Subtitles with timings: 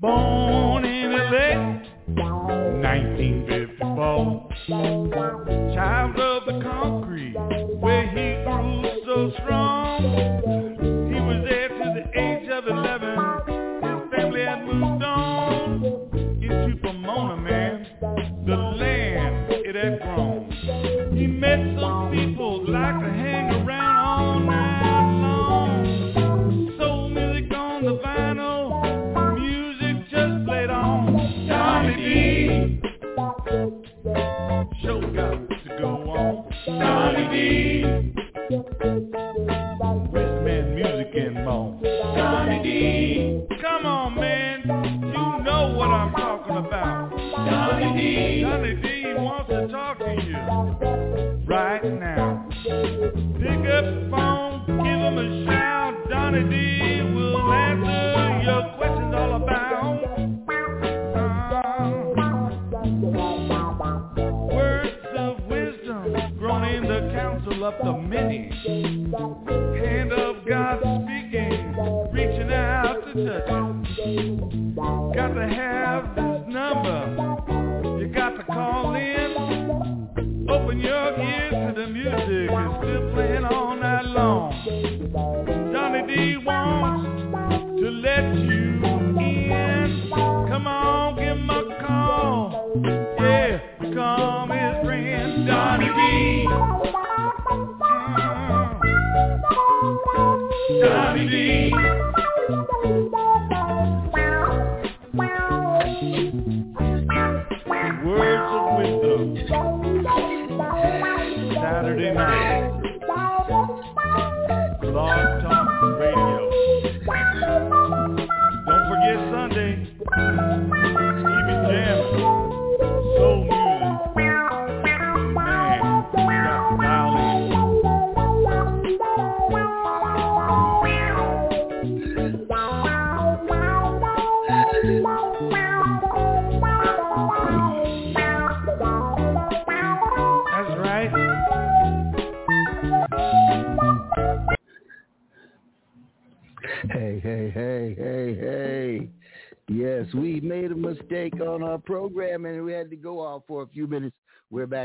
[0.00, 1.80] Born in LA,
[2.14, 4.48] 1954.
[5.74, 7.34] Child of the concrete,
[7.80, 10.57] where he grew so strong.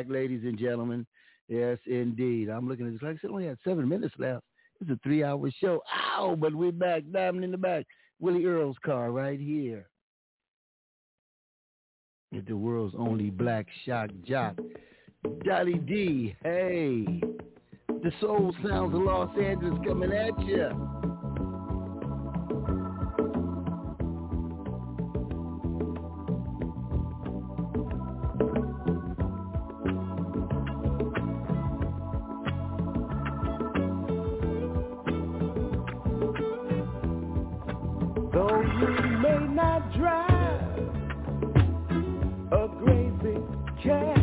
[0.03, 1.05] back, ladies and gentlemen.
[1.47, 2.49] Yes, indeed.
[2.49, 3.01] I'm looking at this.
[3.01, 4.43] Like I said, we only had seven minutes left.
[4.81, 5.81] It's a three-hour show.
[6.17, 7.03] Ow, but we're back.
[7.11, 7.85] Diamond in the back.
[8.19, 9.87] Willie Earl's car right here.
[12.31, 14.57] It's the world's only black shock jock.
[15.45, 17.05] Donny D, hey.
[17.87, 21.52] The soul sounds of Los Angeles coming at you.
[38.43, 40.89] You may not drive
[42.51, 44.22] a great big.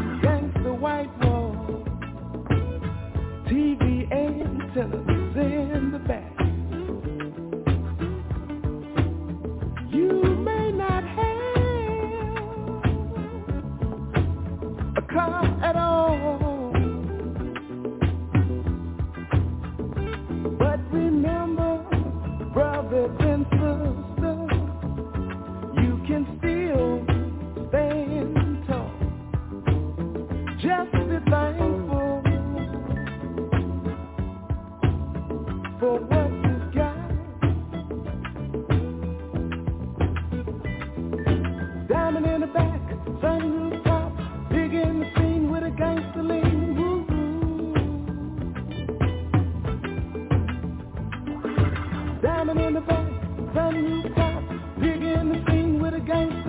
[52.21, 53.09] Diamond in the box,
[53.55, 54.43] sunroof top,
[54.79, 56.40] big in the scene with a gang.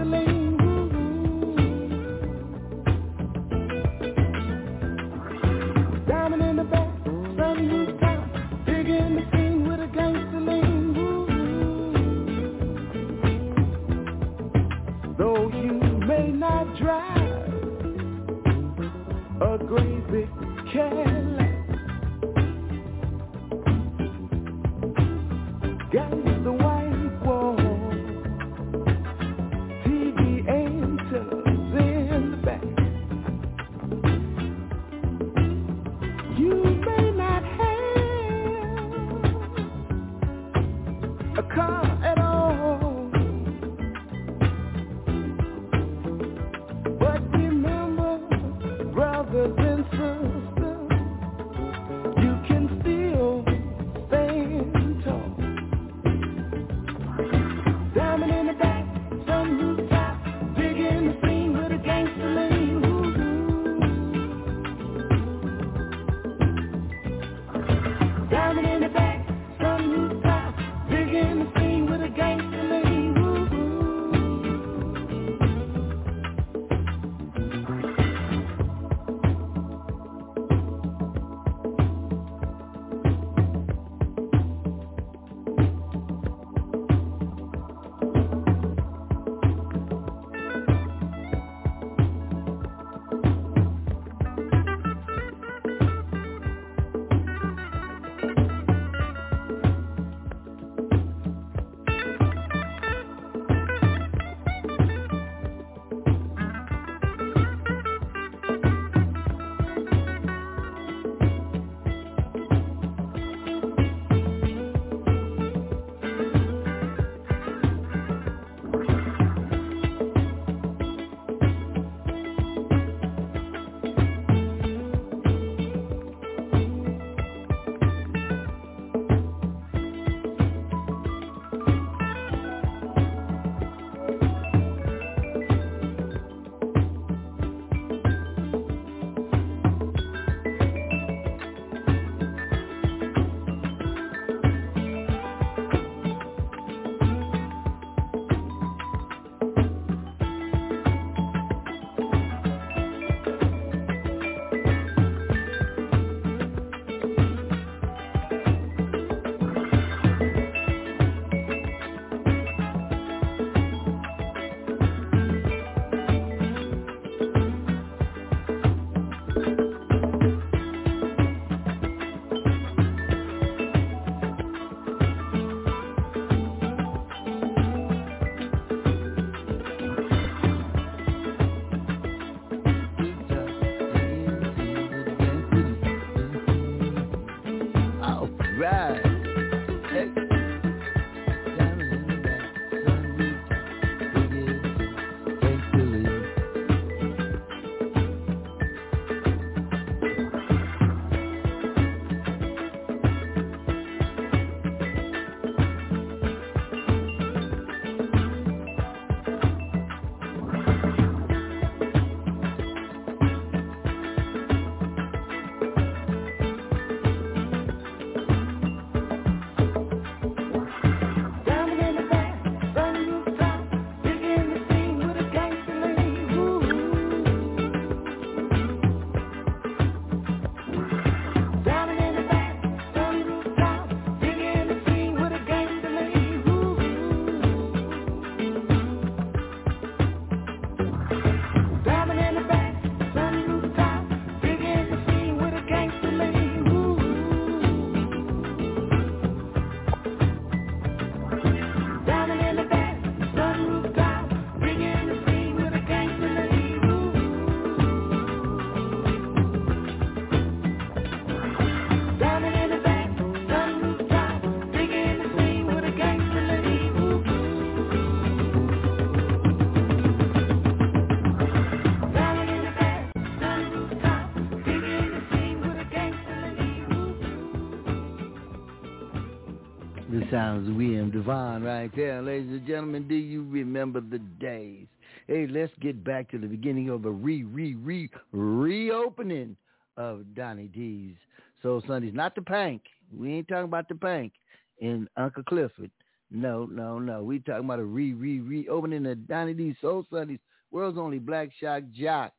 [280.43, 282.21] Sounds of William DeVaughn right there.
[282.21, 284.89] Ladies and gentlemen, do you remember the days?
[285.29, 289.57] Hey, let's get back to the beginning of the re, re, re, reopening
[289.97, 291.15] of Donny D's
[291.63, 292.13] Soul Sundays.
[292.13, 292.81] Not the Pynk.
[293.17, 294.33] We ain't talking about the Pynk
[294.81, 295.93] in Uncle Clifford.
[296.33, 297.23] No, no, no.
[297.23, 300.41] We talking about a re, re, reopening of Donny D's Soul Sundays.
[300.73, 302.33] World's only black shock jock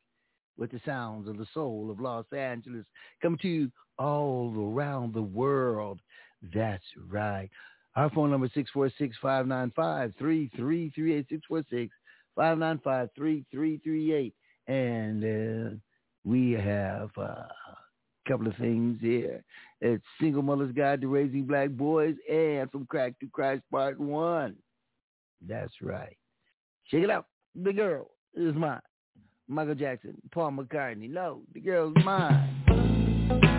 [0.58, 2.84] with the sounds of the soul of Los Angeles.
[3.22, 6.00] coming to you all around the world.
[6.52, 7.48] That's right.
[7.96, 11.62] Our phone number six four six five nine five three three three eight six four
[11.70, 11.94] six
[12.34, 14.34] five nine five three three three eight
[14.68, 15.76] 646-595-3338, And uh,
[16.24, 17.48] we have uh, a
[18.28, 19.44] couple of things here.
[19.80, 24.56] It's Single Mother's Guide to Raising Black Boys and From Crack to Christ Part 1.
[25.46, 26.16] That's right.
[26.90, 27.26] Check it out.
[27.54, 28.80] The girl is mine.
[29.46, 31.10] Michael Jackson, Paul McCartney.
[31.10, 33.53] No, the girl's mine.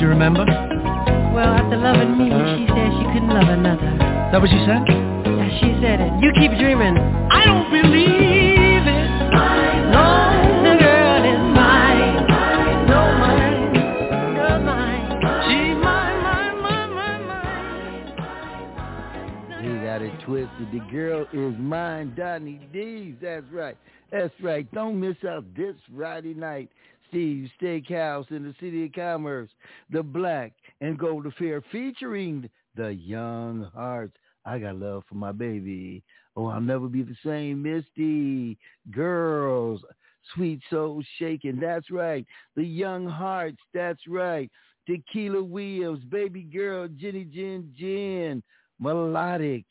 [0.00, 0.49] you remember?
[27.88, 29.50] House in the City of Commerce,
[29.90, 34.16] the Black and Gold Affair featuring the Young Hearts.
[34.44, 36.02] I got love for my baby.
[36.36, 38.58] Oh, I'll never be the same, Misty.
[38.90, 39.82] Girls,
[40.34, 41.60] sweet soul shaking.
[41.60, 42.26] That's right.
[42.56, 43.58] The Young Hearts.
[43.74, 44.50] That's right.
[44.86, 48.42] Tequila Williams, Baby Girl, Jenny Jen Jen,
[48.78, 49.66] Melodic,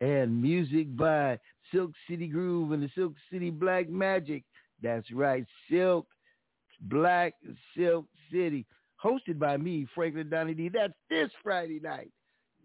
[0.00, 1.38] and music by
[1.72, 4.44] Silk City Groove and the Silk City Black Magic.
[4.82, 6.06] That's right, Silk
[6.82, 7.34] Black
[7.76, 8.66] Silk City,
[9.02, 10.68] hosted by me, Franklin Donny D.
[10.68, 12.10] That's this Friday night.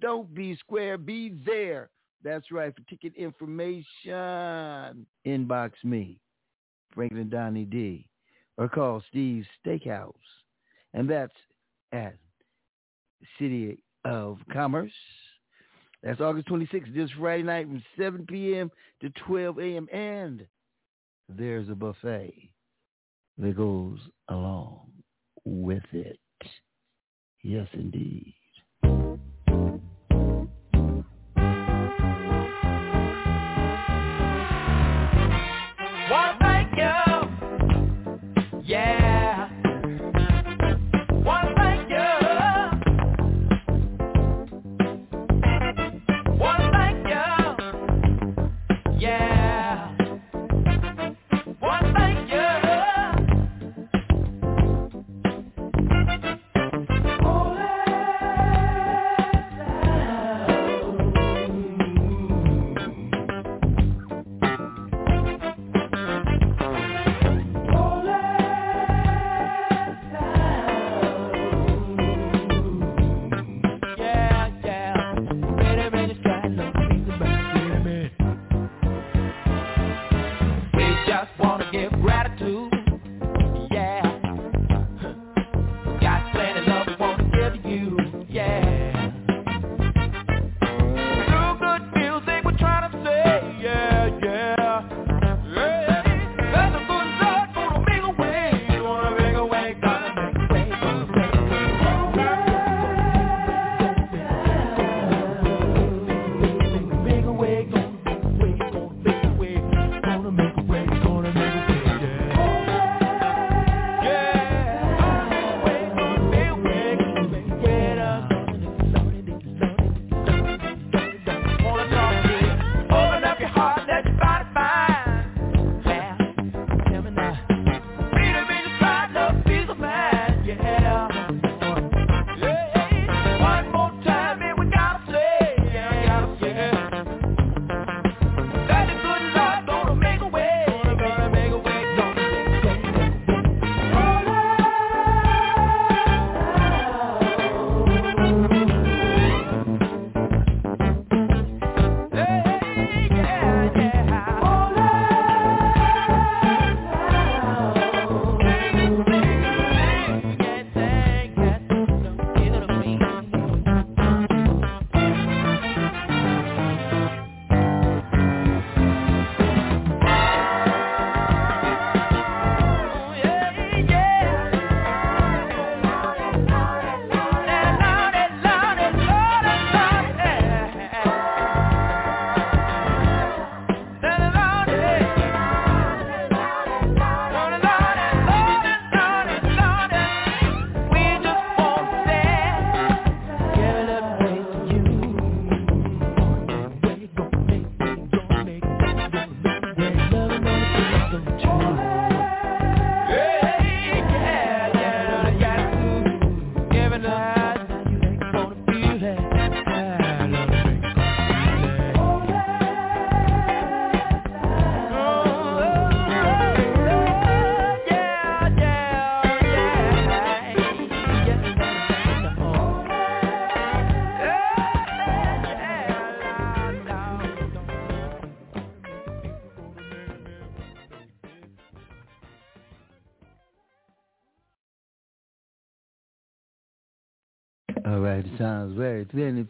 [0.02, 1.90] Don't be square, be there.
[2.24, 2.74] That's right.
[2.76, 3.86] For ticket information,
[5.26, 6.20] inbox me,
[6.94, 8.08] Franklin Donny D,
[8.58, 10.14] or call Steve's Steakhouse.
[10.94, 11.36] And that's
[11.92, 12.16] at
[13.40, 14.94] City of Commerce.
[16.04, 18.72] That's August 26th, this Friday night from 7 p.m.
[19.02, 19.88] to 12 a.m.
[19.92, 20.46] And
[21.28, 22.52] there's a buffet
[23.38, 24.00] that goes
[24.30, 24.92] along
[25.46, 26.20] with it.
[27.44, 28.35] Yes, indeed.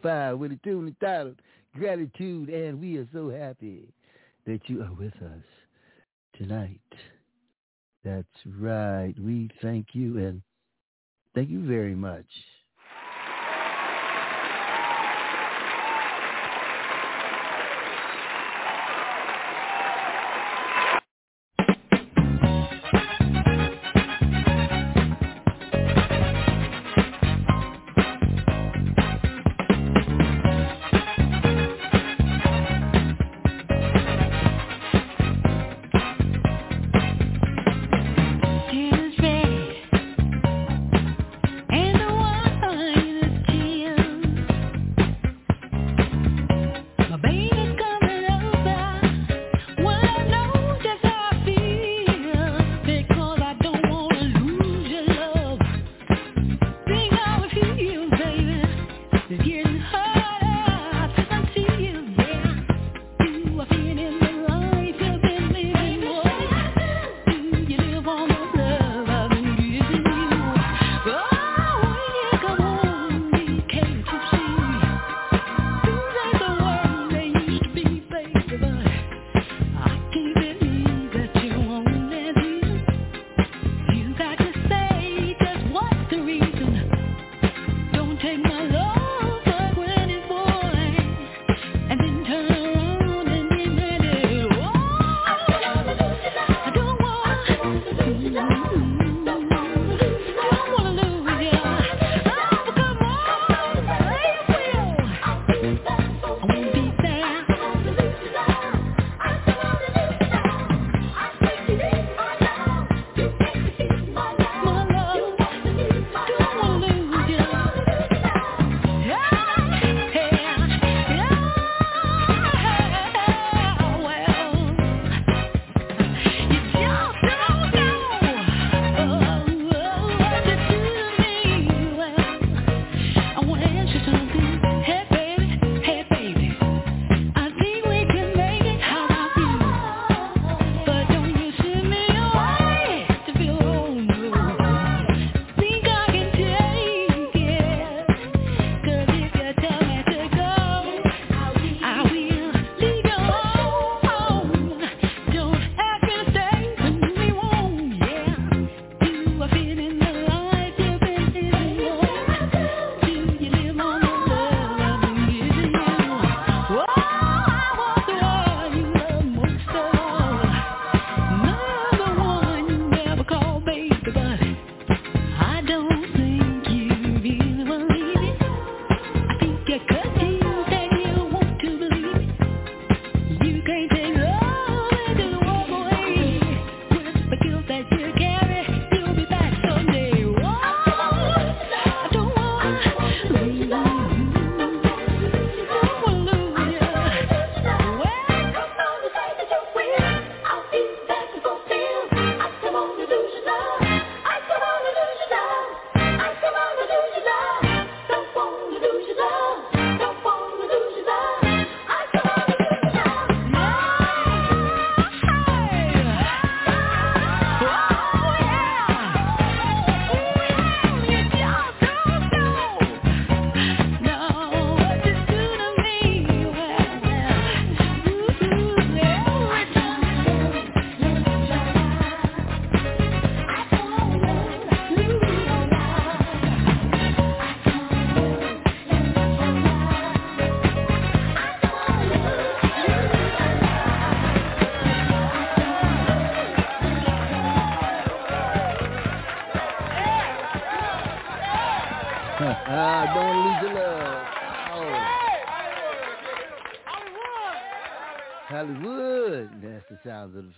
[0.06, 1.36] five with a tune entitled
[1.74, 3.92] Gratitude, and we are so happy
[4.46, 5.44] that you are with us
[6.38, 6.80] tonight.
[8.04, 9.14] That's right.
[9.20, 10.40] We thank you and
[11.34, 12.24] thank you very much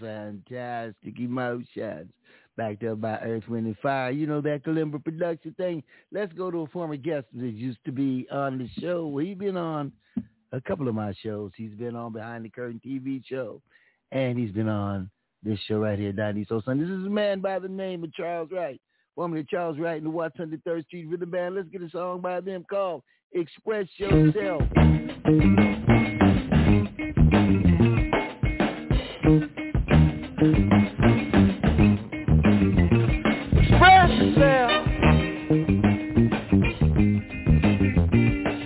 [0.00, 2.10] fantastic emotions
[2.56, 4.10] backed up by Earth, Wind, and Fire.
[4.10, 5.82] You know that Kalimba production thing.
[6.12, 9.16] Let's go to a former guest that used to be on the show.
[9.18, 9.92] He's been on
[10.52, 11.52] a couple of my shows.
[11.56, 13.62] He's been on Behind the Curtain TV show,
[14.12, 15.08] and he's been on
[15.42, 16.80] this show right here, 90 So Sun.
[16.80, 18.80] This is a man by the name of Charles Wright.
[19.16, 21.56] Of Charles Wright in the Watts 103rd Street Rhythm Band.
[21.56, 23.02] Let's get a song by them called
[23.32, 24.62] Express Yourself.
[29.28, 29.44] Express
[34.22, 34.72] yourself.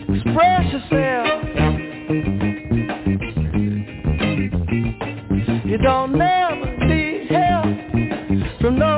[0.08, 1.42] Express yourself.
[5.64, 7.66] You don't never need help
[8.60, 8.91] from no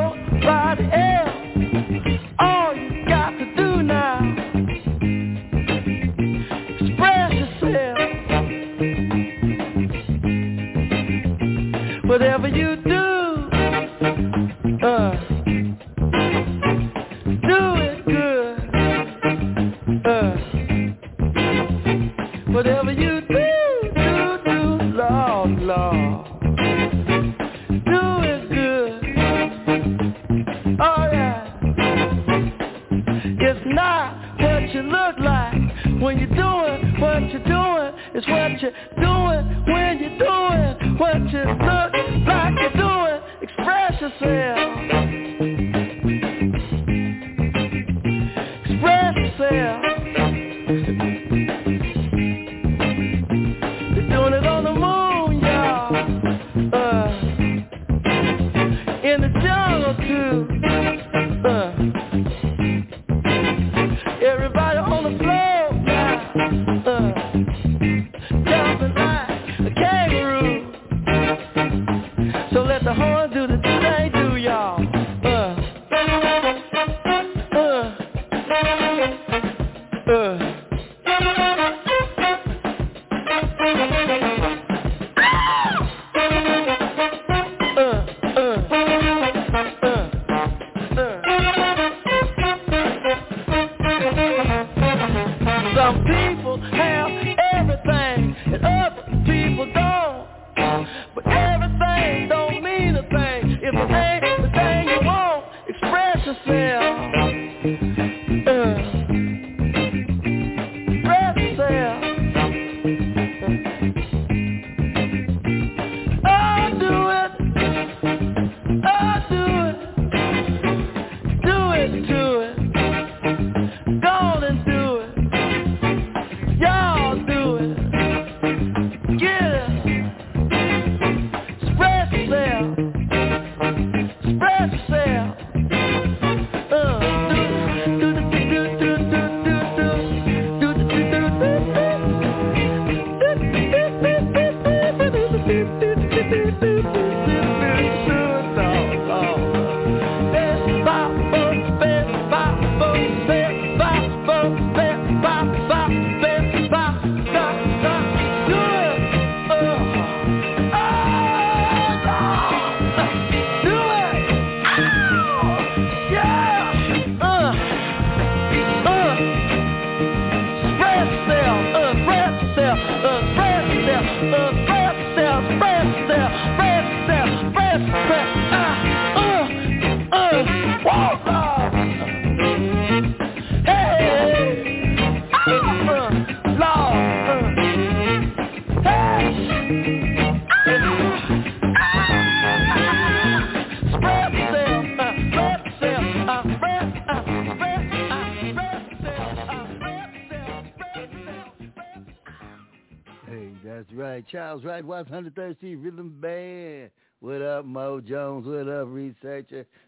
[12.15, 12.64] whatever you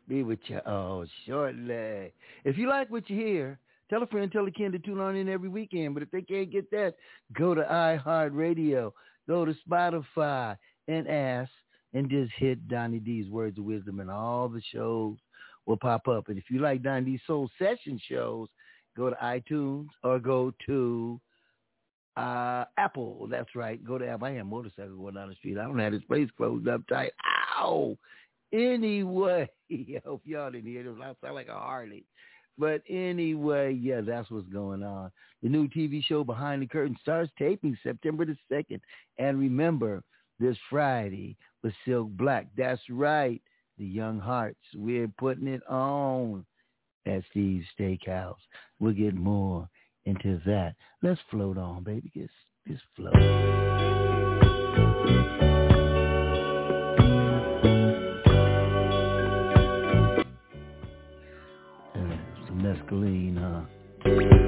[0.08, 2.12] Be with you all shortly.
[2.44, 3.58] If you like what you hear,
[3.90, 5.94] tell a friend, tell a kid to tune on in every weekend.
[5.94, 6.94] But if they can't get that,
[7.32, 8.92] go to iHeartRadio,
[9.28, 10.56] go to Spotify,
[10.88, 11.50] and ask,
[11.94, 15.16] and just hit Donny D's Words of Wisdom, and all the shows
[15.66, 16.28] will pop up.
[16.28, 18.48] And if you like Donny D's Soul Session shows,
[18.96, 21.20] go to iTunes or go to
[22.16, 23.84] uh, Apple, that's right.
[23.84, 24.26] Go to Apple.
[24.26, 25.58] I had a motorcycle going down the street.
[25.58, 27.12] I don't have this place closed up tight.
[27.58, 27.98] Ow!
[28.52, 30.94] Anyway, I hope y'all didn't hear this.
[31.00, 32.04] I sound like a Harley.
[32.58, 35.10] But anyway, yeah, that's what's going on.
[35.42, 38.80] The new TV show Behind the Curtain starts taping September the 2nd.
[39.18, 40.02] And remember,
[40.38, 42.46] this Friday with Silk Black.
[42.56, 43.40] That's right.
[43.78, 44.58] The Young Hearts.
[44.74, 46.44] We're putting it on
[47.06, 48.36] at Steve's Steakhouse.
[48.78, 49.68] We'll get more
[50.04, 50.74] into that.
[51.02, 52.10] Let's float on, baby.
[52.14, 52.32] Just,
[52.66, 53.14] just float.
[62.86, 63.66] masculine.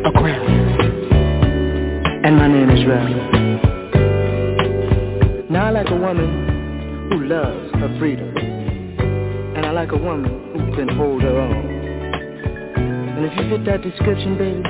[0.04, 0.82] Aquarius.
[2.24, 3.10] And my name is Ralph.
[5.50, 8.36] Now I like a woman who loves her freedom.
[9.56, 11.66] And I like a woman who can hold her own.
[13.16, 14.62] And if you fit that description, baby,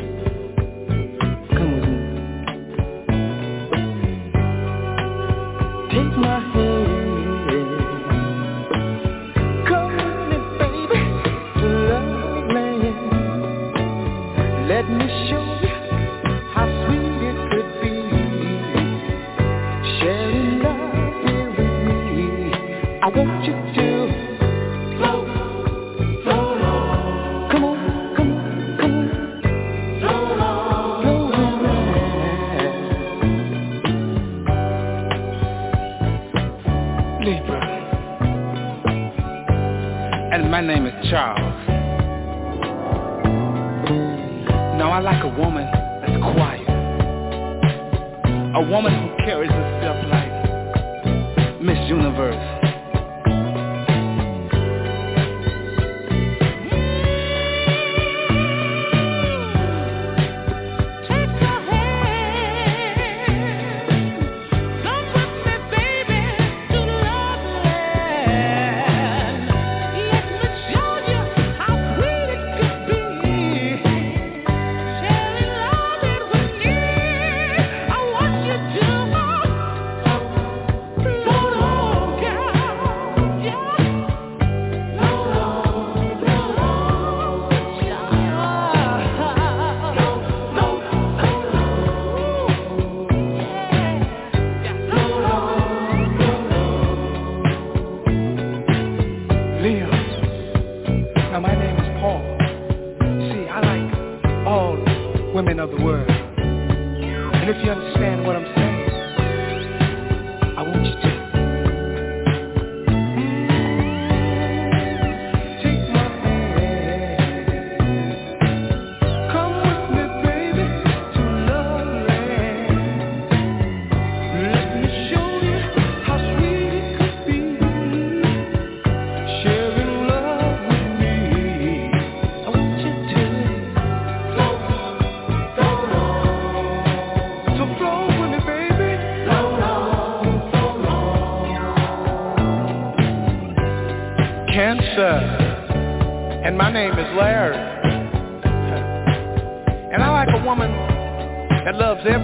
[1.55, 1.99] come with me.
[5.91, 6.48] Take my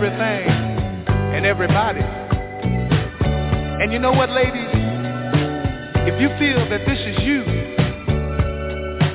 [0.04, 0.48] everything
[1.08, 2.00] and everybody.
[3.80, 4.68] And you know what, ladies?
[6.06, 7.44] If you feel that this is you,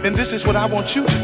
[0.01, 1.18] then this is what I want you to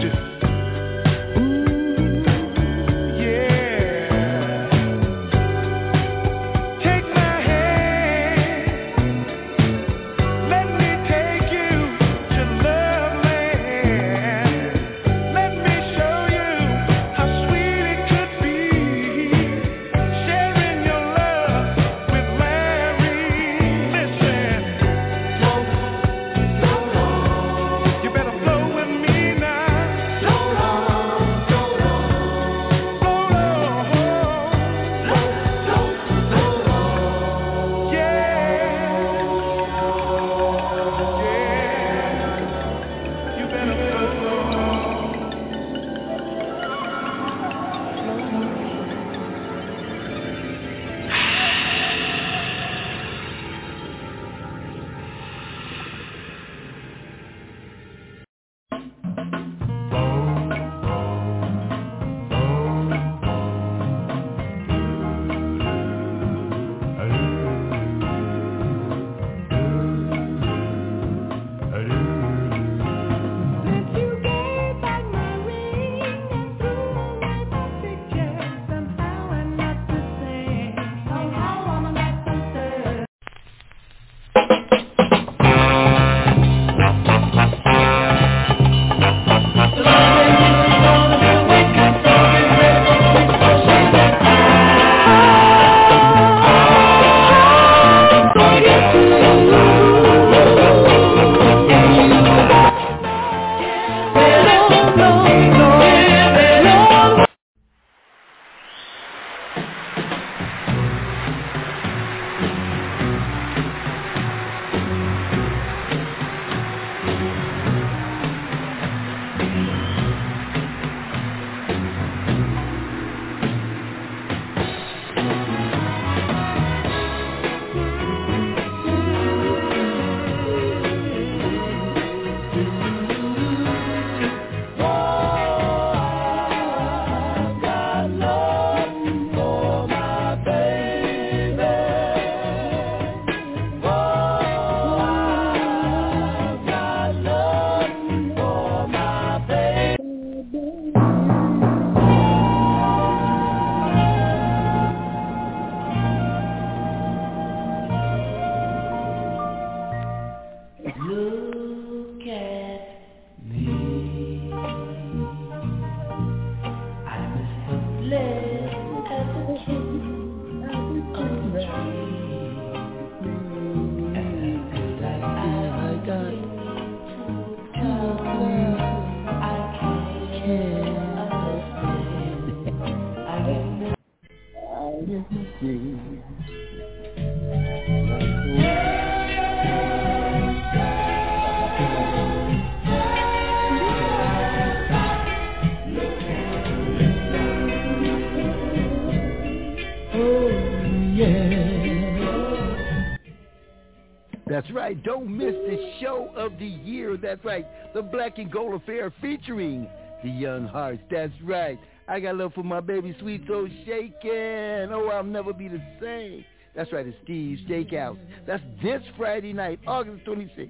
[207.36, 207.68] That's right.
[207.94, 209.90] The Black and Gold Affair featuring
[210.24, 211.02] the Young Hearts.
[211.12, 211.78] That's right.
[212.08, 214.90] I got love for my baby sweet soul shaking.
[214.94, 216.46] Oh, I'll never be the same.
[216.78, 217.06] That's right.
[217.06, 218.18] It's Steve's Steakhouse.
[218.48, 220.70] That's this Friday night, August 26th,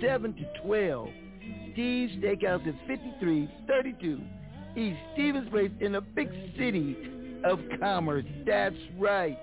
[0.00, 1.08] 7 to 12.
[1.74, 4.20] Steve's Steakhouse is 5332
[4.80, 6.96] East Stevens Place in the big city
[7.44, 8.24] of commerce.
[8.46, 9.38] That's right.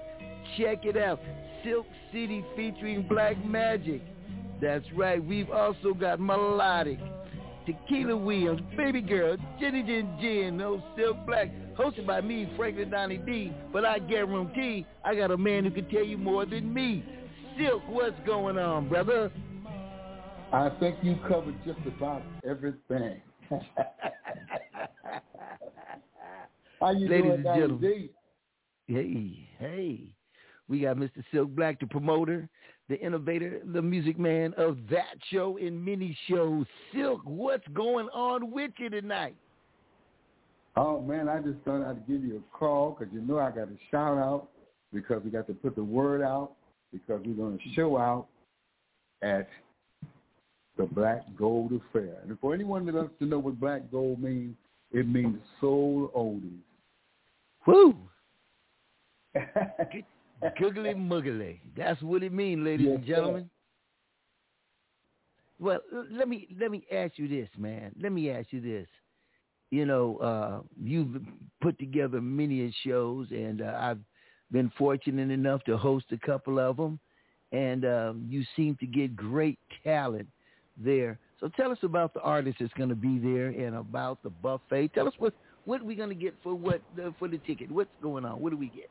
[0.57, 1.19] Check it out.
[1.63, 4.01] Silk City featuring Black Magic.
[4.61, 5.23] That's right.
[5.23, 6.99] We've also got Melodic,
[7.65, 13.17] Tequila Williams, Baby Girl, Jenny Jen Jen, No Silk Black, hosted by me, Franklin Donny
[13.17, 13.51] D.
[13.73, 17.03] But I guarantee I got a man who can tell you more than me.
[17.57, 19.31] Silk, what's going on, brother?
[20.53, 23.21] I think you covered just about everything.
[26.79, 28.09] How you Ladies doing, and gentlemen.
[28.87, 30.01] Hey, hey.
[30.67, 31.23] We got Mr.
[31.33, 32.49] Silk Black, the promoter,
[32.91, 36.65] the innovator, the music man of that show and mini shows.
[36.93, 39.33] Silk, what's going on with you tonight?
[40.75, 43.69] Oh man, I just thought I'd give you a call because you know I got
[43.69, 44.49] to shout out
[44.93, 46.51] because we got to put the word out
[46.91, 48.27] because we're going to show out
[49.21, 49.47] at
[50.75, 52.17] the Black Gold Affair.
[52.27, 54.55] And for anyone that wants to know what Black Gold means,
[54.91, 56.59] it means soul oldies.
[57.65, 57.95] Woo!
[60.59, 61.59] Googly muggly.
[61.77, 63.49] That's what it means, ladies Yes, and gentlemen.
[65.59, 65.79] Well,
[66.11, 67.91] let me let me ask you this, man.
[68.01, 68.87] Let me ask you this.
[69.69, 71.21] You know, uh, you've
[71.61, 73.99] put together many shows, and uh, I've
[74.51, 76.99] been fortunate enough to host a couple of them,
[77.51, 80.27] and um, you seem to get great talent
[80.75, 81.19] there.
[81.39, 84.89] So tell us about the artist that's going to be there, and about the buffet.
[84.95, 85.33] Tell us what
[85.65, 87.71] what we going to get for what uh, for the ticket.
[87.71, 88.41] What's going on?
[88.41, 88.89] What do we get?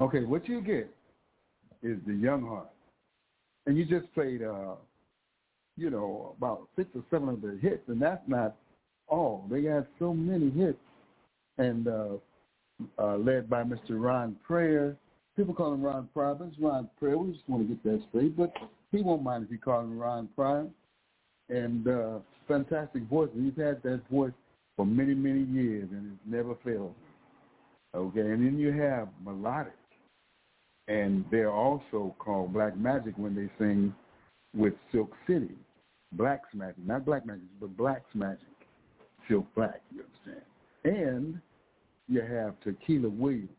[0.00, 0.90] Okay, what you get
[1.82, 2.70] is the Young Heart,
[3.66, 4.74] and you just played, uh,
[5.76, 8.56] you know, about six or seven of the hits, and that's not
[9.08, 9.44] all.
[9.50, 10.78] They got so many hits,
[11.58, 12.08] and uh,
[12.98, 13.90] uh, led by Mr.
[13.90, 14.96] Ron Preyer.
[15.36, 17.18] People call him Ron Pryor, but it's Ron Preyer.
[17.18, 18.52] We just want to get that straight, but
[18.92, 20.66] he won't mind if you call him Ron Pryor.
[21.48, 23.30] And uh, fantastic voice.
[23.34, 24.32] He's had that voice
[24.76, 26.94] for many, many years, and it's never failed.
[27.94, 29.74] Okay, and then you have melodic,
[30.88, 33.94] and they're also called Black Magic when they sing
[34.56, 35.50] with Silk City,
[36.12, 38.46] Black's Magic, not Black Magic, but Black's Magic,
[39.28, 39.82] Silk Black.
[39.94, 40.46] You understand?
[40.84, 41.40] And
[42.08, 43.50] you have Tequila Williams,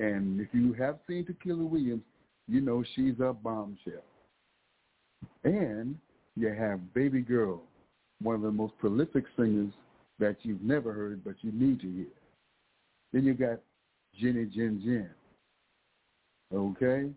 [0.00, 2.02] and if you have seen Tequila Williams,
[2.48, 4.02] you know she's a bombshell.
[5.44, 5.96] And
[6.36, 7.62] you have Baby Girl,
[8.22, 9.72] one of the most prolific singers
[10.18, 12.06] that you've never heard, but you need to hear.
[13.14, 13.60] Then you got
[14.20, 15.08] Jenny Jen Jen.
[16.52, 17.10] Okay?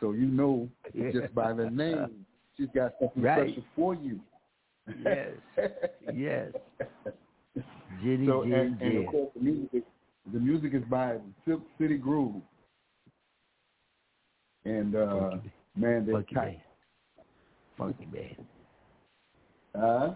[0.00, 0.68] So you know
[1.12, 2.24] just by the name,
[2.56, 3.48] she's got something Right.
[3.48, 4.20] special for you.
[5.04, 5.30] Yes.
[6.14, 6.52] Yes.
[8.04, 9.82] Jenny so Jen and, and of course the music is,
[10.32, 12.36] the music is by Silk City Groove.
[14.64, 16.44] And uh Funky, man, they're funky tight.
[16.46, 16.60] band.
[17.76, 18.46] Funky band.
[19.74, 20.14] Uh,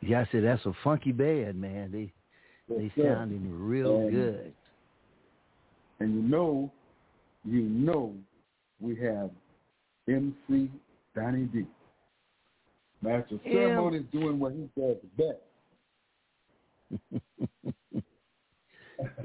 [0.00, 1.90] Yeah, I said that's a funky band, man.
[1.92, 2.12] They
[2.68, 3.14] they sir.
[3.14, 4.54] sounding real And- good.
[6.00, 6.70] And you know,
[7.44, 8.14] you know
[8.80, 9.30] we have
[10.06, 10.70] MC
[11.14, 11.66] Donny D.
[13.02, 15.38] Master of M- Ceremonies doing what he does best.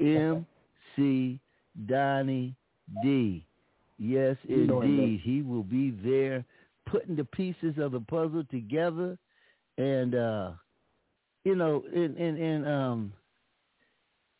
[0.00, 1.40] MC
[1.86, 2.54] Donny
[3.02, 3.44] D.
[3.98, 5.20] Yes, You know indeed.
[5.22, 6.44] He will be there
[6.86, 9.16] putting the pieces of the puzzle together
[9.78, 10.52] and uh
[11.44, 13.12] you know, and and, and um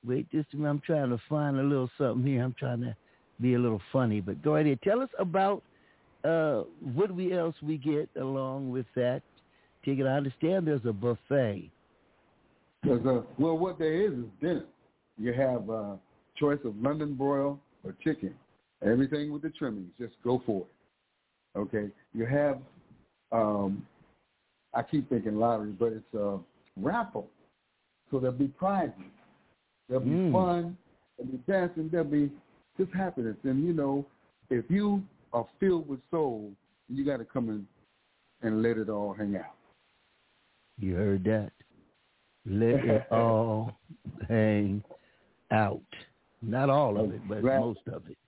[0.06, 2.42] wait just a minute, I'm trying to find a little something here.
[2.42, 2.96] I'm trying to
[3.40, 4.78] be a little funny, but go ahead.
[4.82, 5.62] Tell us about
[6.24, 6.62] uh
[6.94, 9.22] what we else we get along with that
[9.84, 10.06] ticket.
[10.06, 11.70] I understand there's a buffet.
[12.84, 14.66] 'Cause, uh, well, what there is is dinner.
[15.16, 15.96] You have uh,
[16.36, 18.34] choice of London broil or chicken.
[18.82, 19.90] Everything with the trimmings.
[19.98, 21.58] Just go for it.
[21.58, 21.90] Okay.
[22.12, 22.58] You have,
[23.32, 23.86] um,
[24.74, 26.38] I keep thinking lottery, but it's a
[26.76, 27.28] raffle.
[28.10, 28.92] So there'll be prizes.
[29.88, 30.32] There'll be Mm.
[30.32, 30.76] fun.
[31.16, 31.88] There'll be dancing.
[31.90, 32.30] There'll be
[32.78, 33.36] just happiness.
[33.44, 34.06] And you know,
[34.50, 36.52] if you are filled with soul,
[36.88, 37.66] you got to come in
[38.42, 39.56] and let it all hang out.
[40.78, 41.52] You heard that?
[42.46, 43.72] Let it all
[44.28, 44.82] hang
[45.50, 45.80] out.
[46.42, 47.60] Not all of it, but Right.
[47.60, 48.18] most of it.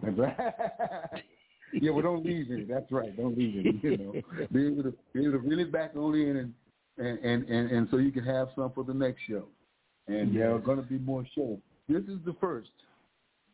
[1.82, 2.64] yeah, well, don't leave any.
[2.64, 3.14] That's right.
[3.16, 3.80] Don't leave any.
[3.82, 6.54] You know, be able to be able to really back on in and
[6.98, 9.44] and and and, and so you can have some for the next show.
[10.08, 11.58] And there are going to be more shows.
[11.88, 12.70] This is the first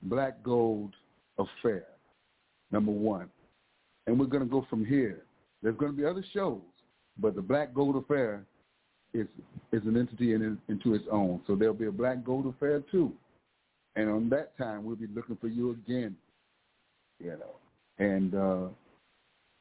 [0.02, 0.94] Black Gold
[1.38, 1.84] affair,
[2.70, 3.28] number one,
[4.06, 5.24] and we're going to go from here.
[5.62, 6.60] There's going to be other shows,
[7.18, 8.44] but the Black Gold affair
[9.12, 9.26] is
[9.72, 11.40] is an entity in, into its own.
[11.46, 13.12] So there'll be a Black Gold affair too.
[13.96, 16.16] And on that time, we'll be looking for you again
[17.20, 18.04] you know.
[18.04, 18.68] And uh,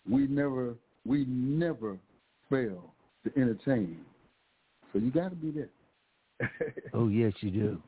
[0.09, 0.75] we never
[1.05, 1.97] we never
[2.49, 3.99] fail to entertain.
[4.91, 5.69] So you got to be there.
[6.93, 7.83] Oh yes, you do.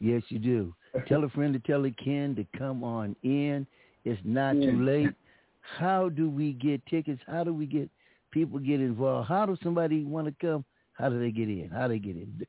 [0.00, 0.74] Yes, you do.
[1.06, 3.66] Tell a friend to tell a kin to come on in.
[4.04, 4.70] It's not Yeah.
[4.72, 5.14] too late.
[5.60, 7.22] How do we get tickets?
[7.26, 7.88] How do we get
[8.30, 9.28] people get involved?
[9.28, 10.64] How does somebody want to come?
[10.94, 11.70] How do they get in?
[11.70, 12.44] How do they get in?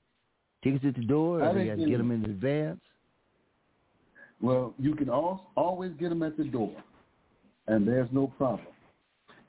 [0.63, 1.41] Tickets at the door?
[1.41, 2.81] Or they got to get them in advance?
[4.41, 6.75] Well, you can al- always get them at the door,
[7.67, 8.67] and there's no problem.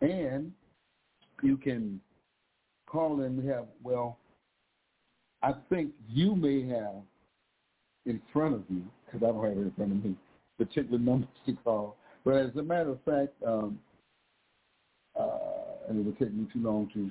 [0.00, 0.52] And
[1.42, 2.00] you can
[2.86, 3.42] call in.
[3.42, 4.18] We have well,
[5.44, 7.02] I think you may have
[8.06, 10.16] in front of you because I don't have it in front of me
[10.56, 11.96] particular numbers to call.
[12.24, 13.78] But as a matter of fact, um,
[15.18, 15.28] uh,
[15.88, 17.10] and it would take me too long to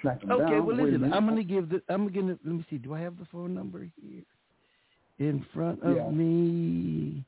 [0.00, 0.42] track them down.
[0.42, 1.12] Okay, well Wait listen.
[1.12, 3.88] I'm gonna give the I'm gonna let me see, do I have the phone number
[4.00, 4.22] here
[5.18, 6.08] in front of Yeah.
[6.10, 7.24] me?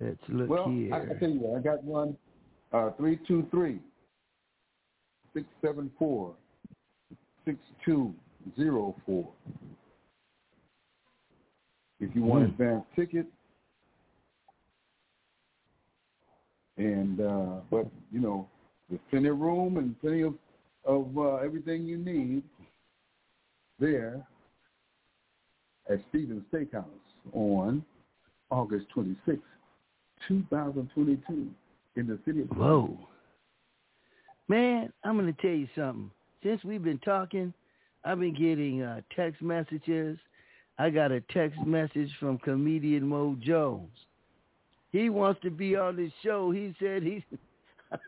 [0.00, 0.94] Let's look Well, here.
[0.94, 2.14] I, I tell you what, I got one,
[2.72, 3.80] uh, three two three
[5.32, 6.34] six seven four
[7.46, 8.12] six two
[8.56, 9.28] zero four.
[12.00, 12.50] If you want Hmm.
[12.50, 13.28] advance tickets,
[16.76, 18.48] and uh, but you know,
[18.88, 20.34] there's plenty of room and plenty of
[20.84, 22.42] of uh, everything you need
[23.78, 24.26] there
[25.90, 26.84] at Stevens Steakhouse
[27.32, 27.84] on
[28.50, 29.38] August 26,
[30.28, 31.48] 2022,
[31.96, 32.96] in the city of Whoa.
[34.48, 36.10] Man, I'm going to tell you something.
[36.42, 37.52] Since we've been talking,
[38.04, 40.18] I've been getting uh, text messages.
[40.78, 43.90] I got a text message from comedian Mo Jones.
[44.92, 46.50] He wants to be on the show.
[46.50, 47.22] He said he's.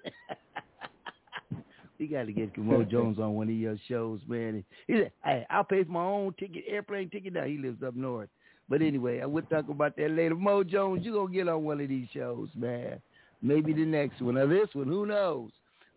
[1.99, 4.65] we got to get Mo Jones on one of your shows, man.
[4.87, 7.95] He said, "Hey, I'll pay for my own ticket, airplane ticket." Now he lives up
[7.95, 8.31] north.
[8.69, 10.35] But anyway, I will talk about that later.
[10.35, 13.01] Mo Jones, you gonna get on one of these shows, man.
[13.43, 15.51] Maybe the next one or this one, who knows?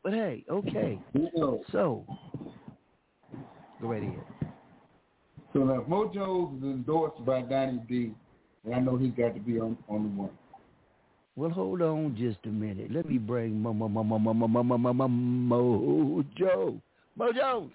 [0.04, 1.00] But hey, okay.
[1.72, 2.06] So,
[5.54, 8.12] so now Mojo's is endorsed by Donny D,
[8.66, 10.32] and I know he got to be on on the one.
[11.38, 12.92] Well, hold on just a minute.
[12.92, 13.82] Let me bring Mojo.
[17.20, 17.70] Mojo.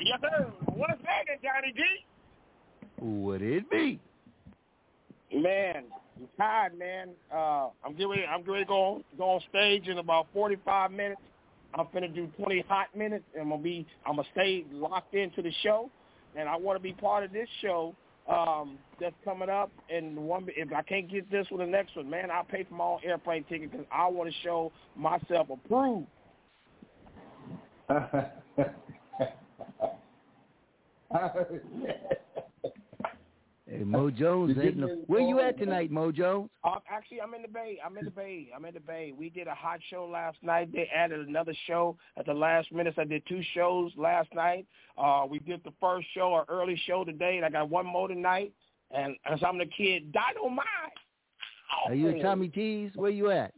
[0.00, 0.52] Yes, sir.
[0.74, 1.82] What's happening, Donny D?
[3.00, 3.98] What it be?
[5.32, 5.84] Man,
[6.16, 7.08] I'm tired, man.
[7.32, 8.24] Uh, I'm getting ready.
[8.26, 11.20] I'm getting ready to go on, go on stage in about 45 minutes.
[11.74, 15.42] I'm finna do 20 hot minutes, and I'm gonna be I'm gonna stay locked into
[15.42, 15.90] the show,
[16.36, 17.94] and I want to be part of this show
[18.28, 19.70] um, that's coming up.
[19.88, 22.74] And one, if I can't get this one, the next one, man, I'll pay for
[22.74, 26.06] my own airplane ticket because I want to show myself approved.
[33.70, 34.88] Hey, Mo Jones Did ain't no.
[35.06, 36.50] Where you at tonight, Mo Jones?
[36.64, 37.78] Uh, actually, I'm in the Bay.
[37.84, 38.48] I'm in the Bay.
[38.54, 39.12] I'm in the Bay.
[39.16, 40.72] We did a hot show last night.
[40.72, 42.94] They added another show at the last minute.
[42.98, 44.66] I did two shows last night.
[44.98, 48.08] Uh, we did the first show, our early show today, and I got one more
[48.08, 48.52] tonight.
[48.90, 50.66] And as I'm the kid, Dynamite.
[51.86, 52.90] Are you at Tommy T's?
[52.96, 53.54] Where you at?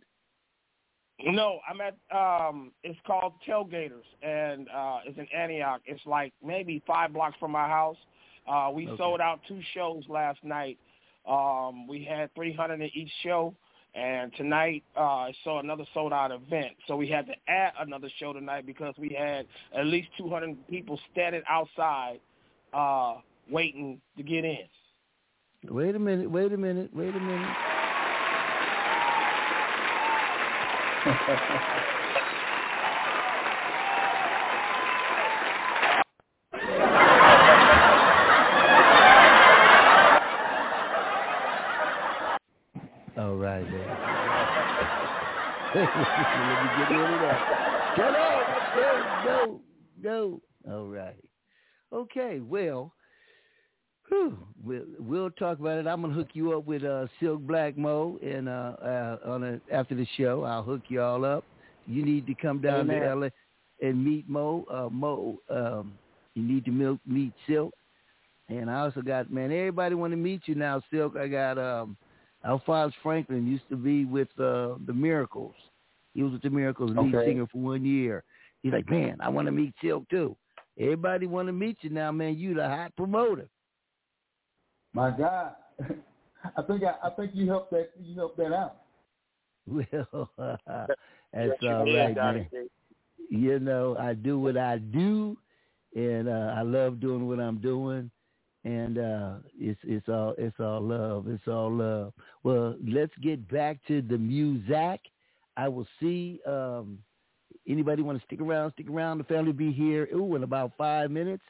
[1.24, 5.80] No, I'm at um it's called Tailgaters and uh it's in Antioch.
[5.86, 7.96] It's like maybe five blocks from my house.
[8.47, 8.97] Uh we Okay.
[8.97, 10.78] sold out two shows last night.
[11.28, 13.55] Um we had three hundred in each show
[13.95, 16.72] and tonight uh I saw another sold out event.
[16.86, 20.57] So we had to add another show tonight because we had at least two hundred
[20.68, 22.20] people standing outside
[22.72, 23.16] uh
[23.51, 24.59] waiting to get in.
[25.68, 26.30] Wait a minute.
[26.30, 26.90] Wait a minute.
[26.95, 27.57] Wait a minute.
[43.16, 43.99] All right, man.
[45.74, 47.42] Let me get rid of that.
[47.96, 48.48] Shut up.
[48.74, 49.60] Go, go,
[50.02, 50.40] go.
[50.70, 51.16] All right.
[51.92, 52.92] Okay, well,
[54.08, 55.86] whew, we'll, we'll talk about it.
[55.86, 59.60] I'm gonna hook you up with uh, Silk Black Mo, and uh, uh, on a,
[59.74, 61.44] after the show, I'll hook you all up.
[61.86, 63.02] You need to come down Amen.
[63.02, 63.28] to LA
[63.82, 64.64] and meet Mo.
[64.70, 65.92] Uh, Mo, um,
[66.34, 67.74] you need to milk, meet Silk,
[68.48, 69.52] and I also got man.
[69.52, 71.16] Everybody want to meet you now, Silk.
[71.16, 71.96] I got um,
[72.45, 75.55] Alphonse Franklin used to be with uh, the Miracles.
[76.14, 77.24] He was with the Miracles lead Okay.
[77.26, 78.24] singer for one year.
[78.62, 80.36] He's like, man, I want to meet Silk too.
[80.78, 82.36] Everybody want to meet you now, man.
[82.38, 83.49] You the hot promoter.
[84.95, 85.55] My God,
[86.57, 88.76] I think I, I think you helped that you helped that out.
[89.66, 90.30] Well,
[91.32, 92.49] that's you all did, right, Donny man.
[92.51, 92.68] D.
[93.30, 95.36] You know, I do what I do,
[95.95, 98.11] and uh, I love doing what I'm doing,
[98.64, 101.26] and uh, it's it's all it's all love.
[101.28, 102.12] It's all love.
[102.42, 105.00] Well, let's get back to the music.
[105.56, 106.40] I will see.
[106.46, 106.98] Um,
[107.68, 108.72] anybody want to stick around?
[108.72, 109.18] Stick around.
[109.18, 110.08] The family will be here.
[110.14, 111.42] Ooh, in about five minutes.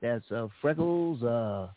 [0.00, 1.22] That's uh, Freckles.
[1.22, 1.68] Uh,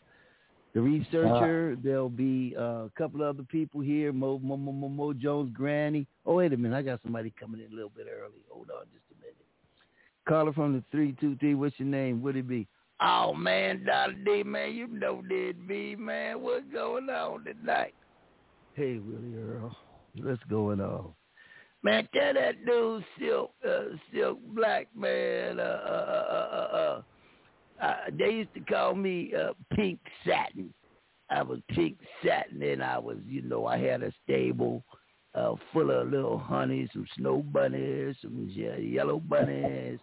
[0.74, 1.76] the researcher.
[1.82, 4.12] There'll be uh, a couple of other people here.
[4.12, 6.06] Mo, Mo, Mo, Mo, Mo Jones, Granny.
[6.26, 6.76] Oh, wait a minute.
[6.76, 8.42] I got somebody coming in a little bit early.
[8.50, 9.36] Hold on just a minute.
[10.28, 11.54] Caller from the 323.
[11.54, 12.22] What's your name?
[12.22, 12.66] What'd it be?
[13.06, 14.74] Oh, man, Dollar D, man.
[14.74, 16.40] You know that be, man.
[16.40, 17.92] What's going on tonight?
[18.72, 19.76] Hey, Willie Earl.
[20.22, 21.12] What's going on?
[21.82, 25.60] Man, tell that dude Silk, uh, Silk Black, man.
[25.60, 27.02] Uh, uh, uh, uh, uh,
[27.84, 30.72] uh, they used to call me uh, Pink Satin.
[31.28, 34.82] I was Pink Satin, and I was, you know, I had a stable
[35.34, 39.98] uh, full of little honey, some snow bunnies, some yellow bunnies,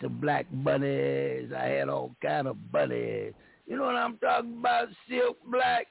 [0.00, 1.50] some black bunnies.
[1.56, 3.32] I had all kind of bunnies.
[3.66, 5.86] You know what I'm talking about, Silk Black?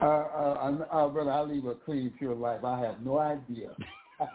[0.00, 2.64] Uh, uh, I, uh, brother, I leave a clean, pure life.
[2.64, 3.70] I have no idea.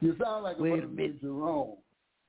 [0.00, 1.20] you sound like Wait a minute.
[1.20, 1.76] Jerome.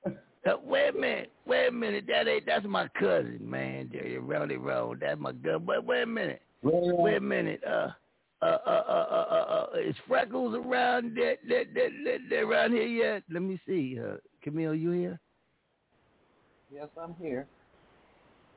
[0.06, 2.06] Uh, wait a minute, wait a minute.
[2.08, 3.90] That ain't that's my cousin, man.
[3.92, 5.00] Jerry Ronnie Road.
[5.02, 5.64] That's my gun.
[5.66, 7.62] But wait a minute, wait a minute.
[7.66, 7.90] Uh,
[8.42, 12.74] uh, uh, uh, uh, uh, uh is Freckles around that that that that, that around
[12.74, 13.24] here yet?
[13.32, 14.00] Let me see.
[14.00, 15.20] Uh, Camille, you here?
[16.74, 17.48] Yes, I'm here.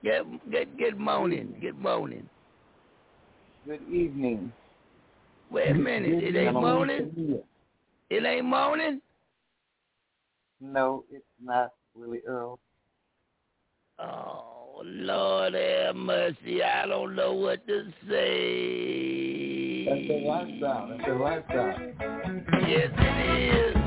[0.03, 2.28] Get get get moaning, get moaning.
[3.66, 4.53] Good evening.
[5.51, 7.41] Wait a minute, it ain't moaning.
[8.09, 9.01] It ain't moaning.
[10.61, 12.59] No, it's not really Earl.
[13.99, 16.62] Oh Lord have mercy!
[16.62, 19.49] I don't know what to say.
[19.91, 20.88] That's the lifestyle.
[20.88, 21.74] That's the lifestyle.
[22.68, 23.80] Yes, it is.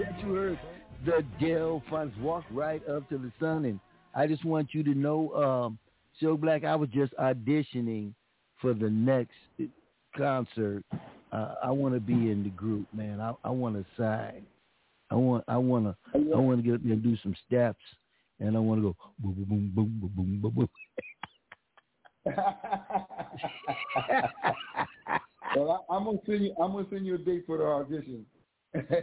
[0.00, 0.58] That you heard?
[1.04, 3.66] The Delfonics walk right up to the sun.
[3.66, 3.78] And
[4.14, 5.78] I just want you to know, um,
[6.18, 8.14] Show Black, I was just auditioning
[8.62, 9.34] for the next
[10.16, 10.84] concert.
[11.32, 13.20] Uh, I want to be in the group, man.
[13.20, 14.46] I, I want to sign.
[15.10, 17.82] I want, I want to, I want to get up there and do some steps,
[18.38, 20.68] and I want to go boom, boom, boom, boom, boom, boom, boom.
[25.56, 26.54] well, I, I'm gonna send you.
[26.60, 28.24] I'm gonna send you a date for the audition.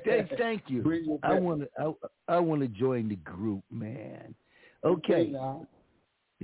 [0.06, 1.20] Thank, thank you.
[1.24, 1.68] I want to.
[1.78, 4.34] I, I want to join the group, man.
[4.86, 5.34] Okay,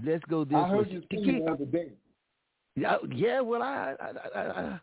[0.04, 0.94] let's go this I heard way.
[0.94, 1.92] you singing the other day.
[2.76, 4.80] Yeah, yeah, well, I, I, I, I,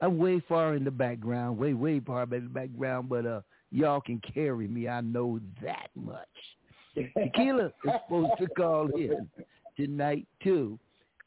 [0.00, 4.00] I'm way far in the background, way, way far in the background, but uh, y'all
[4.00, 4.88] can carry me.
[4.88, 6.26] I know that much.
[6.94, 9.28] Tequila is supposed to call in
[9.76, 10.78] tonight too,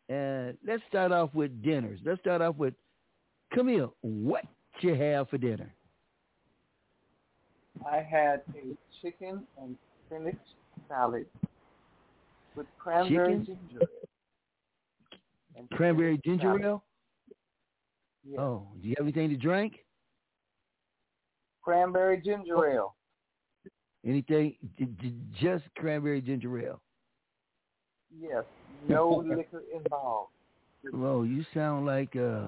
[0.10, 2.00] and let's start off with dinners.
[2.06, 2.74] Let's start off with
[3.54, 3.96] Camille.
[4.02, 4.44] What
[4.82, 5.74] you have for dinner?
[7.90, 10.36] I had a chicken and spinach
[10.88, 11.26] salad
[12.56, 13.46] with cranberry Chicken?
[13.70, 15.18] ginger ale.
[15.58, 16.62] and Cranberry ginger salad.
[16.64, 16.84] ale.
[18.24, 18.40] Yes.
[18.40, 19.84] Oh, do you have anything to drink?
[21.64, 22.96] Cranberry ginger ale.
[24.06, 24.56] Anything?
[25.40, 26.82] Just cranberry ginger ale.
[28.20, 28.44] Yes.
[28.88, 30.32] No liquor involved.
[30.92, 32.48] Well, you sound like uh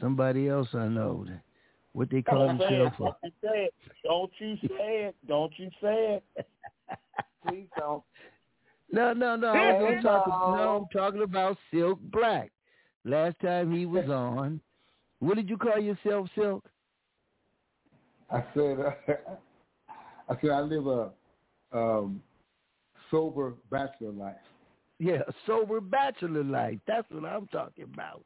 [0.00, 1.26] somebody else I know.
[1.92, 2.94] What they call Don't themselves?
[2.98, 3.74] Don't you say it.
[4.04, 5.16] Don't you say it.
[5.26, 6.46] Don't you say it.
[7.44, 8.02] Please don't.
[8.92, 9.48] No, no, no.
[9.48, 10.26] I was Hey, talk.
[10.28, 10.54] no.
[10.54, 12.50] No, I'm talking about Silk Black.
[13.04, 14.60] Last time he was on,
[15.20, 16.64] what did you call yourself, Silk?
[18.30, 18.90] I said, uh,
[20.28, 21.10] I said I live a
[21.72, 22.22] um,
[23.10, 24.36] sober bachelor life.
[24.98, 26.78] Yeah, a sober bachelor life.
[26.86, 28.22] That's what I'm talking about.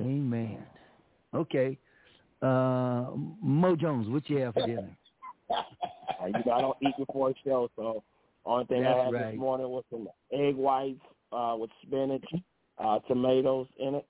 [0.00, 0.64] Amen.
[1.34, 1.78] Okay.
[2.42, 3.10] Uh,
[3.42, 4.96] Mo Jones, what you have for dinner?
[5.50, 8.02] Uh, you know, I don't eat before a show, so
[8.46, 9.32] only thing I had right.
[9.32, 11.00] this morning was some egg whites
[11.32, 12.24] uh, with spinach,
[12.78, 14.06] uh, tomatoes in it,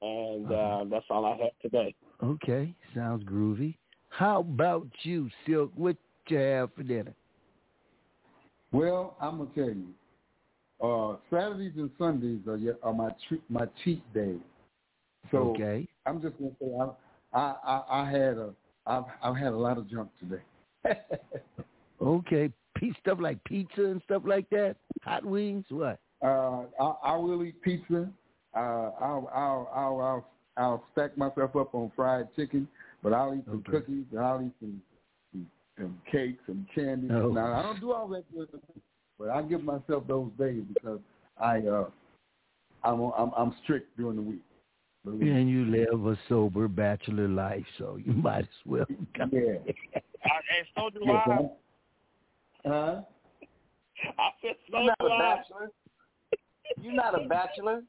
[0.00, 0.54] and Uh-huh.
[0.54, 1.94] uh, that's all I had today.
[2.22, 3.76] Okay, sounds groovy.
[4.08, 5.70] How about you, Silk?
[5.76, 5.96] What
[6.28, 7.14] you have for dinner?
[8.72, 9.94] Well, I'm gonna tell you.
[10.80, 14.40] Uh, Saturdays and Sundays are, your- are my treat, my cheat days.
[15.30, 15.86] So Okay.
[16.06, 16.88] I'm just gonna say I
[17.32, 18.54] I I, I had a
[18.86, 20.42] I've I've had a lot of junk today.
[22.00, 22.52] Okay.
[23.00, 24.76] Stuff like pizza and stuff like that.
[25.02, 25.64] Hot wings.
[25.68, 25.98] What?
[26.22, 28.08] Uh, I, I will eat pizza.
[28.54, 28.58] Uh,
[29.00, 32.68] I'll, I'll, I'll, I'll, I'll stack myself up on fried chicken,
[33.02, 33.70] but I'll eat some Okay.
[33.78, 34.80] cookies and I'll eat some,
[35.32, 37.08] some, some cakes and candy.
[37.12, 37.30] Oh.
[37.30, 38.48] Now, I don't do all that good,
[39.18, 41.00] but I give myself those days because
[41.40, 41.90] I, uh,
[42.84, 44.42] I'm, I'm, I'm strict during the week.
[45.10, 45.32] Believe.
[45.34, 48.86] And you live a sober bachelor life, so you might as well.
[49.16, 49.30] Come.
[49.32, 49.40] Yeah.
[49.94, 51.30] I, and so do Yes, I.
[51.30, 51.50] I'm-
[52.66, 53.00] Huh?
[54.18, 55.18] I said so You're not do a I.
[55.36, 55.70] bachelor.
[56.82, 57.82] You're not a bachelor.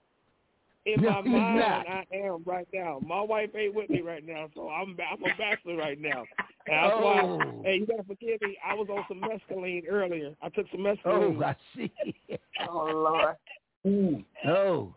[0.86, 1.88] In No, my mind, not.
[1.90, 3.00] I am right now.
[3.06, 6.24] My wife ain't with me right now, so I'm I'm a bachelor right now.
[6.68, 7.22] And that's why.
[7.24, 7.62] Oh.
[7.64, 8.58] Hey, you gotta forgive me.
[8.66, 10.34] I was on some mescaline earlier.
[10.42, 10.98] I took some mescaline.
[11.06, 11.44] Oh, mescaline.
[11.44, 12.40] I see.
[12.70, 13.36] Oh Lord.
[13.86, 14.24] Mm.
[14.48, 14.94] Oh,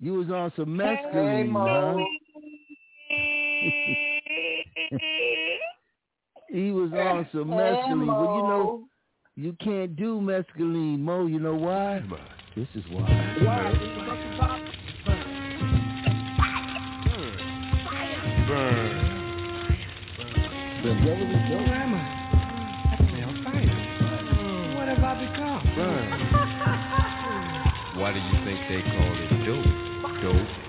[0.00, 2.04] you was on some Hey, mescaline, huh?
[6.50, 8.06] He was on some mescaline.
[8.06, 8.88] Well, you know,
[9.36, 11.26] you can't do mescaline, Mo.
[11.26, 12.02] You know why?
[12.56, 13.02] This is why.
[13.44, 13.74] Why?
[20.82, 21.68] The devil is Who dope.
[21.68, 21.96] am I?
[23.18, 23.78] Hell, fire.
[24.74, 25.62] What have I become?
[25.76, 26.08] Burn.
[28.00, 29.77] Why do you think they call it dope?
[30.20, 30.67] Dope.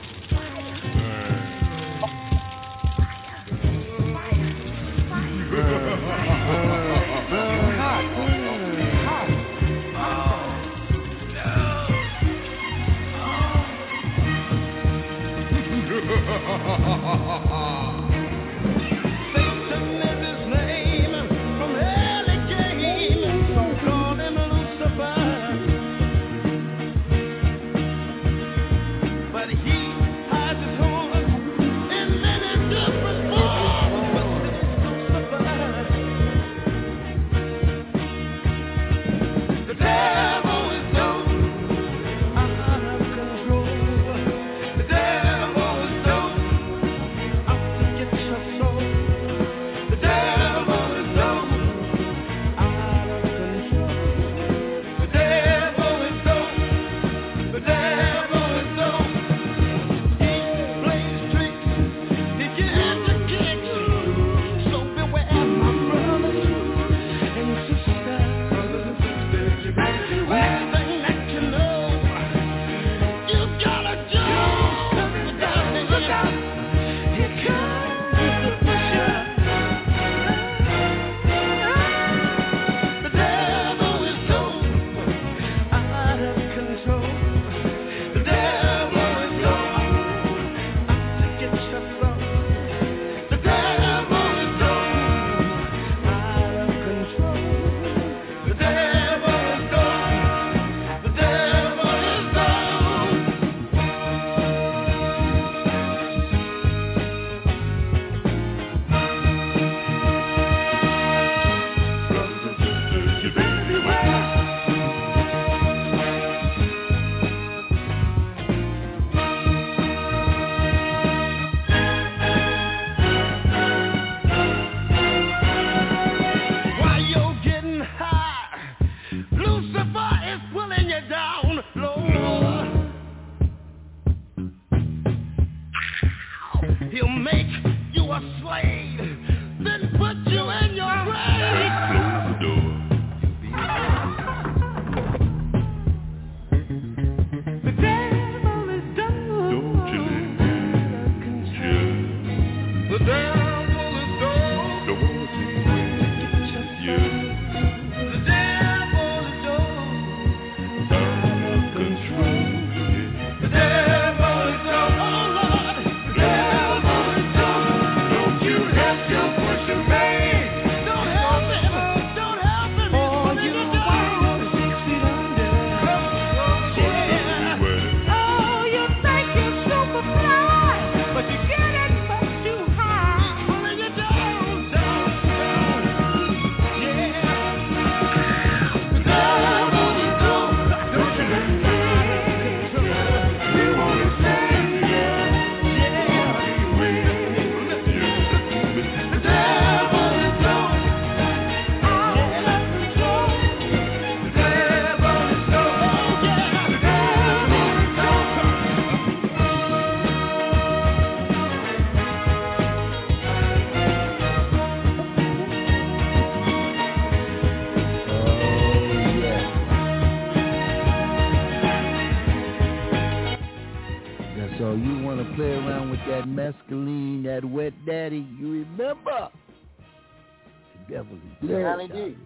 [231.50, 231.94] Donny D.
[231.94, 232.18] Donny.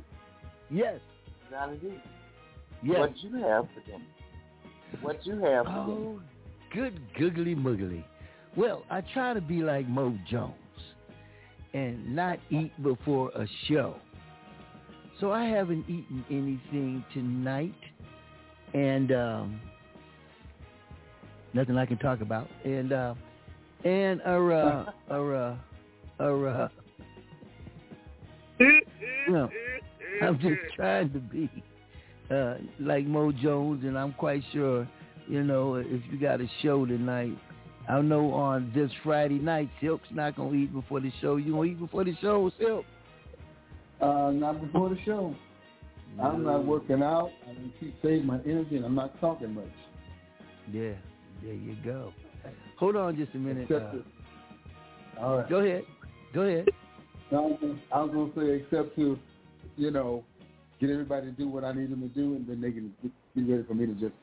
[0.69, 0.99] Yes.
[1.51, 1.93] Donny D.
[2.84, 2.99] Yes.
[2.99, 4.05] What you have for dinner?
[5.01, 5.86] What you have for dinner?
[5.88, 6.19] Oh,
[6.74, 8.03] good googly moogly.
[8.55, 10.53] Well, I try to be like Mo Jones
[11.74, 13.95] and not eat before a show.
[15.19, 17.74] So I haven't eaten anything tonight
[18.74, 19.61] and um
[21.53, 22.47] nothing I can talk about.
[22.63, 23.13] And uh
[23.86, 25.55] and uh uh uh
[26.19, 26.67] uh uh
[29.30, 29.49] no,
[30.22, 31.49] I'm just trying to be
[32.32, 34.88] uh, like Mo Jones, and I'm quite sure,
[35.28, 37.38] you know, if you got a show tonight,
[37.88, 41.36] I know on this Friday night, Silk's not gonna eat before the show.
[41.36, 42.86] You gonna eat before the show, Silk?
[43.99, 45.36] Uh, not before the show.
[46.22, 47.32] I'm not working out.
[47.47, 49.66] I'm gonna keep saving my energy, and I'm not talking much.
[50.72, 50.93] Yeah,
[51.43, 52.14] there you go.
[52.78, 53.70] Hold on just a minute.
[53.72, 53.97] Uh,
[55.20, 55.49] all right.
[55.49, 55.84] go ahead.
[56.34, 56.70] Go ahead.
[57.34, 59.17] No, I was gonna- I was going to say, except to,
[59.75, 60.23] you know,
[60.79, 62.93] get everybody to do what I need them to do, and then they can
[63.36, 64.13] be ready for me to just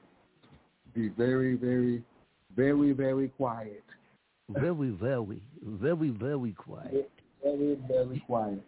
[0.94, 2.04] be very, very,
[2.54, 3.82] very, very quiet.
[4.48, 7.10] Very, very, very, very quiet.
[7.42, 8.62] Very, very quiet.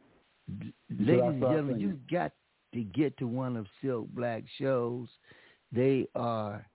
[0.90, 2.32] Ladies and gentlemen, you got
[2.72, 5.08] to get to one of Silk Black shows.
[5.70, 6.66] They are,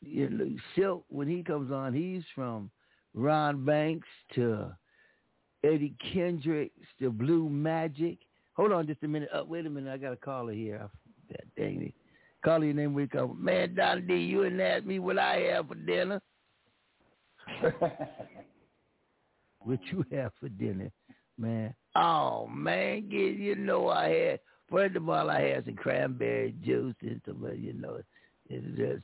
[0.00, 2.70] you know, Silk when he comes on, he's from
[3.14, 4.74] Ron Banks to
[5.64, 8.18] Eddie Kendricks the Blue Magic.
[8.54, 9.28] Hold on just a minute.
[9.32, 10.88] Uh, wait a minute, I got a caller here.
[11.28, 11.94] God dang it.
[12.44, 13.36] Call your name you come.
[13.42, 16.22] Man, Don D, you didn't ask me what I have for dinner.
[19.60, 20.90] what you have for dinner,
[21.38, 21.74] man?
[21.94, 24.40] Oh man, get you know I had
[24.70, 28.00] first of all I had some cranberry juice and some uh, you know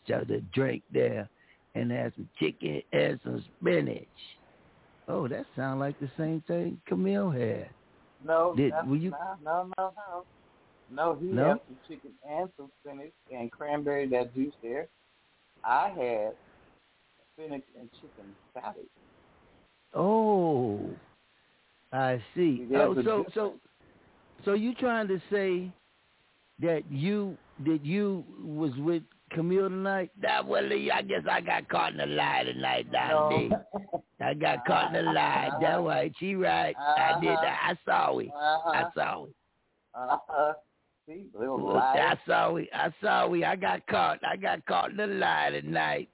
[0.07, 1.29] just a drink there
[1.75, 4.07] and had some chicken and some spinach.
[5.09, 7.69] Oh, that sounds like the same thing Camille had.
[8.25, 9.11] No, Did- were you-
[9.45, 10.25] no, no, no.
[10.91, 11.49] No, he No?
[11.51, 14.89] had some chicken and some spinach and cranberry that juice there.
[15.65, 16.37] I had
[17.33, 18.87] spinach and chicken salad.
[19.95, 20.81] Oh,
[21.93, 22.69] I see.
[22.75, 23.55] Oh, so so
[24.45, 25.71] so you trying to say
[26.61, 29.03] that you that you was with
[29.33, 30.11] Camille tonight?
[30.23, 33.55] That well, I guess I got caught in a lie tonight, Don D.
[34.21, 35.51] I got caught in a lie.
[35.61, 36.75] That right, she right.
[36.79, 37.59] I did that.
[37.63, 38.29] I saw it.
[38.35, 38.91] I Uh-huh.
[38.95, 39.35] saw it.
[39.95, 40.53] Uh-huh.
[41.07, 41.99] See, little lie.
[41.99, 42.69] I saw it.
[42.75, 43.45] I saw it.
[43.45, 44.21] I got caught.
[44.25, 46.09] I got caught in a lie tonight.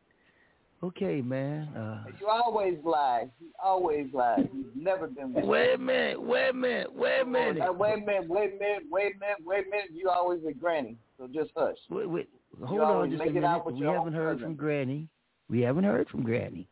[0.83, 1.69] Okay, man.
[1.77, 3.29] Uh, You always lie.
[3.41, 4.49] You always lie.
[4.53, 6.21] You've never been with wait a minute.
[6.21, 6.93] Wait a minute.
[6.93, 7.57] Wait a minute.
[7.79, 9.91] Wait a minute, wait a minute, wait a minute, wait a minute.
[9.93, 11.77] You always with Granny, so just hush.
[11.89, 12.29] Wait, wait.
[12.59, 13.65] You Hold on just a minute.
[13.67, 14.49] We haven't heard cousin.
[14.49, 15.09] from Granny.
[15.49, 16.69] We haven't heard from Granny.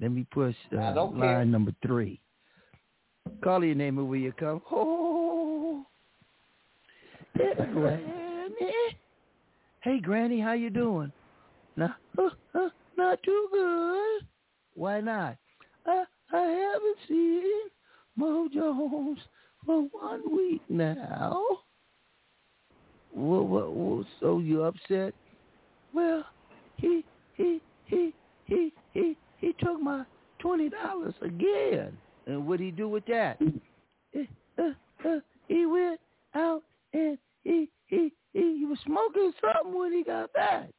[0.00, 1.44] Let me push uh, line care.
[1.44, 2.20] number three.
[3.42, 4.60] Call your name and will you come?
[4.70, 5.86] Oh,
[7.36, 8.02] Granny.
[9.80, 11.12] Hey, Granny, how you doing?
[11.76, 14.26] Nah, uh, uh, not too good.
[14.74, 15.36] Why not?
[15.86, 17.42] I I haven't seen
[18.16, 19.18] Mo Jones
[19.64, 21.40] for one week now.
[23.12, 25.14] What, what, what, so you upset?
[25.94, 26.24] Well,
[26.76, 28.12] he, he, he,
[28.44, 30.04] he, he, he took my
[30.40, 31.96] twenty dollars again.
[32.26, 33.38] And what'd he do with that?
[34.14, 34.24] Eh,
[34.58, 34.70] uh,
[35.08, 36.00] uh, he went
[36.34, 40.70] out and he, he, he, he was smoking something when he got back.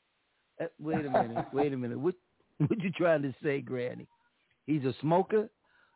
[0.61, 1.99] Uh, wait a minute, wait a minute.
[1.99, 2.16] What,
[2.57, 4.08] what you trying to say, Granny?
[4.66, 5.50] He's a smoker?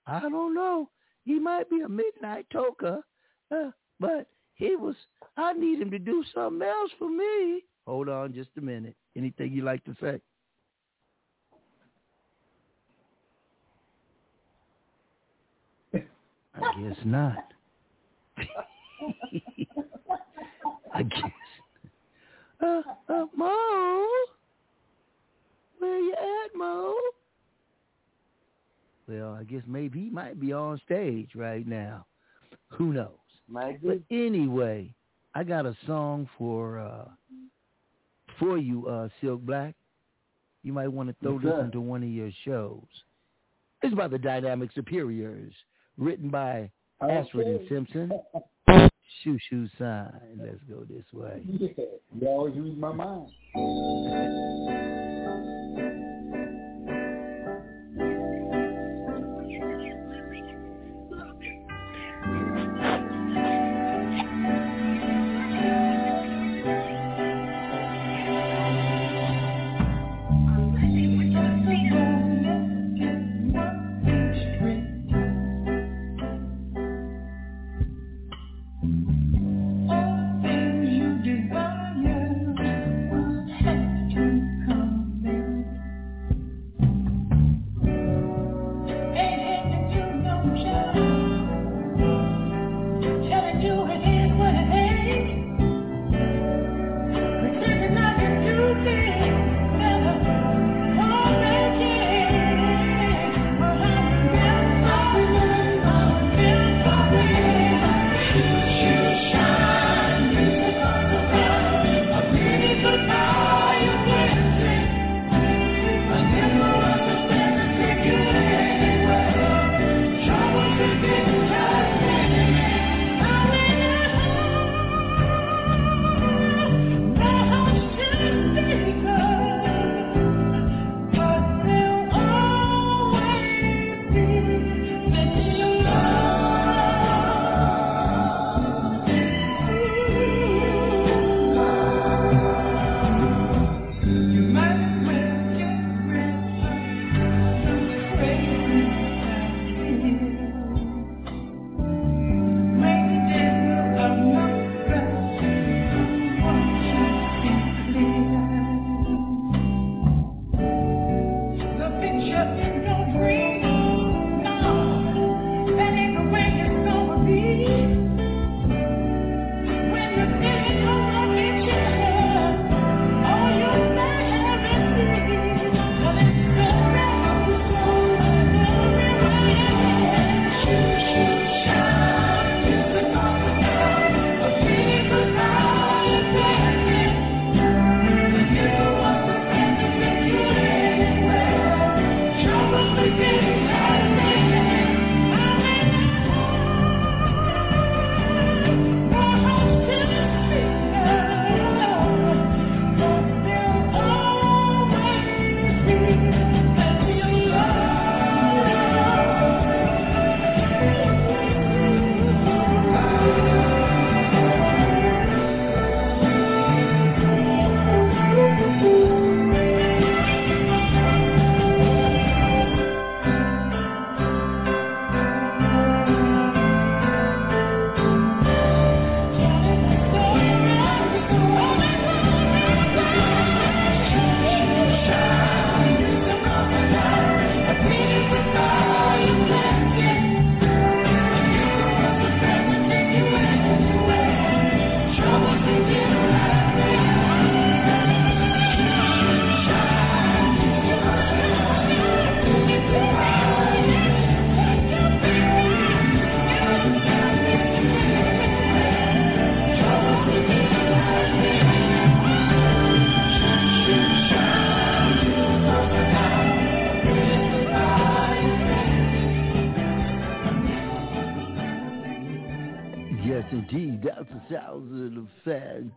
[0.06, 0.90] I don't know.
[1.26, 3.02] He might be a midnight toker,
[3.56, 4.96] uh, but he was.
[5.38, 7.64] I need him to do something else for me.
[7.88, 8.96] Hold on, just a minute.
[9.16, 10.20] Anything you like to say?
[16.56, 17.54] I guess not.
[20.94, 21.32] I guess.
[22.62, 24.06] Uh, uh, Mo,
[25.78, 26.96] where you at, Mo?
[29.08, 32.06] Well, I guess maybe he might be on stage right now.
[32.70, 33.14] Who knows?
[33.48, 34.94] Might But anyway,
[35.34, 37.06] I got a song for uh
[38.40, 39.76] for you, uh, Silk Black.
[40.64, 42.84] You might want to throw What's this into one of your shows.
[43.82, 45.54] It's about the Dynamic Superiors,
[45.98, 46.70] written by
[47.02, 48.12] Ashford and Simpson.
[49.24, 50.40] Shoe shoe shine.
[50.42, 51.42] Let's go this way.
[51.46, 51.70] Yeah,
[52.20, 53.30] you always read my mind.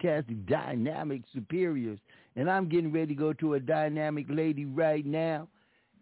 [0.02, 1.98] Fantastic dynamic superiors.
[2.36, 5.48] And I'm getting ready to go to a dynamic lady right now.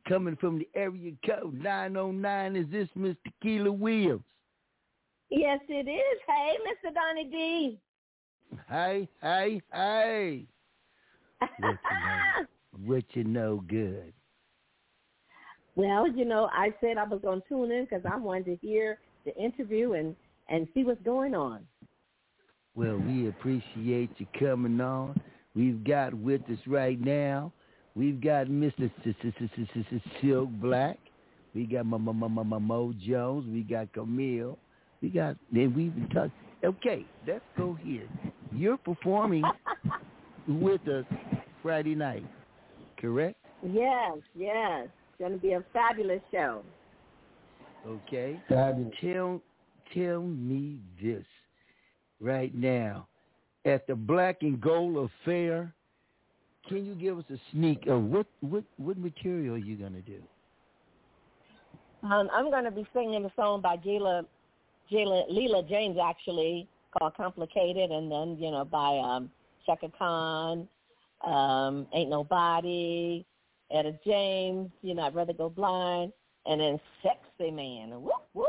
[0.09, 4.25] Coming from the area code 909, is this Miss Tequila Williams?
[5.29, 6.21] Yes, it is.
[6.27, 6.95] Hey, Mr.
[6.95, 7.79] Donny D.
[8.69, 10.47] Hey, hey, hey.
[11.39, 12.47] What you know,
[12.85, 14.13] what you know good?
[15.77, 18.67] Well, you know, I said I was going to tune in because I wanted to
[18.67, 20.17] hear the interview and
[20.49, 21.61] and see what's going on.
[22.75, 25.21] Well, we appreciate you coming on.
[25.55, 27.53] We've got with us right now.
[27.97, 28.91] We've got Mr.
[30.23, 30.99] Silk Black.
[31.55, 33.47] We got Mo Jones.
[33.53, 34.57] We got Camille.
[35.03, 36.31] We got then we've been.
[36.63, 38.09] Okay, let's go here.
[38.53, 39.43] You're performing
[40.49, 41.05] with us
[41.63, 42.25] Friday night,
[42.99, 43.37] correct?
[43.63, 44.87] Yes, yes.
[44.87, 46.63] It's going to be a fabulous show.
[47.87, 48.41] Okay.
[48.49, 48.95] Fabulous.
[49.01, 49.41] Tell
[49.93, 51.25] tell me this
[52.21, 53.07] right now.
[53.65, 55.73] At the Black and Gold Affair,
[56.69, 60.23] can you give us a sneak of what what what material are you gonna do?
[62.03, 64.25] Um, I'm going to be singing a song by Gila,
[64.89, 66.67] Gila, Leela James, actually,
[66.97, 69.31] called Complicated, and then, you know, by um,
[69.67, 70.67] Chaka Khan,
[71.27, 73.25] um, Ain't Nobody,
[73.71, 76.13] Etta James, you know, I'd Rather Go Blind,
[76.47, 77.91] and then Sexy Man.
[77.91, 78.47] Woo, woo.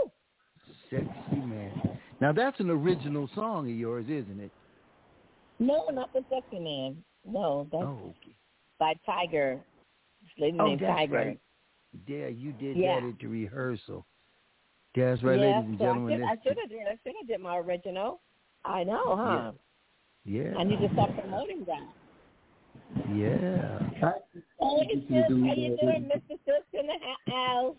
[0.89, 1.90] Sexy man.
[2.21, 4.51] Now that's an original song of yours, isn't it?
[5.59, 7.03] No, not the Sexy Man.
[7.25, 8.35] No, that's Oh, okay.
[8.79, 9.59] by Tiger.
[10.21, 11.15] This lady Oh, named that's Tiger.
[11.15, 11.39] right.
[12.07, 12.99] Yeah, you did Yeah.
[12.99, 14.05] that at the rehearsal.
[14.95, 16.13] That's right, yeah, ladies and so I gentlemen.
[16.19, 16.87] should, I That's- should have did.
[16.87, 18.21] I should have did my original.
[18.63, 19.51] I know, huh?
[20.25, 20.53] yeah.
[20.57, 21.87] I need to start promoting that.
[23.15, 23.79] Yeah.
[23.89, 26.37] Hey, you sis, how you doing, Mr.
[26.45, 27.75] Sis in the house?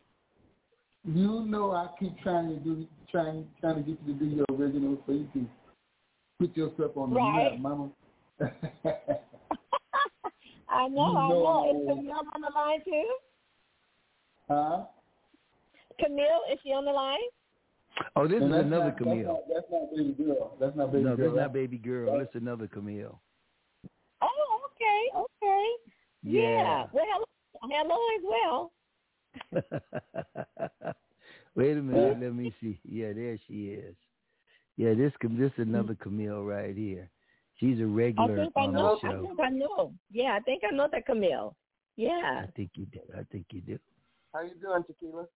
[1.04, 4.46] You know I keep trying to do trying trying to get you to do your
[4.58, 5.48] original so you can
[6.40, 7.90] put yourself on the map, mama.
[10.68, 11.70] I know, You I know know.
[11.70, 11.86] Is.
[11.88, 13.16] Camille on the line too?
[14.48, 14.84] huh?
[16.00, 17.18] Camille, is she on the line?
[18.16, 19.42] Oh, this And is another not, Camille.
[19.52, 20.56] That's not, that's not baby girl.
[20.58, 21.16] That's not baby no, girl.
[21.18, 21.42] this is right?
[21.42, 22.18] not baby girl.
[22.18, 23.20] This is another Camille.
[24.22, 25.66] Oh, okay, okay.
[26.22, 26.86] Yeah.
[26.92, 27.26] Well, hello,
[27.70, 28.72] hello as well.
[31.54, 32.78] Wait a minute, let me see.
[32.84, 33.94] Yeah, there she is.
[34.76, 37.10] Yeah, this this is another Camille right here.
[37.58, 38.98] She's a regular I think I know.
[39.02, 39.92] the I think I know.
[40.10, 41.54] Yeah, I think I know that Camille.
[41.96, 42.44] Yeah.
[42.44, 43.00] I think you do.
[43.16, 43.78] I think you do.
[44.32, 45.26] How you doing, Tequila?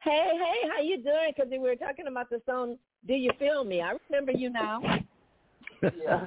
[0.00, 1.32] Hey, hey, how you doing?
[1.34, 4.80] Because we were talking about the song "Do You Feel Me." I remember you now.
[5.82, 6.26] Yeah.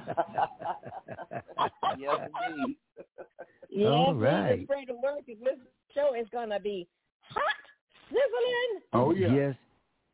[1.98, 2.76] yes, indeed.
[3.70, 4.56] Yeah, All please right.
[4.56, 5.58] just spread the word 'cause this
[5.94, 6.88] show is gonna be
[7.20, 7.42] hot,
[8.12, 8.82] sizzling.
[8.92, 9.34] Oh yeah.
[9.34, 9.54] Yes,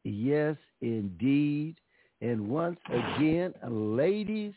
[0.05, 1.77] yes, indeed.
[2.20, 4.53] And once again, ladies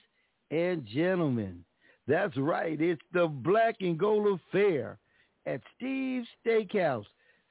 [0.50, 1.64] and gentlemen,
[2.08, 2.80] that's right.
[2.82, 4.98] It's the Black and Gold Affair
[5.46, 7.06] at Steve's Steakhouse,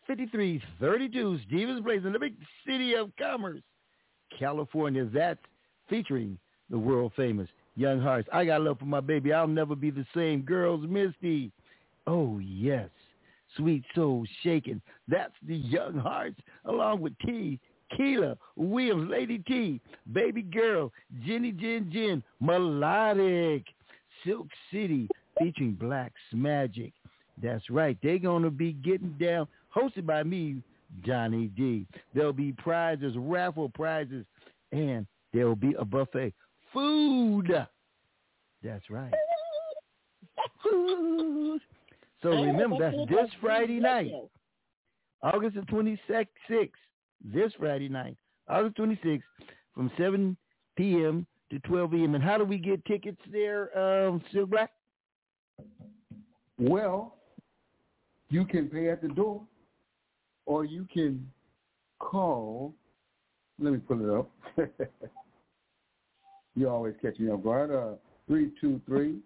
[0.06, 2.34] 5332 Stevens Place in the big
[2.66, 3.62] city of Commerce,
[4.36, 5.08] California.
[5.12, 5.40] That's
[5.88, 6.38] featuring
[6.70, 8.28] the world famous Young Hearts.
[8.32, 9.32] I got love for my baby.
[9.32, 10.42] I'll never be the same.
[10.42, 11.52] Girls, Misty.
[12.06, 12.88] Oh, yes.
[13.56, 14.80] Sweet Soul Shaking.
[15.08, 17.58] That's the Young Hearts, along with T,
[17.96, 19.80] Keela, Williams, Lady T,
[20.12, 20.92] Baby Girl,
[21.26, 23.64] Jenny Jen Jen, Melodic,
[24.24, 25.08] Silk City,
[25.38, 26.92] featuring Black's Magic.
[27.42, 27.96] That's right.
[28.02, 30.62] They're going to be getting down, hosted by me,
[31.04, 31.86] Donny D.
[32.14, 34.24] There'll be prizes, raffle prizes,
[34.72, 36.34] and there will be a buffet.
[36.72, 37.50] Food.
[38.62, 39.12] That's right.
[40.62, 41.60] Food.
[42.22, 44.12] So Oh, remember, that's that's this Friday night.
[45.22, 46.68] August the 26th,
[47.22, 48.16] this Friday night,
[48.48, 49.22] August 26th,
[49.74, 50.36] from 7
[50.76, 51.26] p.m.
[51.50, 52.14] to 12 p.m.
[52.14, 54.70] And how do we get tickets there, um, Silk Black?
[56.58, 57.16] Well,
[58.28, 59.42] you can pay at the door,
[60.46, 61.26] or you can
[61.98, 62.74] call.
[63.58, 64.30] Let me pull it up.
[66.54, 67.70] you always catch me off guard.
[67.70, 69.16] Uh, three two three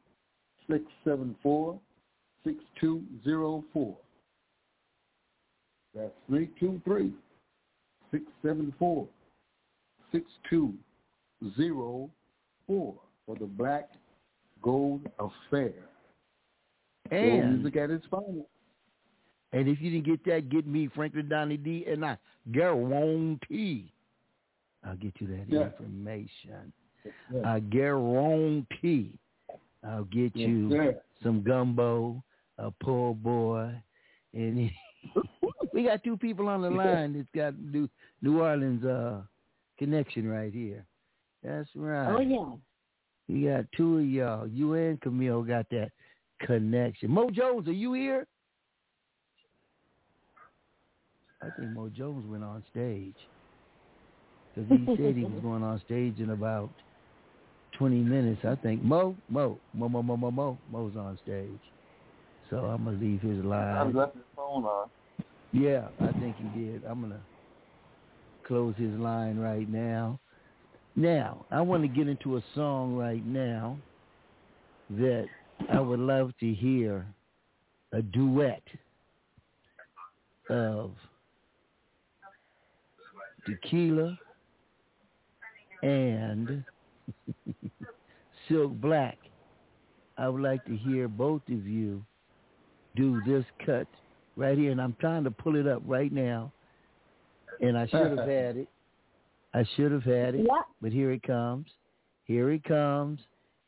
[2.44, 3.96] six seven four six two zero four.
[5.94, 7.12] That's three two three
[8.10, 9.06] six seven four
[10.12, 10.74] six two
[11.56, 12.10] zero
[12.66, 12.94] four
[13.26, 13.88] for the Black
[14.62, 15.72] Gold Affair.
[17.10, 18.48] And music at its finest.
[19.52, 22.16] and if you didn't get that, get me, Franklin Donny D, and I
[22.52, 23.92] guarantee
[24.84, 25.66] I'll get you that Yeah.
[25.66, 26.72] information.
[27.04, 27.14] Yes,
[27.44, 29.18] I uh, guarantee
[29.86, 31.00] I'll get Yes, you sir.
[31.22, 32.22] some gumbo,
[32.58, 33.70] a poor boy,
[34.32, 34.70] and
[35.72, 37.88] we got two people on the line that's got New
[38.22, 39.22] New Orleans uh
[39.78, 40.84] connection right here.
[41.42, 42.14] That's right.
[42.14, 42.54] Oh yeah.
[43.26, 44.46] You got two of y'all.
[44.46, 45.90] You and Camille got that
[46.40, 47.10] connection.
[47.10, 48.26] Mo Jones, are you here?
[51.42, 53.14] I think Mo Jones went on stage
[54.54, 56.70] because he said he was going on stage in about
[57.78, 58.40] 20 minutes.
[58.44, 61.60] I think Mo, Mo, Mo, Mo, Mo, Mo, Mo, Mo's on stage.
[62.54, 63.76] So I'm gonna leave his line.
[63.76, 64.88] I left his phone on.
[65.50, 66.84] Yeah, I think he did.
[66.84, 67.20] I'm gonna
[68.46, 70.20] close his line right now.
[70.94, 73.76] Now, I want to get into a song right now
[74.90, 75.26] that
[75.72, 77.04] I would love to hear
[77.92, 78.62] a duet
[80.48, 80.92] of
[83.46, 84.16] Tequila
[85.82, 86.62] and
[88.48, 89.18] Silk Black.
[90.16, 92.04] I would like to hear both of you
[92.96, 93.86] do this cut
[94.36, 96.52] right here, and I'm trying to pull it up right now,
[97.60, 98.68] and I should have had it.
[99.52, 100.62] I should have had it, Yeah.
[100.82, 101.66] but here it comes.
[102.24, 103.20] Here it comes.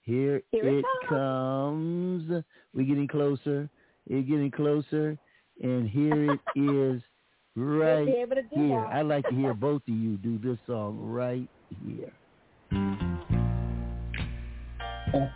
[0.02, 2.30] Here, Here it it comes.
[2.74, 3.68] We're getting closer.
[4.06, 5.18] It's getting closer,
[5.62, 7.02] and here it is
[7.56, 8.80] right be able to do here.
[8.80, 8.94] that.
[8.96, 11.48] I'd like to hear both of you do this song right
[11.84, 12.12] here.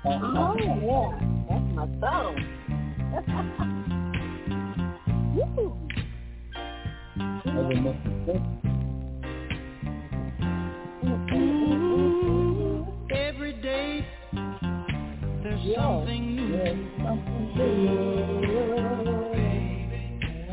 [0.04, 1.18] Oh yeah.
[1.48, 2.59] That's my song.
[13.12, 14.04] Every day
[15.42, 15.76] there's Yeah.
[15.76, 16.44] something new.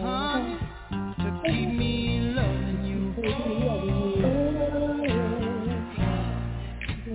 [0.02, 0.58] Honey,
[1.20, 2.98] to keep me loving you.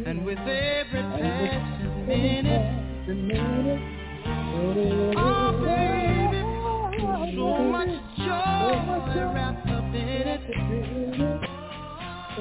[0.06, 2.82] And with every passing minute,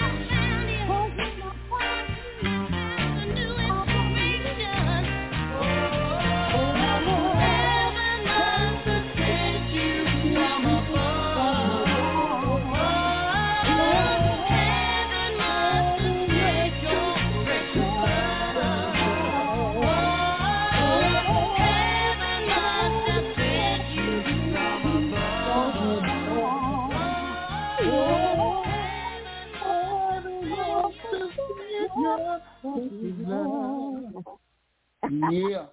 [35.32, 35.66] Yeah.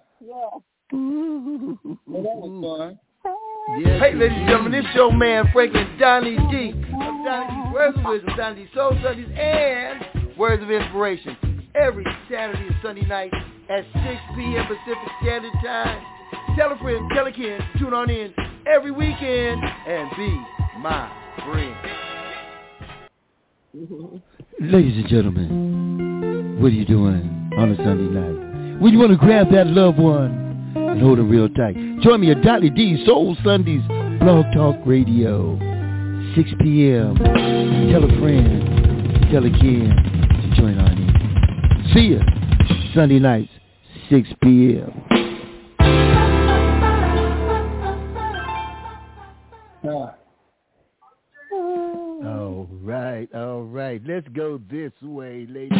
[0.91, 2.99] Well, that was fun.
[3.99, 6.69] Hey, ladies and gentlemen, this your man Franklin Donny D.
[6.71, 7.73] of Donny D.
[7.73, 11.37] Words of Wisdom, Donny D's Soul Sundays, and Words of Inspiration.
[11.73, 13.31] Every Saturday and Sunday night
[13.69, 14.03] at 6
[14.35, 14.65] p.m.
[14.67, 16.03] Pacific Standard Time.
[16.57, 18.33] Tell a friend, tell a kid, tune on in
[18.67, 20.41] every weekend and be
[20.79, 21.09] my
[21.45, 21.75] friend.
[24.59, 26.30] Ladies and gentlemen,
[26.61, 28.79] what are you doing on a Sunday night?
[28.79, 31.75] When you want to grab that loved one and hold them real tight.
[32.01, 33.81] Join me at Donny D Soul Sundays
[34.19, 35.57] Blog Talk Radio,
[36.35, 37.15] 6 p.m.
[37.17, 41.91] Tell a friend, tell a kid to join on in.
[41.95, 42.21] See ya.
[42.93, 43.49] Sunday nights,
[44.11, 44.91] 6 p.m.
[52.23, 53.99] All right, all right.
[54.05, 55.71] Let's go this way, ladies.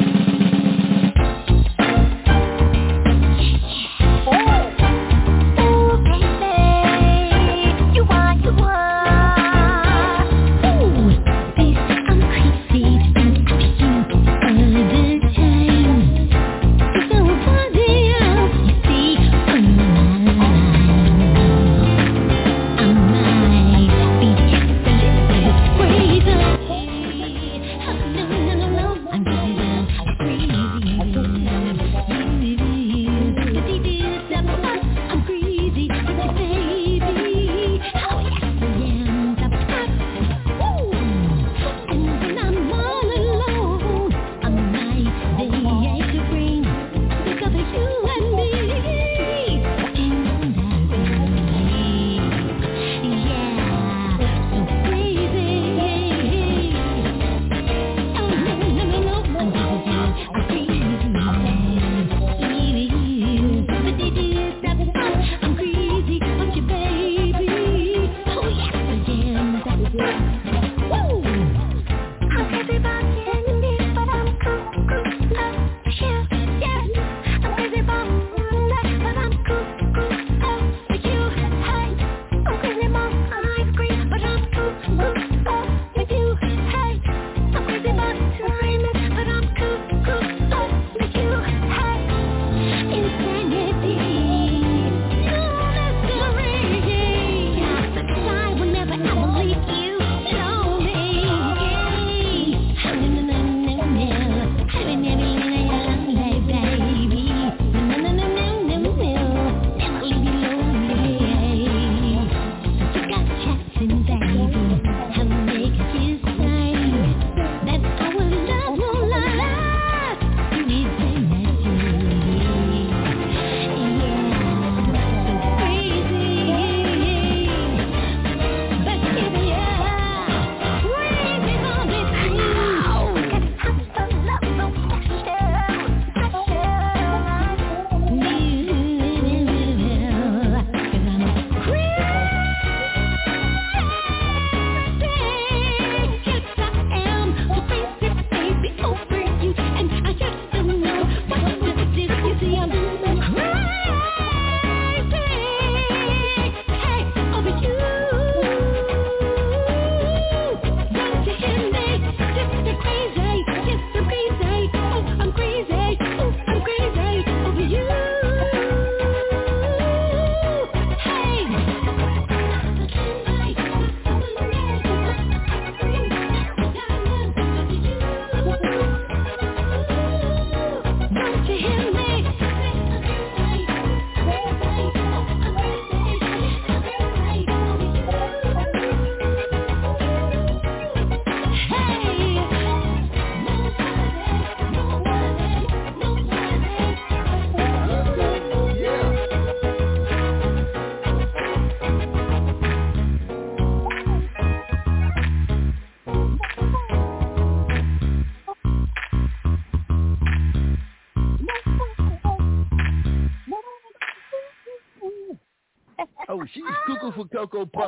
[4.27, 4.80] Oh,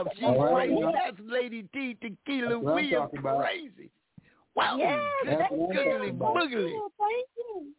[0.03, 0.81] Cocoa She's All right, crazy.
[0.81, 0.91] yeah.
[1.05, 3.41] That's Lady D Tequila That's what I'm Williams about.
[3.41, 3.89] crazy.
[4.55, 4.77] Wow.
[4.77, 6.71] Yes, That's that's what googly boogly.
[6.75, 7.73] Oh, thank you.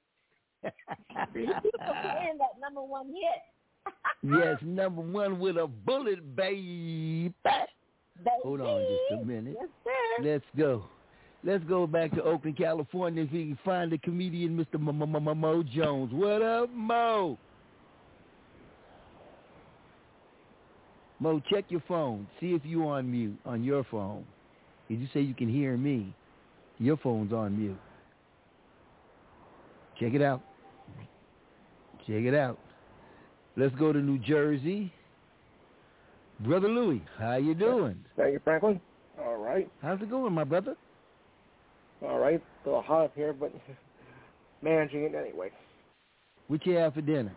[1.63, 1.71] People
[2.03, 3.43] saying that number one hit.
[4.23, 7.33] yes, number one with a bullet, baby.
[8.43, 9.57] Hold on just a minute.
[9.61, 10.25] Yes, sir.
[10.25, 10.85] Let's go.
[11.43, 13.25] Let's go back to Oakland, California.
[13.25, 14.81] If we can find the comedian, Mr.
[14.81, 16.11] Mo Jones.
[16.13, 17.39] What up, Mo?
[21.25, 22.27] Mo, check your phone.
[22.39, 24.27] See if you on mute on your phone.
[24.91, 26.15] Did you say you can hear me,
[26.79, 27.79] your phone's on mute.
[29.99, 30.43] Check it out.
[32.01, 32.59] Check it out.
[33.57, 34.93] Let's go to New Jersey.
[36.41, 38.05] Brother Louis, how you doing?
[38.19, 38.79] Thank you, Franklin.
[39.19, 39.67] All right.
[39.81, 40.77] How's it going, my brother?
[42.03, 42.43] All right.
[42.67, 43.51] A little hot up here, but
[44.63, 45.49] managing it anyway.
[46.49, 47.35] What you have for dinner?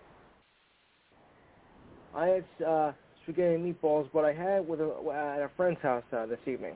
[2.13, 2.91] I had uh,
[3.27, 6.39] spaghetti and meatballs, but I had it with a, at a friend's house uh, this
[6.45, 6.75] evening.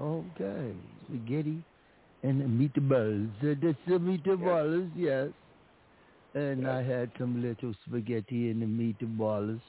[0.00, 0.72] Okay,
[1.08, 1.62] spaghetti
[2.22, 3.30] and meatballs.
[3.42, 5.28] Uh, That's the meatballs, yes.
[6.34, 9.60] and I had some little spaghetti and the meatballs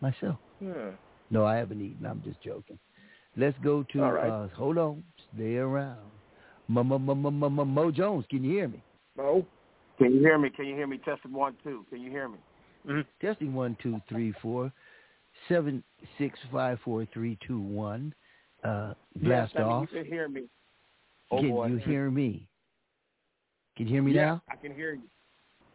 [0.00, 0.36] myself.
[0.58, 0.90] Hmm.
[1.30, 2.06] No, I haven't eaten.
[2.06, 2.78] I'm just joking.
[3.36, 4.04] Let's go to.
[4.04, 4.30] All right.
[4.30, 5.04] uh Hold on,
[5.34, 5.98] stay around.
[6.68, 8.82] Mo, Mo, Mo, Mo, Mo, Mo, Mo Jones, can you hear me?
[9.16, 9.44] Mo.
[9.98, 10.50] Can you hear me?
[10.50, 10.98] Can you hear me?
[10.98, 11.84] Testing one, two.
[11.90, 12.38] Can you hear me?
[13.20, 14.72] Testing one, two, three, four,
[15.48, 15.82] seven,
[16.18, 18.14] six, five, four, three, two, one.
[18.62, 19.88] Uh, blast yes, I mean, off.
[19.92, 20.44] You can hear me.
[21.30, 21.66] Oh can boy.
[21.66, 22.48] you hear me?
[23.76, 24.42] Can you hear me yeah, now?
[24.50, 25.02] I can hear you.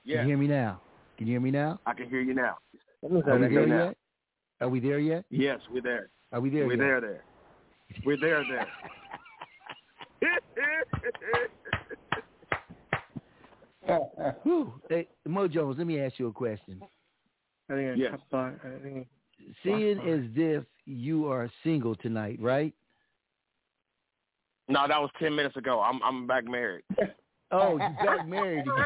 [0.03, 0.17] Yeah.
[0.17, 0.81] Can you hear me now?
[1.17, 1.79] Can you hear me now?
[1.85, 2.57] I can hear you now.
[3.03, 3.85] Are we I can hear there you now.
[3.85, 3.97] yet?
[4.61, 5.25] Are we there yet?
[5.29, 6.09] Yes, we're there.
[6.31, 6.79] Are we there we're yet?
[6.79, 7.23] there, there.
[8.05, 8.67] We're there, there.
[14.43, 14.73] Whew.
[14.89, 16.81] Hey, Mo Jones, let me ask you a question.
[17.69, 18.11] I think I Yes.
[18.11, 19.07] cut by- I think
[19.63, 22.73] Seeing as if you are single tonight, right?
[24.69, 25.81] no, that was ten minutes ago.
[25.81, 26.83] I'm I'm back married.
[27.51, 28.71] Oh, you got married again.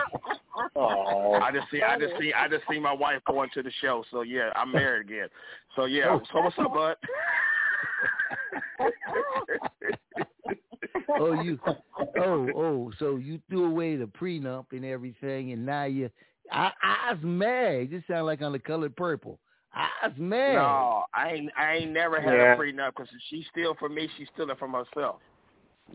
[0.76, 3.72] Oh, I just see, I just see, I just see my wife going to the
[3.82, 4.04] show.
[4.12, 5.28] So yeah, I'm married again.
[5.76, 6.22] So yeah, oh.
[6.32, 6.96] so what's up, bud?
[11.20, 11.60] oh, you,
[12.20, 16.12] oh, oh, so you threw away the prenup and everything, and now you,
[16.52, 17.90] I, I was married.
[17.92, 19.40] This sounds like on the colored purple.
[19.74, 20.56] I was married.
[20.56, 22.54] No, I ain't, I ain't never had Yeah.
[22.54, 24.08] a prenup because she's still for me.
[24.18, 25.18] She's stealing from herself.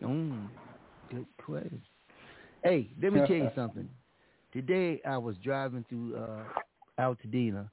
[0.01, 0.47] Mm,
[1.09, 1.81] good question.
[2.63, 3.89] Hey, let me tell you something.
[4.51, 6.43] Today I was driving through uh
[6.99, 7.69] Altadena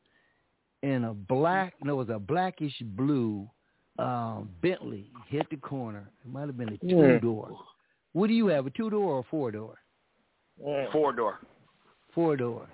[0.83, 3.49] and a black no, it was a blackish blue
[3.99, 6.11] um Bentley hit the corner.
[6.25, 7.19] It might have been a two Hmm.
[7.19, 7.57] door.
[8.13, 9.79] What do you have, a two door or a four door?
[10.93, 11.41] Four door.
[12.15, 12.69] Four door.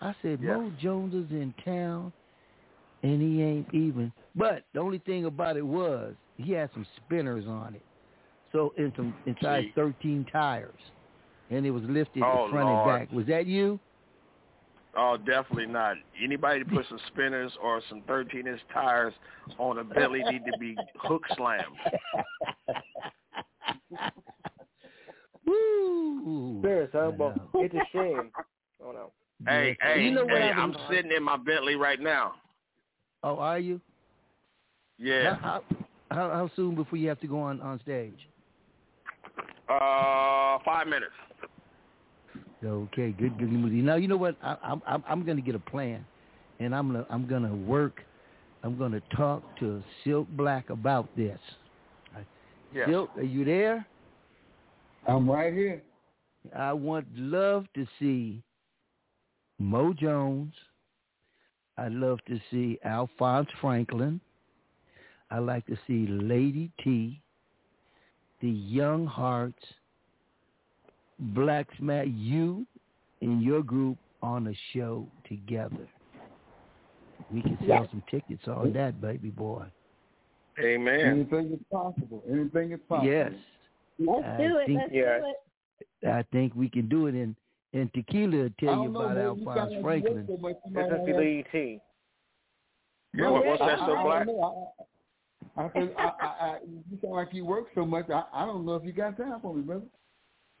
[0.00, 2.12] I said, Mo Jones is in town
[3.02, 7.46] and he ain't even but the only thing about it was he had some spinners
[7.46, 7.82] on it.
[8.52, 9.72] So in some inside Gee.
[9.74, 10.74] thirteen tires.
[11.50, 12.88] And it was lifted Oh, front Lord.
[12.88, 13.16] and back.
[13.16, 13.80] Was that you?
[14.96, 15.96] Oh, definitely not.
[16.22, 19.12] Anybody that put some spinners or some 13 inch tires
[19.58, 21.64] on a Bentley need to be hook slammed.
[25.46, 26.62] Woo!
[26.62, 27.10] Serious, huh?
[27.16, 28.30] But it's a shame.
[28.84, 29.12] Oh no.
[29.46, 30.50] Hey, hey, You know what hey!
[30.54, 32.34] I've I'm sitting in my Bentley right now.
[33.22, 33.80] Oh, are you?
[34.98, 35.36] Yeah.
[35.36, 38.28] How, how, how how soon before you have to go on on stage?
[39.68, 41.12] Uh, five minutes.
[42.64, 43.50] Okay, good, good.
[43.50, 43.72] good.
[43.72, 44.36] Now you know what?
[44.42, 46.04] I, I'm I'm I'm gonna get a plan,
[46.58, 48.02] and I'm gonna I'm gonna work.
[48.62, 51.38] I'm gonna talk to Silk Black about this.
[52.74, 52.88] Yes.
[52.88, 53.84] Silk, are you there?
[55.08, 55.82] I'm right here.
[56.56, 58.42] I want love to see
[59.58, 60.52] Mo Jones.
[61.80, 64.20] I'd love to see Alphonse Franklin.
[65.30, 67.20] I like to see Lady T,
[68.42, 69.62] the Young Hearts,
[71.18, 72.66] Black Smack, you
[73.22, 75.88] and your group on a show together.
[77.32, 79.64] We can sell some tickets on that, baby boy.
[80.62, 81.00] Amen.
[81.00, 82.22] Anything is possible.
[82.30, 83.10] Anything is possible.
[83.10, 83.32] Yes.
[83.98, 84.66] Let's I do it.
[84.66, 85.22] think- Let's Yes.
[85.22, 86.10] do it.
[86.10, 87.14] I think we can do it.
[87.14, 87.34] And
[87.72, 90.14] and Tequila will tell you don't know, about Alphonse you Franklin.
[90.16, 91.16] work so much, you This might is not the have-
[93.14, 94.28] Yeah, what, what's that I, so I, black?
[94.28, 95.60] I.
[95.60, 98.08] I, I, I, said, I, I, I, you sound like you work so much.
[98.10, 99.86] I, I don't know if you got time for me, brother.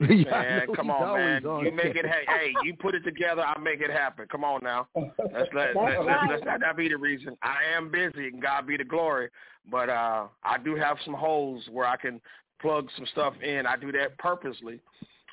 [0.00, 0.24] Man,
[0.66, 1.44] know come on, man.
[1.44, 2.06] on You make it.
[2.06, 3.42] Hey, hey, you put it together.
[3.42, 4.26] I make it happen.
[4.30, 4.88] Come on now.
[4.96, 6.30] Let's let, That's let, right.
[6.30, 7.36] let, let that be the reason.
[7.42, 9.28] I am busy, and God be the glory.
[9.70, 12.18] But uh I do have some holes where I can
[12.62, 13.66] plug some stuff in.
[13.66, 14.80] I do that purposely,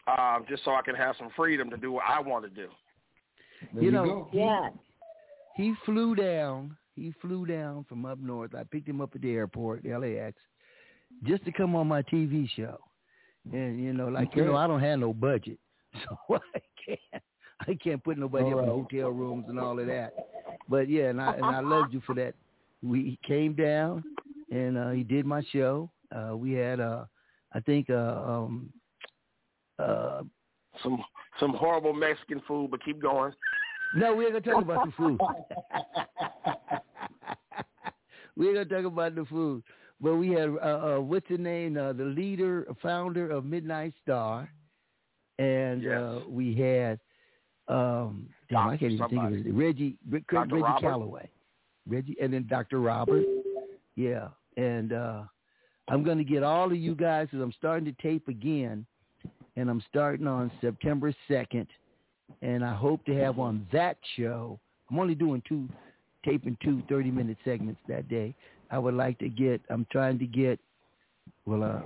[0.07, 2.67] uh, just so I can have some freedom to do what I want to do.
[3.73, 4.27] There You you know, go.
[4.31, 4.69] he, Yeah.
[5.55, 6.77] he flew down.
[6.95, 8.55] He flew down from up north.
[8.55, 10.35] I picked him up at the airport, LAX,
[11.23, 12.79] just to come on my TV show.
[13.51, 15.59] And you know, like you know, I don't have no budget,
[16.27, 17.23] so I can't.
[17.67, 20.13] I can't put nobody All up in hotel rooms and all of that.
[20.69, 22.33] But yeah, and I and I loved you for that.
[22.83, 24.03] We he came down
[24.51, 25.89] and uh, he did my show.
[26.15, 27.05] Uh, we had uh,
[27.53, 28.71] I think uh, um,
[29.79, 30.23] uh,
[30.83, 31.03] Some
[31.39, 33.33] some horrible Mexican food, but keep going.
[33.95, 35.19] no, we ain't gonna talk about the food.
[38.35, 39.63] we ain't gonna talk about the food.
[39.99, 41.77] But we had uh, uh what's the name?
[41.77, 44.49] Uh, the leader, founder of Midnight Star,
[45.39, 45.99] and Yes.
[46.01, 46.99] uh, we had
[47.67, 49.51] um damn, I can't even think of it.
[49.53, 50.55] Reggie, Dr.
[50.55, 50.81] Reggie Robert?
[50.81, 51.29] Calloway,
[51.87, 52.79] Reggie, and then Dr.
[52.79, 53.25] Robert.
[53.95, 55.23] Yeah, and uh
[55.87, 58.85] I'm gonna get all of you guys because I'm starting to tape again,
[59.57, 61.67] and I'm starting on September second,
[62.41, 64.59] and I hope to have on that show.
[64.89, 65.67] I'm only doing two,
[66.23, 68.35] taping two 30 minute segments that day.
[68.69, 69.61] I would like to get.
[69.69, 70.59] I'm trying to get,
[71.45, 71.81] well, uh,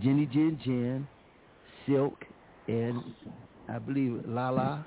[0.00, 1.08] Jenny Jen Jin,
[1.86, 2.22] Silk,
[2.68, 3.02] and
[3.68, 4.84] I believe Lala.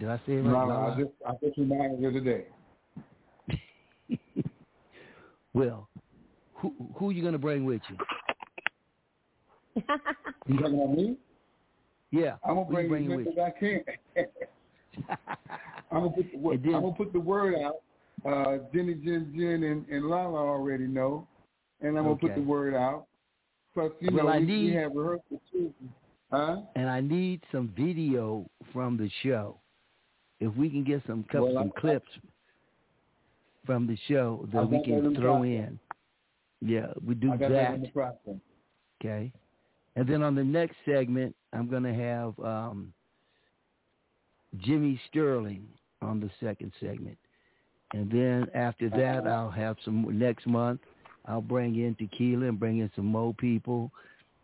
[0.00, 0.66] Did I say it right?
[0.66, 0.94] Lala?
[0.94, 2.44] I just I just reminded you today.
[5.54, 5.88] Well,
[6.54, 7.96] who who are you gonna bring with you?
[10.46, 11.16] You talking about me?
[12.10, 13.80] Yeah, I'm gonna bring bringing as with much as I can.
[15.90, 17.76] I'm gonna put the word, I'm gonna put the word out.
[18.26, 21.26] Uh, Jenny, Jen, Jen, and, and Lala already know,
[21.80, 23.06] and I'm gonna put the word out.
[23.74, 25.72] Plus, you Well, know, I we, need- we have rehearsal too.
[26.32, 26.56] Huh?
[26.76, 29.56] and I need some video from the show.
[30.40, 32.08] If we can get some couple Well, I- clips
[33.64, 35.78] from the show that we that can throw in.
[36.60, 37.74] Yeah, we do I got that that.
[37.74, 38.34] in the process.
[39.00, 39.30] Okay.
[39.98, 42.92] And then on the next segment, I'm going to have um,
[44.58, 45.66] Jimmy Sterling
[46.00, 47.18] on the second segment.
[47.94, 50.82] And then after that, I'll have some next month.
[51.26, 53.90] I'll bring in Tequila and bring in some Mo people.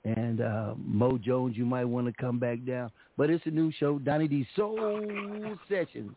[0.04, 2.90] And uh, Mo Jones, you might want to come back down.
[3.16, 6.16] But it's a new show, Donny D Soul Sessions.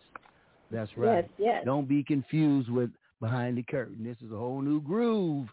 [0.72, 1.30] That's right.
[1.38, 1.62] Yes, yes.
[1.64, 2.90] Don't be confused with
[3.22, 4.04] Behind the Curtain.
[4.04, 5.48] This is a whole new groove.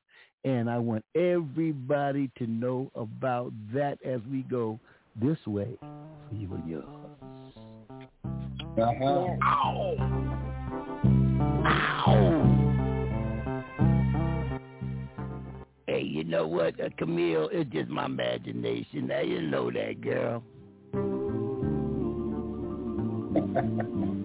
[0.44, 4.78] And I want everybody to know about that as we go
[5.16, 6.84] this way for you and yours.
[8.76, 9.36] Uh-huh.
[9.42, 9.96] Ow!
[11.66, 12.50] Ow!
[15.86, 17.48] Hey, you know what, uh, Camille?
[17.52, 19.06] It's just my imagination.
[19.06, 20.42] Now you know that, girl.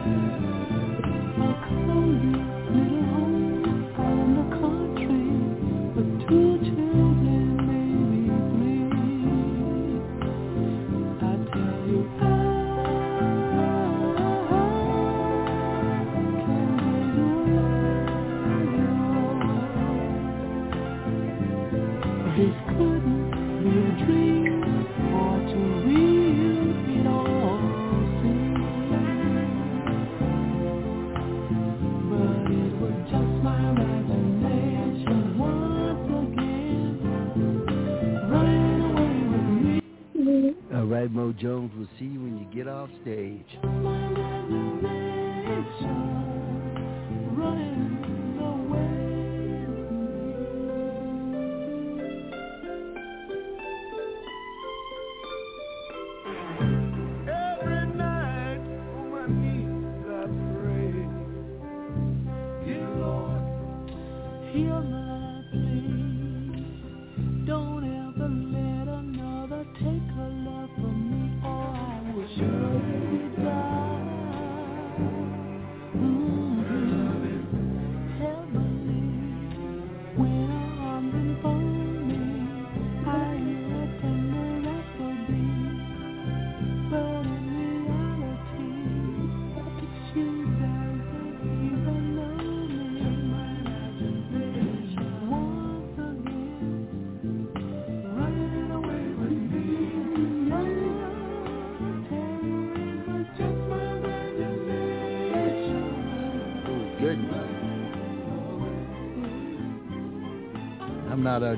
[0.00, 0.06] A
[1.68, 2.32] cozy
[2.72, 3.39] little
[42.52, 43.69] get off stage.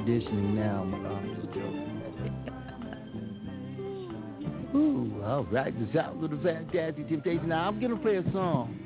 [0.02, 0.82] Auditioning now.
[0.82, 1.88] I'm, I'm just joking.
[4.74, 5.72] Ooh, all right.
[5.78, 7.46] The sounds of the Fantastic Temptations.
[7.46, 8.78] Now, I'm going to play a song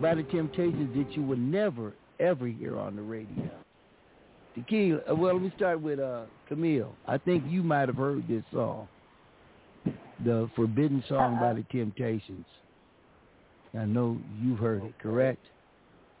[0.00, 3.50] by the Temptations that you would never, ever hear on the radio.
[4.54, 5.00] Tequila.
[5.10, 6.94] Uh, well, let me start with uh, Camille.
[7.06, 8.88] I think you might have heard this song,
[10.24, 12.46] the Forbidden Song by the Temptations.
[13.78, 15.44] I know you've heard it, correct?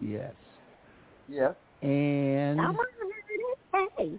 [0.00, 0.34] Yes.
[1.28, 1.54] Yes.
[1.80, 2.76] And I'm
[3.96, 4.12] hey.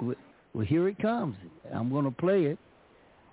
[0.00, 0.16] well,
[0.54, 1.36] well, here it comes.
[1.72, 2.58] I'm going to play it,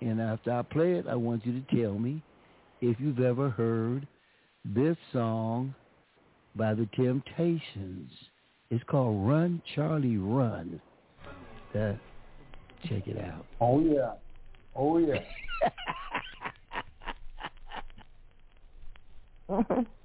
[0.00, 2.22] and after I play it, I want you to tell me
[2.80, 4.06] if you've ever heard
[4.64, 5.74] this song
[6.56, 8.10] by the Temptations.
[8.70, 10.80] It's called Run Charlie Run.
[11.74, 11.92] Uh,
[12.88, 13.44] check it out.
[13.60, 14.12] Oh yeah.
[14.74, 15.20] Oh yeah.
[19.48, 19.86] Charlie,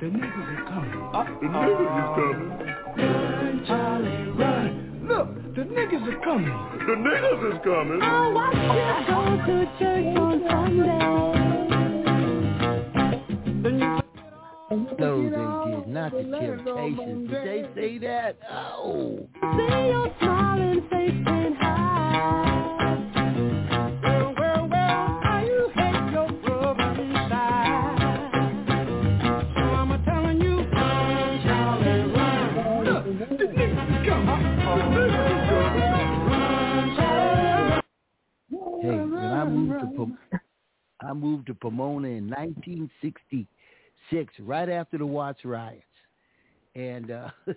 [0.00, 0.92] the niggas are coming.
[1.40, 2.50] the niggas are coming.
[2.96, 5.06] Run, Charlie, run.
[5.08, 6.58] Look, the niggas are coming.
[6.86, 8.00] The niggas is coming.
[8.02, 11.18] I watch you go to church on Sunday.
[14.98, 15.28] No, they
[15.76, 17.30] did not the Temptations.
[17.30, 18.36] Did they say that?
[18.50, 19.28] Oh.
[19.40, 21.97] See your smiling face and high.
[41.08, 45.82] I moved to Pomona in 1966, right after the Watts riots,
[46.74, 47.30] and uh,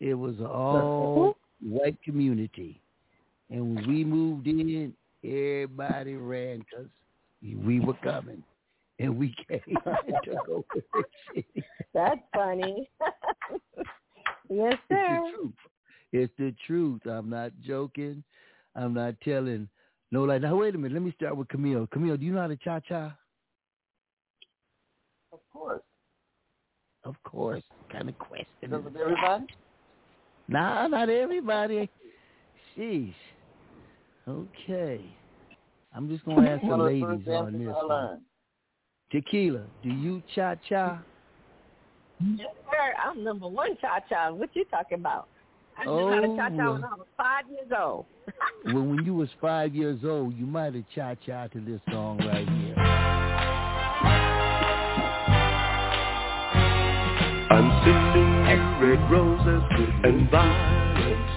[0.00, 2.78] it was all white community.
[3.48, 4.92] And when we moved in,
[5.24, 6.88] everybody ran because
[7.42, 8.42] we were coming,
[8.98, 10.82] and we came and took over the
[11.34, 11.64] city.
[11.94, 12.90] That's funny.
[14.50, 15.20] yes, It's the sir.
[15.34, 15.54] truth.
[16.12, 17.00] It's the truth.
[17.06, 18.22] I'm not joking.
[18.76, 19.70] I'm not telling.
[20.12, 20.54] No, like now.
[20.56, 20.92] Wait a minute.
[20.92, 21.88] Let me start with Camille.
[21.90, 23.16] Camille, do you know how to cha cha?
[25.32, 25.82] Of course.
[27.04, 27.62] Of course.
[27.90, 28.70] Kind of question.
[28.70, 29.46] Does it everybody?
[30.48, 31.90] Nah, not everybody.
[32.76, 33.14] Sheesh.
[34.28, 35.00] Okay.
[35.94, 37.68] I'm just gonna ask the One of the ladies on this.
[37.68, 37.88] I one.
[37.88, 38.20] learned.
[39.10, 41.02] Tequila, do you cha cha?
[42.36, 42.94] Yes, sir.
[43.04, 44.30] I'm number one cha-cha.
[44.30, 45.26] What you talking about?
[45.78, 48.06] I knew how to Oh, cha-cha when I was five years old.
[48.64, 52.18] Well, when you was five years old, you might have cha cha to this song
[52.18, 52.74] right here.
[57.50, 59.64] I'm sending you red roses
[60.04, 61.32] and violets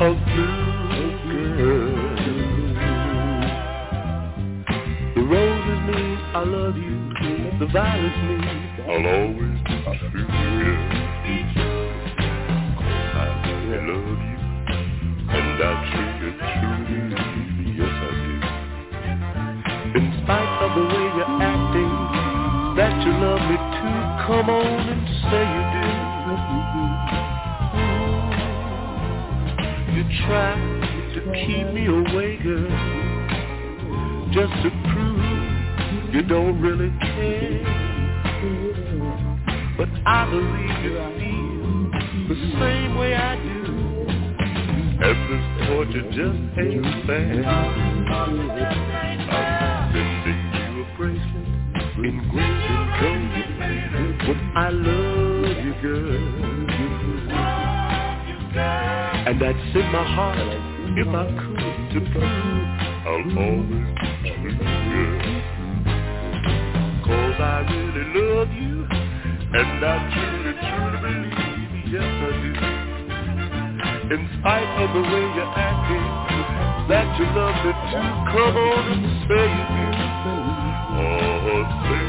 [0.00, 1.92] of blue girl.
[5.14, 6.98] The roses mean I love you,
[7.58, 8.42] the violets mean
[8.88, 9.74] I'll always be
[11.54, 11.77] true.
[13.68, 14.36] I love you,
[15.28, 17.04] and I truly, truly,
[17.76, 18.32] yes I do.
[19.98, 21.92] In spite of the way you're acting,
[22.76, 23.98] that you love me too.
[24.24, 25.86] Come on and say you do.
[29.96, 30.50] You try
[31.14, 32.72] to keep me away, girl,
[34.32, 35.28] just to prove
[36.14, 37.64] you don't really care.
[39.76, 41.58] But I believe you feel
[42.28, 43.57] the same way I do.
[45.08, 47.40] And this torture just ain't fair.
[47.48, 48.36] I'm
[49.90, 51.48] sending you a bracelet
[52.04, 52.90] in gold.
[54.28, 56.12] When I love you, girl.
[59.28, 60.52] And I'd send my heart
[60.98, 61.56] if I could
[61.94, 62.68] to prove
[63.06, 63.88] I'll always
[64.22, 64.60] be true,
[64.92, 65.24] girl.
[67.06, 68.76] Cause I really love you,
[69.54, 72.77] and I truly, truly believe, yes I do.
[74.10, 76.08] In spite of the way you're acting,
[76.88, 79.84] that you love me too, come on and say do.
[80.96, 82.07] Oh, say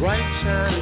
[0.00, 0.79] bright shining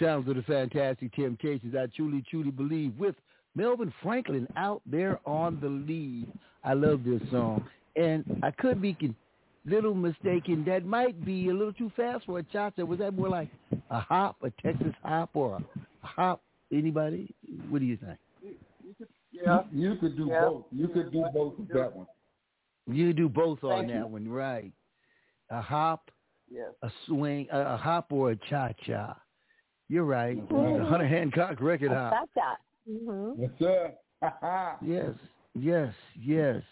[0.00, 1.74] sounds of the fantastic Temptations.
[1.76, 3.14] I truly, truly believe with
[3.54, 6.26] Melvin Franklin out there on the lead.
[6.64, 7.64] I love this song,
[7.96, 9.16] and I could be con-
[9.66, 10.64] little mistaken.
[10.66, 12.82] That might be a little too fast for a cha-cha.
[12.84, 13.48] Was that more like
[13.90, 16.42] a hop, a Texas hop, or a hop?
[16.72, 17.34] Anybody?
[17.68, 18.18] What do you think?
[19.32, 20.40] Yeah, you could do Yeah.
[20.44, 20.64] both.
[20.72, 22.06] You could do both with that one.
[22.86, 24.06] You do both on Thank that you.
[24.06, 24.72] one, right?
[25.50, 26.10] A hop,
[26.50, 26.70] Yes.
[26.82, 29.16] a swing, a, a hop, or a cha-cha.
[29.90, 30.36] You're right.
[30.38, 30.78] That's right.
[30.78, 32.12] The Hunter Hancock record hop.
[32.12, 32.56] That's that.
[32.88, 33.42] Mm-hmm.
[33.42, 33.92] Yes, sir.
[34.82, 35.10] Yes,
[35.54, 36.62] yes, yes.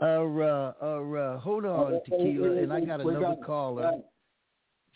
[0.00, 3.44] Uh, uh, uh, uh, hold on, Oh, Tequila, wait, wait, and I got another got-
[3.44, 4.00] caller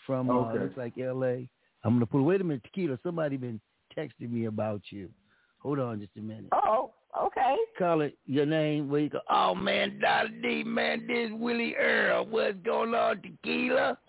[0.07, 0.59] from uh, Okay.
[0.61, 1.49] looks like L.A.
[1.85, 2.23] I'm gonna pull.
[2.23, 2.99] Wait a minute, Tequila.
[3.03, 3.61] Somebody been
[3.97, 5.11] texting me about you.
[5.59, 6.47] Hold on, just a minute.
[6.53, 7.57] Oh, okay.
[7.79, 8.89] Call it your name.
[8.89, 9.20] Where you go?
[9.29, 12.27] Oh man, Dollar D, man, this Willie Earl.
[12.27, 13.99] What's going on, Tequila?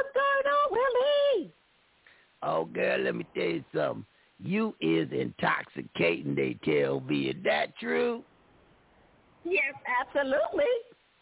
[0.00, 1.52] What's going on, Willie?
[2.42, 4.06] Oh girl, let me tell you something.
[4.42, 6.34] You is intoxicating.
[6.34, 7.28] They tell me.
[7.28, 8.22] Is that true?
[9.44, 10.64] Yes, absolutely.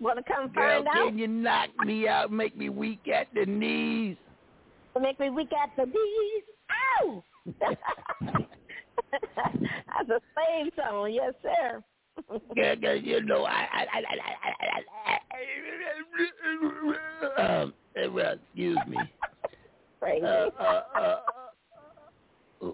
[0.00, 1.08] Want to come Girl, find out?
[1.08, 4.16] can you knock me out, make me weak at the knees?
[5.00, 6.44] Make me weak at the knees.
[7.00, 7.24] Ow!
[7.62, 8.28] Oh!
[9.10, 11.82] That's a slave song, yes, sir.
[12.54, 14.52] Girl, 'cause you know, I, I, I, I, I,
[15.06, 15.18] I,
[17.38, 17.74] I um,
[18.12, 18.98] well, excuse me.
[20.00, 20.24] Crazy.
[20.24, 21.18] Uh, uh, uh,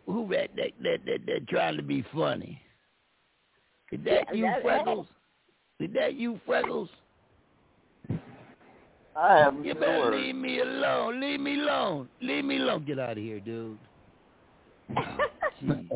[0.07, 2.61] who that, that, that, that, that trying to be funny?
[3.93, 5.07] Is that Yeah, you, that- Freckles?
[5.81, 6.89] Is that you, Freckles?
[9.17, 10.17] I have You better words.
[10.17, 11.21] leave me alone.
[11.21, 12.09] Leave me alone.
[12.21, 12.85] Leave me alone.
[12.85, 13.79] Get out of here, dude.
[15.63, 15.89] Jeez.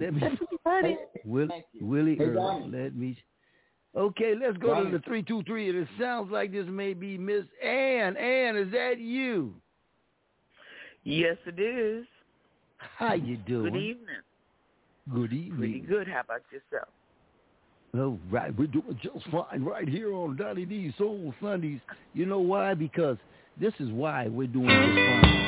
[0.00, 0.22] Let me,
[0.64, 0.98] Honey.
[1.24, 1.48] Will,
[1.80, 3.16] Willie Hey, Earl, let me.
[3.96, 4.90] Okay, let's go Donny.
[4.90, 5.68] to the three two three.
[5.68, 8.16] And it sounds like this may be Miss Ann.
[8.16, 9.54] Ann, is that you?
[11.04, 12.06] Yes, it is.
[12.78, 13.72] How you doing?
[13.72, 14.06] Good evening.
[15.12, 15.58] Good evening.
[15.58, 16.08] Pretty good.
[16.08, 16.88] How about yourself?
[17.94, 21.78] All right, we're doing just fine right here on Donny D Soul Sundays.
[22.14, 22.74] You know why?
[22.74, 23.16] Because
[23.60, 25.43] this is why we're doing just fine.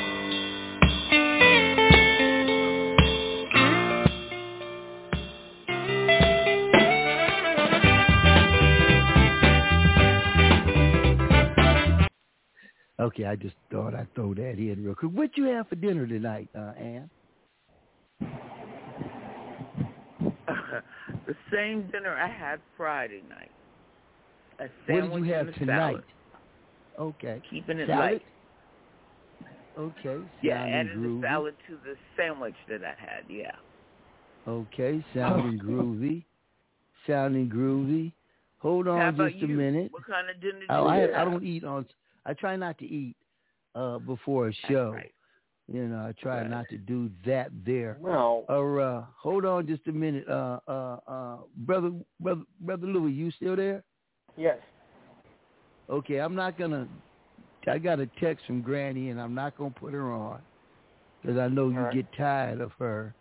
[13.07, 15.13] Okay, I just thought I'd throw that in real quick.
[15.13, 17.09] What you have for dinner tonight, uh, Ann?
[21.27, 23.51] the same dinner I had Friday night.
[24.59, 25.93] A What sandwich did you have tonight?
[25.93, 26.05] salad.
[26.99, 27.43] Okay.
[27.49, 28.13] Keeping it Salad?
[28.13, 28.23] light.
[29.79, 30.17] Okay.
[30.43, 31.21] Yeah, added groovy.
[31.21, 33.23] the salad to the sandwich that I had.
[33.29, 33.53] Yeah.
[34.49, 36.25] Okay, sounding groovy.
[37.07, 38.13] Sounding groovy.
[38.59, 39.57] Hold on just a you?
[39.57, 39.93] minute.
[39.93, 41.11] What kind of dinner did Oh, you I have?
[41.15, 41.87] I don't eat on.
[42.27, 43.17] I try not to eat
[43.75, 44.93] uh before a show.
[44.93, 45.13] right.
[45.73, 46.51] You know, I try Right.
[46.51, 47.99] not to do that there.
[48.01, 50.29] Well, Or uh, hold on just a minute.
[50.29, 51.91] Uh, uh, uh, brother,
[52.21, 53.83] brother, brother Louis, you still there?
[54.37, 54.59] yes.
[55.91, 56.87] Okay, I'm not gonna.
[57.69, 60.41] I got a text from Granny, and I'm not gonna put her on
[61.21, 61.95] because I know you All right.
[61.95, 63.15] get tired of her.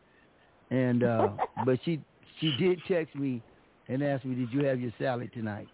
[0.69, 1.30] And uh,
[1.65, 1.99] but she
[2.40, 3.41] she did text me
[3.88, 5.69] and asked me, "Did you have your salad tonight?"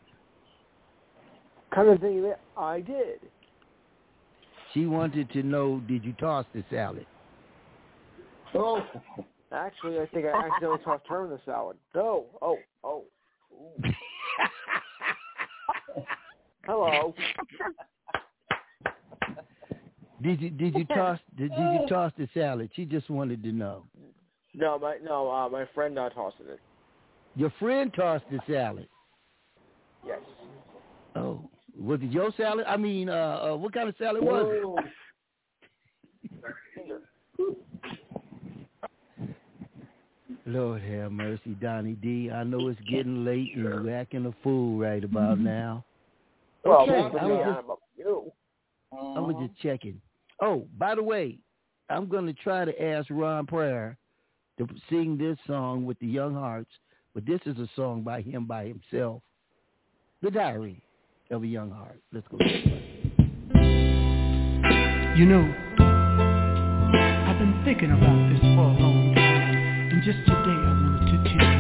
[1.74, 3.20] Come to think of it, I did.
[4.74, 7.06] She wanted to know, "Did you toss the salad?"
[8.54, 8.82] Oh,
[9.54, 11.76] Actually, I think I accidentally tossed her in the salad.
[11.94, 12.26] No.
[12.42, 13.04] Oh, oh.
[16.66, 17.14] Hello.
[20.22, 22.70] Did you did you toss did, did you toss the salad?
[22.76, 23.84] She just wanted to know.
[24.54, 26.60] No, my no, uh, my friend not tossed it.
[27.36, 28.88] Your friend tossed the salad.
[30.06, 30.20] Yes.
[31.16, 31.42] Oh,
[31.84, 32.66] was it your salad?
[32.68, 34.86] I mean, uh, uh what kind of salad was it?
[40.46, 42.30] Lord have mercy, Donny D.
[42.32, 45.86] I know it's getting late and you're acting a fool right about now.
[46.66, 48.36] Well, Okay, I was just-.
[48.92, 50.02] I was just checking.
[50.42, 51.38] Oh, by the way,
[51.90, 53.96] I'm going to try to ask Ron Preyer
[54.58, 56.72] to sing this song with the Young Hearts,
[57.14, 59.22] but this is a song by him by himself.
[60.22, 60.82] The Diary
[61.32, 62.02] of a Young Heart.
[62.12, 62.38] Let's go.
[65.16, 65.42] You know,
[67.28, 71.38] I've been thinking about this for a long time, and just today I wanted to
[71.38, 71.51] tell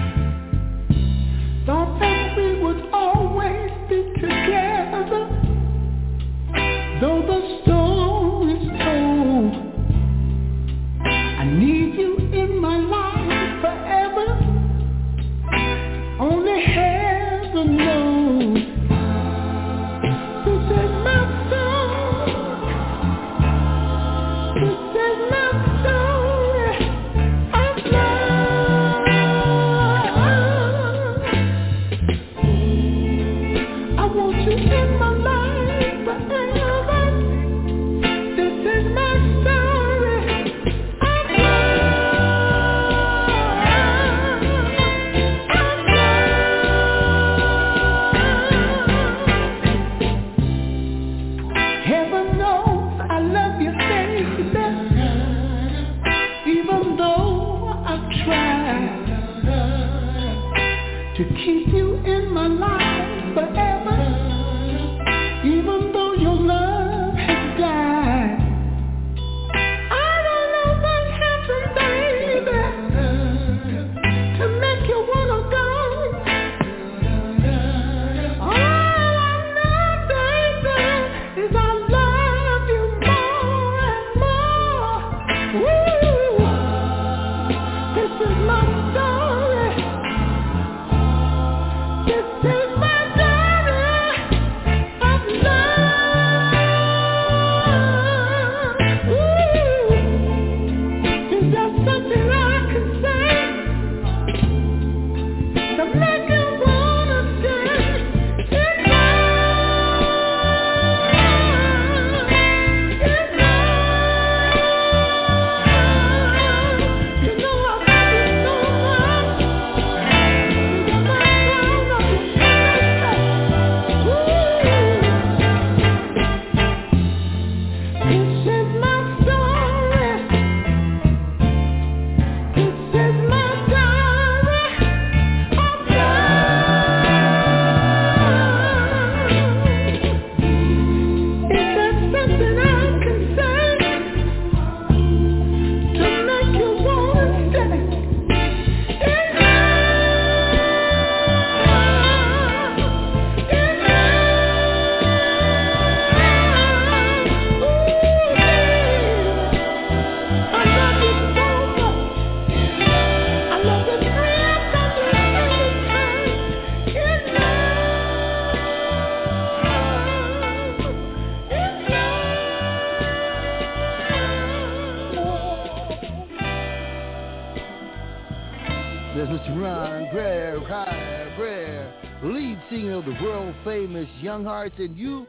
[184.31, 185.27] Young Hearts, and you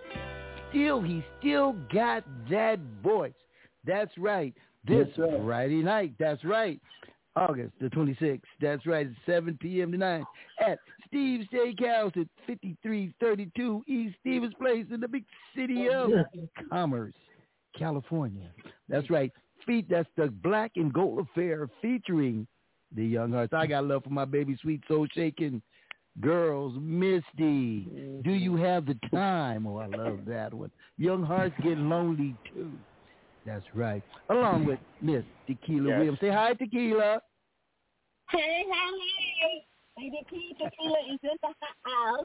[0.71, 3.33] still, he still got that voice.
[3.85, 4.55] That's right.
[4.87, 5.09] This.
[5.45, 6.81] Friday night, that's right.
[7.35, 9.91] August the 26th, that's right, at 7 p.m.
[9.91, 10.23] tonight
[10.65, 15.25] at Steve's Steakhouse at 5332 East Stevens Place in the big
[15.57, 16.11] city of
[16.71, 17.15] Commerce,
[17.77, 18.51] California.
[18.89, 19.33] That's right.
[19.67, 22.47] Feet, that's the Black and Gold Affair featuring
[22.95, 23.53] the Young Hearts.
[23.53, 25.61] I got love for my baby, sweet soul shaking
[26.21, 26.75] girls.
[26.79, 28.31] Misty, do mm-hmm.
[28.31, 29.67] you have the time?
[29.67, 30.71] Oh, I love that one.
[30.99, 32.71] Young Hearts getting lonely too.
[33.45, 34.03] That's right.
[34.29, 35.99] Along with Miss Tequila Yes.
[35.99, 36.19] Williams.
[36.21, 37.21] Say hi, Tequila.
[38.31, 39.65] Hey, hey,
[39.99, 41.49] Lady Key Tequila is in the
[41.83, 42.25] house.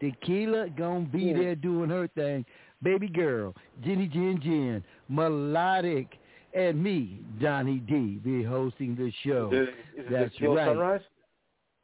[0.00, 2.44] Tequila gonna be there doing her thing.
[2.82, 6.18] Baby girl, Jenny Jen Jen, Melodic,
[6.52, 9.50] and me, Donny D, be hosting the show.
[9.52, 10.66] Is it, is it That's Tequila right.
[10.66, 11.00] Sunrise?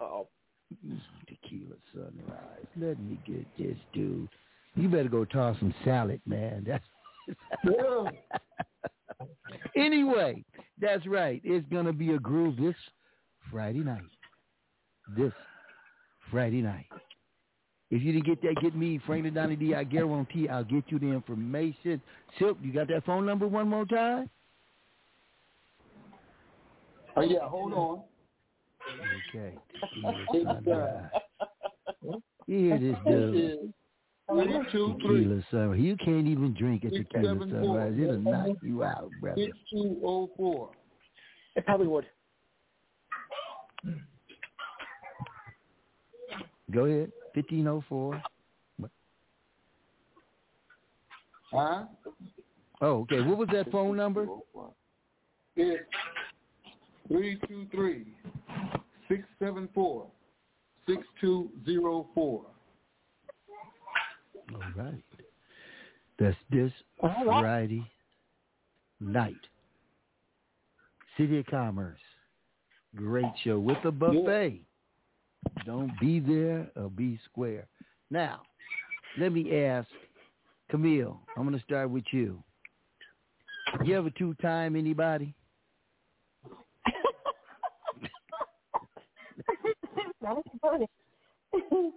[0.01, 0.29] Uh-oh.
[1.27, 2.67] Tequila Sunrise.
[2.77, 4.29] Let me get this dude.
[4.77, 6.65] You better go toss some salad, man.
[6.67, 6.85] That's
[9.77, 10.45] anyway,
[10.81, 11.41] that's right.
[11.45, 12.75] It's gonna be a groove this
[13.51, 14.03] Friday night.
[15.17, 15.33] This
[16.31, 16.87] Friday night.
[17.91, 19.75] If you didn't get that, get me, Franklin Donny D.
[19.75, 22.01] I guarantee I'll get you the information.
[22.39, 24.31] Silk, you got that phone number one more time?
[27.17, 28.03] Oh yeah, hold on.
[29.35, 29.55] Okay.
[30.33, 31.13] It's,
[32.47, 33.73] You hear this dude?
[34.29, 35.81] Three, two, three, Tequila Sunrise.
[35.81, 37.61] You can't even drink a Six, tequila seven, four.
[37.61, 37.99] sunrise.
[38.01, 39.41] It'll knock you out, brother.
[39.41, 40.71] six, two, oh, four.
[41.57, 42.07] It probably would.
[46.71, 47.11] Go ahead.
[47.35, 48.23] Fifteen oh four.
[51.53, 51.85] Huh?
[52.81, 53.21] Oh, okay.
[53.21, 54.27] What was that phone number?
[55.57, 55.83] It's
[57.11, 58.07] three two three
[59.09, 60.07] six seven four
[60.87, 62.45] six two zero four.
[64.55, 65.03] All right.
[66.19, 67.85] That's this Friday
[69.01, 69.35] night.
[71.17, 71.99] City of Commerce.
[72.95, 74.61] Great show with a buffet.
[75.65, 77.67] Don't be there or be square.
[78.11, 78.43] Now,
[79.19, 79.89] let me ask
[80.71, 82.43] Camille, I'm going to start with you.
[83.85, 85.35] You ever two-time anybody?
[90.35, 90.89] That is funny.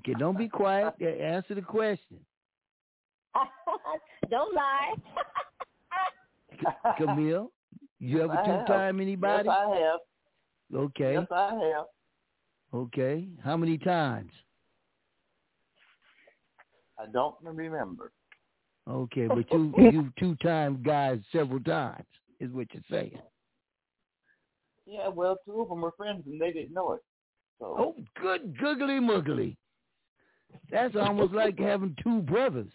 [0.00, 0.94] Okay, don't be quiet.
[1.02, 2.18] Answer the question.
[4.30, 4.94] Don't lie.
[6.96, 7.50] Camille,
[7.98, 9.48] you ever two-time anybody?
[9.48, 10.00] Yes, I have.
[10.74, 11.12] Okay.
[11.14, 11.86] Yes, I have.
[12.72, 13.26] Okay.
[13.42, 14.30] How many times?
[16.98, 18.12] I don't remember.
[18.88, 22.06] Okay, but you you two time guys several times
[22.40, 23.18] is what you're saying.
[24.86, 27.02] Yeah, well, two of them were friends and they didn't know it.
[27.60, 29.56] Oh, good googly muggly.
[30.70, 32.72] That's almost like having two brothers,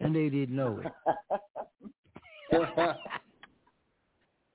[0.00, 0.92] and they didn't know it.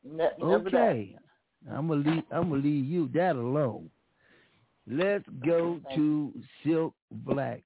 [0.04, 0.76] Ne- never that.
[0.76, 1.16] Okay,
[1.70, 2.24] I'm gonna leave.
[2.32, 3.90] I'm gonna leave you that alone.
[4.90, 6.34] Let's go to
[6.64, 7.64] Silk Black.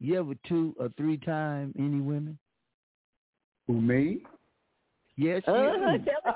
[0.00, 2.38] You ever two or three time any women?
[3.66, 4.22] Who me?
[5.16, 5.52] Yes, you.
[5.52, 6.32] Uh-huh, tell the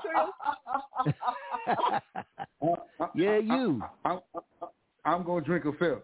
[2.62, 2.72] truth.
[3.14, 3.82] yeah, you.
[4.04, 4.20] I'm,
[5.06, 6.02] I'm gonna drink a fifth.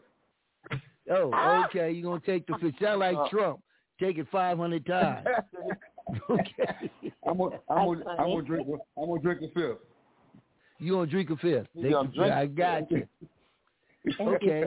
[1.11, 1.67] Oh, ah!
[1.67, 1.91] okay.
[1.91, 2.75] You're gonna take the fifth.
[2.81, 3.61] Sound like uh, Trump.
[4.01, 5.27] Take it 500 times.
[6.31, 6.91] okay.
[7.27, 8.69] I'm gonna, I'm gonna, I'm gonna drink.
[8.69, 9.79] a- I'm gonna drink a fifth.
[10.79, 11.67] You gonna drink a fifth?
[11.75, 13.07] You Take gonna a- drink- I got you.
[14.21, 14.65] Okay.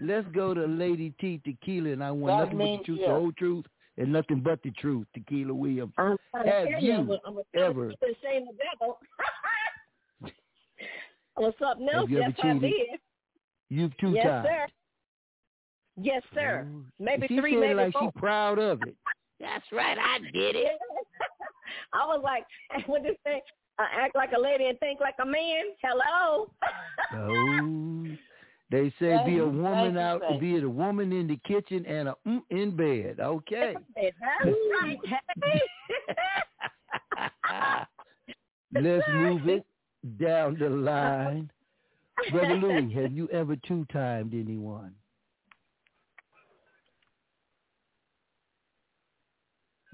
[0.00, 3.08] Let's go to Lady T Tequila, and I want That nothing but the truth, yes.
[3.08, 3.64] the whole truth,
[3.98, 5.06] and nothing but the truth.
[5.14, 5.92] Tequila Williams.
[5.98, 7.90] I'm Have tell you I'm a- I'm a ever?
[7.90, 8.98] keep it shame the devil.
[11.36, 12.02] Or something else?
[12.02, 12.60] Have you ever Yes, I cheated?
[12.62, 13.00] did.
[13.72, 14.46] You've two yes, times.
[14.46, 14.66] sir.
[15.96, 16.66] Yes, sir.
[16.98, 18.12] Maybe she three, said maybe like four.
[18.14, 18.94] she proud of it.
[19.40, 20.78] That's right, I did it.
[21.94, 22.44] I was like,
[22.86, 23.40] what this thing?
[23.78, 25.64] Uh, act like a lady and think like a man.
[25.82, 26.50] Hello.
[27.14, 28.06] Oh,
[28.70, 32.14] they say be a woman out, thank be a woman in the kitchen and a
[32.28, 33.20] mm in bed.
[33.20, 33.74] Okay.
[33.96, 34.16] That's
[34.82, 34.98] right.
[38.74, 39.64] Let's move it
[40.20, 41.50] down the line.
[42.30, 44.94] Brother Louis, have you ever two timed anyone?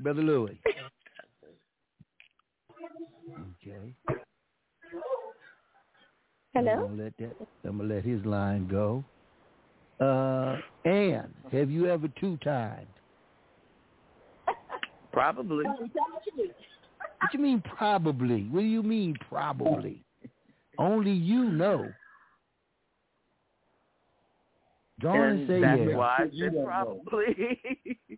[0.00, 0.60] Brother Louis.
[3.66, 3.92] Okay.
[6.54, 6.72] Hello?
[6.72, 9.04] I'm gonna let that I'm gonna let his line go.
[10.00, 10.56] Uh
[10.88, 12.86] Ann, have you ever two timed?
[15.12, 15.64] Probably.
[15.64, 18.44] What you mean probably?
[18.44, 20.04] What do you mean probably?
[20.78, 21.92] Only you know.
[25.00, 25.96] Go on and And say that's yeah.
[25.96, 26.64] why I You said don't know.
[26.66, 27.60] probably.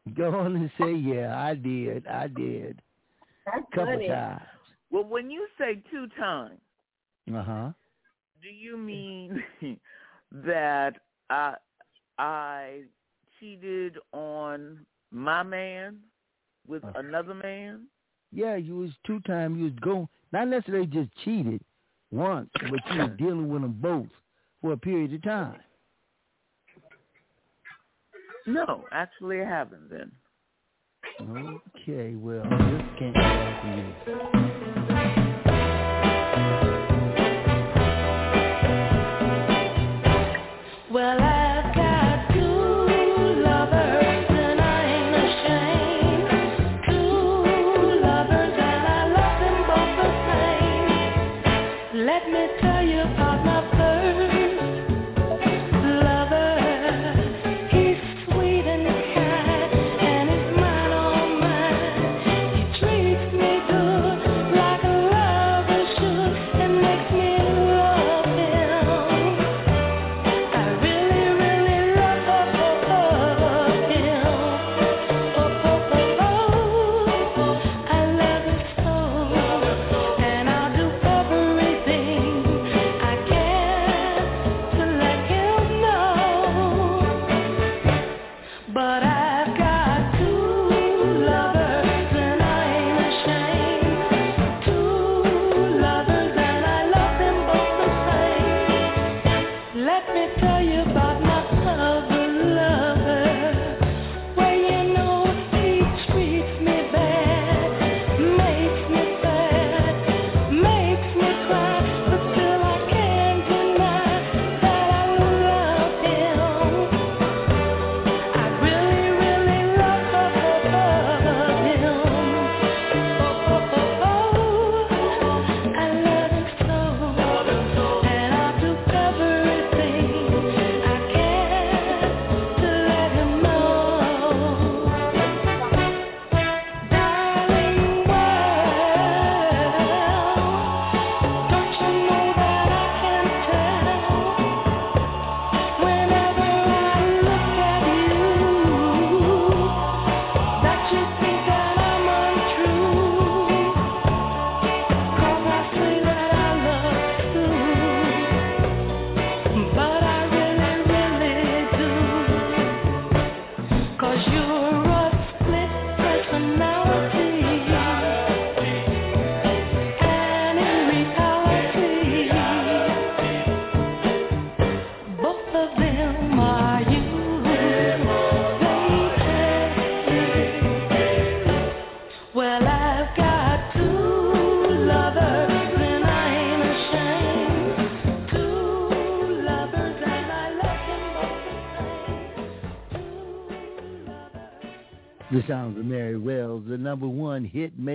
[0.17, 1.39] Go on and say yeah.
[1.43, 2.07] I did.
[2.07, 2.81] I did.
[3.47, 4.09] That's Couple funny.
[4.09, 4.43] times.
[4.91, 6.61] well, when you say two times,
[7.33, 7.73] Uh huh.
[8.43, 9.43] do you mean
[10.33, 10.97] that
[11.29, 11.55] I
[12.19, 12.83] I
[13.39, 15.99] cheated on my man
[16.67, 17.01] with Uh-huh.
[17.01, 17.87] another man?
[18.33, 19.59] Yeah, you was two times.
[19.59, 21.61] You was going not necessarily just cheated
[22.13, 24.09] once, but you was dealing with them both
[24.61, 25.61] for a period of time.
[28.47, 29.91] No, actually, I haven't.
[29.91, 30.13] Then
[31.21, 34.60] Okay, well, this can't answer you.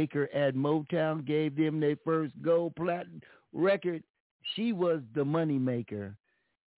[0.05, 3.21] Hit maker at Motown, gave them their first gold platinum
[3.53, 4.03] record.
[4.55, 6.15] She was the money maker,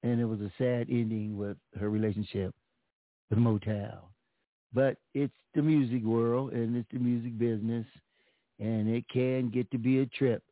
[0.03, 2.53] and it was a sad ending with her relationship
[3.29, 3.99] with Motown.
[4.73, 7.85] But it's the music world and it's the music business,
[8.59, 10.43] and it can get to be a trip.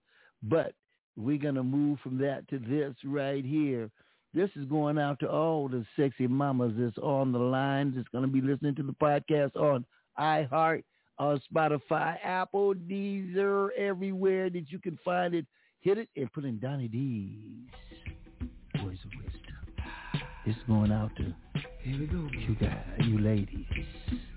[0.43, 0.73] But
[1.15, 3.89] we're gonna move from that to this right here.
[4.33, 8.25] This is going out to all the sexy mamas that's on the line that's going
[8.25, 9.85] to be listening to the podcast on
[10.19, 10.83] iHeart,
[11.17, 15.45] on Spotify, Apple, Deezer, everywhere that you can find it.
[15.81, 17.69] Hit it and put in Donny D's
[18.81, 19.41] Voice of Wisdom.
[20.45, 21.33] It's going out to
[21.83, 22.27] Here we go.
[22.47, 23.65] you guys, you ladies.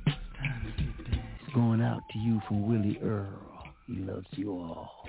[0.06, 3.64] It's going out to you from Willie Earl.
[3.86, 5.06] He loves you all.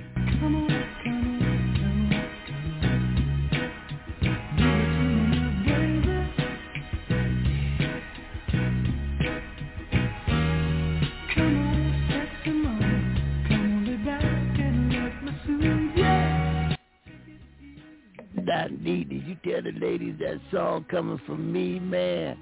[18.49, 22.35] Donnie, did you tell the ladies that song coming from me, man?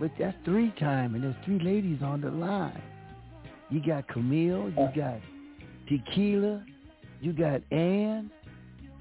[0.00, 2.82] But that's three time, and there's three ladies on the line.
[3.70, 4.92] You got Camille, you oh.
[4.96, 5.20] got
[5.88, 6.64] Tequila,
[7.20, 8.28] you got Ann.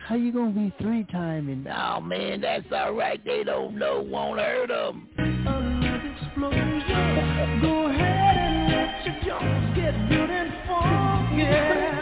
[0.08, 1.50] How you gonna be three time?
[1.50, 3.20] And oh man, that's all right.
[3.26, 5.10] They don't know, won't hurt them.
[7.60, 12.01] Go ahead and let your Jones get good and funky.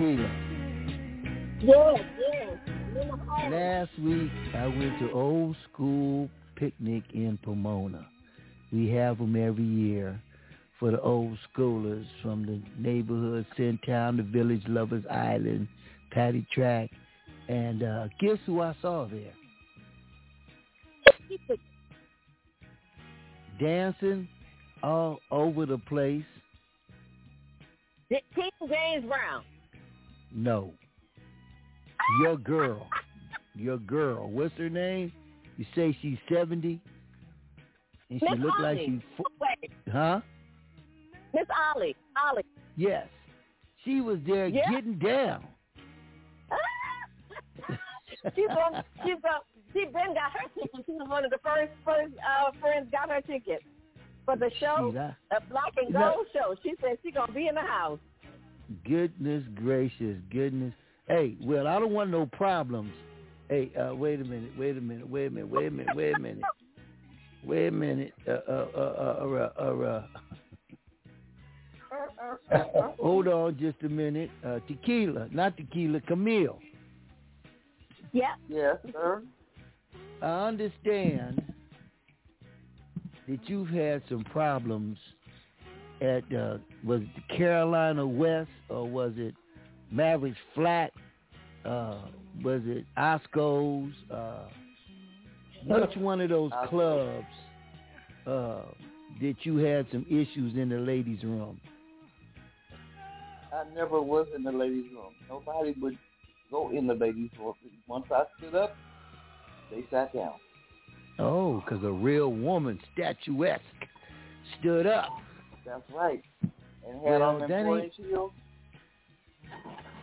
[0.00, 0.30] Yes,
[1.60, 1.98] yes.
[3.50, 8.06] Last week I went to old school picnic in Pomona.
[8.72, 10.20] We have them every year
[10.78, 15.66] for the old schoolers from the neighborhood, Centown, the Village Lovers Island,
[16.12, 16.90] Patty Track,
[17.48, 19.32] and uh, guess who I saw there?
[23.58, 24.28] Dancing
[24.80, 26.22] all over the place.
[28.08, 29.42] King James Brown.
[30.34, 30.74] No.
[32.22, 32.88] Your girl.
[33.54, 34.28] Your girl.
[34.30, 35.12] What's her name?
[35.56, 36.80] You say she's 70?
[38.10, 39.00] And she Miss look like she's...
[39.16, 40.20] Fo- Wait, huh?
[41.34, 41.96] Miss Ollie.
[42.22, 42.44] Ollie.
[42.76, 43.06] Yes.
[43.84, 44.70] She was there Yeah.
[44.70, 45.44] getting down.
[48.34, 49.40] she's on, she's on,
[49.72, 50.84] she been got her ticket.
[50.86, 53.62] She was one of the first first uh, friends got her ticket
[54.24, 56.14] for the show, a- the Black and No.
[56.14, 56.54] Gold show.
[56.62, 57.98] She said she gonna be in the house.
[58.86, 60.74] Goodness gracious, goodness.
[61.06, 62.92] Hey, well, I don't want no problems.
[63.48, 66.14] Hey, uh, wait a minute, wait a minute, wait a minute, wait a minute, wait
[66.14, 66.44] a minute.
[67.44, 68.12] Wait a minute.
[68.26, 70.02] Uh, uh, uh, uh, uh,
[72.52, 72.92] uh, uh.
[73.00, 74.30] Hold on just a minute.
[74.44, 76.58] Uh, tequila, not tequila, Camille.
[78.12, 78.34] Yeah.
[78.48, 79.22] Yes, sir.
[80.20, 81.42] I understand
[83.28, 84.98] that you've had some problems
[86.00, 89.34] at uh, was it Carolina West or was it
[89.90, 90.92] Mavericks Flat?
[91.64, 91.98] Uh,
[92.42, 93.92] was it Osko's?
[94.10, 94.44] Uh,
[95.66, 97.26] which one of those clubs
[98.26, 98.62] uh,
[99.20, 101.60] that you had some issues in the ladies' room?
[103.52, 105.14] I never was in the ladies' room.
[105.28, 105.98] Nobody would
[106.50, 107.54] go in the ladies' room.
[107.86, 108.76] Once I stood up,
[109.70, 110.34] they sat down.
[111.18, 113.62] Oh, because a real woman, statuesque,
[114.60, 115.10] stood up.
[115.68, 116.22] That's right.
[116.86, 117.92] And had Well, on them that ain't-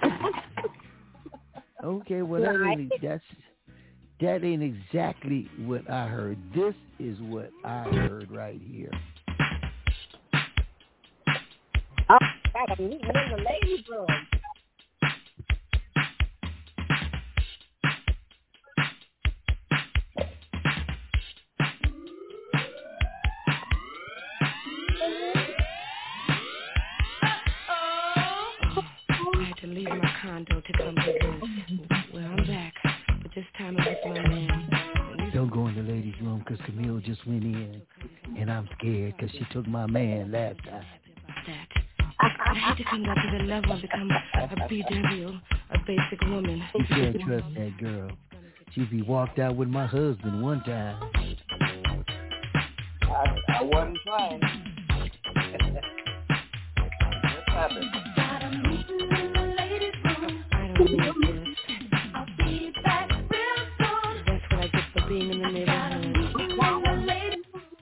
[1.83, 3.23] Okay, well that ain't that's
[4.21, 6.37] that ain't exactly what I heard.
[6.53, 8.91] This is what I heard right here.
[12.09, 12.17] Oh,
[12.53, 14.07] got a meeting in the ladies' room.
[38.77, 40.85] Scared because she took my man last time.
[42.19, 45.41] I had to come down to the level and become a BW,
[45.71, 46.63] a basic woman.
[46.73, 48.09] You can't trust that girl.
[48.73, 51.01] She be walked out with my husband one time.
[53.03, 54.41] I, I wasn't trying.
[57.23, 57.89] what happened?
[58.17, 59.05] I don't need this.
[64.25, 65.85] That's what I get for being in the neighborhood.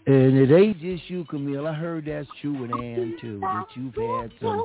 [0.06, 1.68] And it ain't just you, Camille.
[1.68, 3.40] I heard that's true with Ann too.
[3.40, 4.64] That you've had some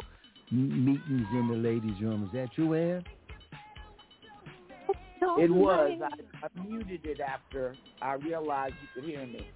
[0.50, 2.24] meetings in the ladies' room.
[2.24, 3.04] Is that true, Ann?
[5.40, 6.00] It was.
[6.02, 9.46] I, I muted it after I realized you could hear me.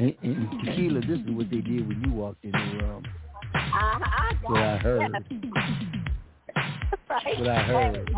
[0.00, 3.04] And, and tequila, this is what they did when you walked in the room.
[3.52, 5.12] That's what I heard.
[5.12, 5.28] That's
[7.38, 8.10] what I heard.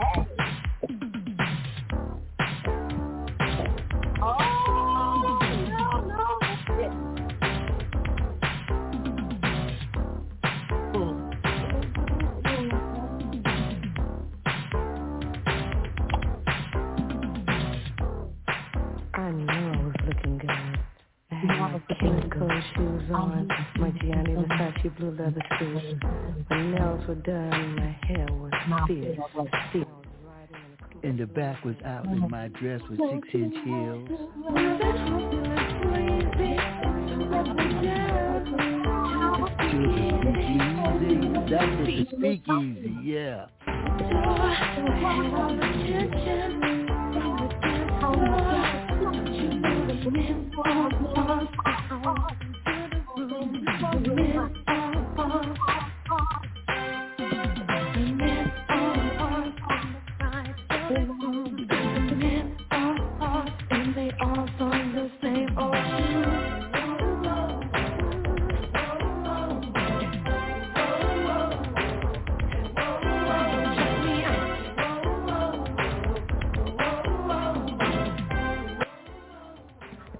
[19.14, 20.61] I knew I was looking good.
[21.48, 25.82] I had my King Cole shoes on, my Gianni Versace blue leather suit.
[26.48, 28.52] My nails were done, my hair was
[28.86, 29.18] fierce.
[29.72, 29.86] fierce.
[31.02, 34.08] And the back was out and my dress was six inch heels.
[41.48, 42.92] To the speakeasy.
[50.04, 51.06] That's at the
[53.14, 53.81] speakeasy,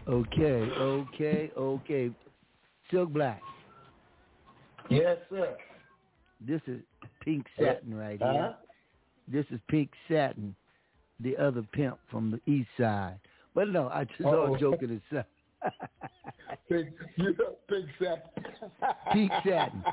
[0.09, 2.11] Okay, okay, okay.
[2.91, 3.41] Silk Black.
[4.91, 5.57] Yes, sir.
[6.41, 6.81] This is
[7.21, 8.29] pink satin right here.
[8.29, 8.53] Uh-huh.
[9.29, 10.55] This is pink satin,
[11.21, 13.19] the other pimp from the east side.
[13.55, 15.25] But no, I just all joking aside.
[16.69, 18.35] pink, you know, big set.
[19.13, 19.85] Pink satin.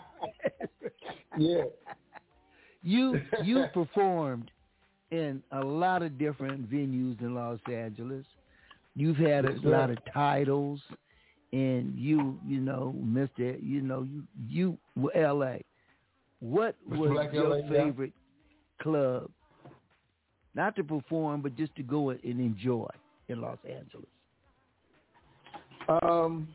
[1.38, 1.64] yeah.
[2.82, 4.50] You you performed
[5.12, 8.26] in a lot of different venues in Los Angeles.
[9.00, 10.82] You've had a lot of titles,
[11.54, 15.64] and you you know Mister you know you you were L.A.
[16.42, 17.70] What was Black your LA, yeah.
[17.70, 18.12] favorite
[18.82, 19.32] club?
[20.54, 22.90] Not to perform, but just to go and enjoy
[23.30, 24.10] in Los Angeles.
[26.04, 26.50] Um.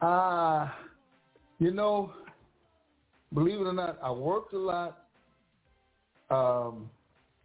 [0.00, 0.68] Uh,
[1.58, 2.12] you know,
[3.32, 5.08] believe it or not, I worked a lot,
[6.30, 6.88] um,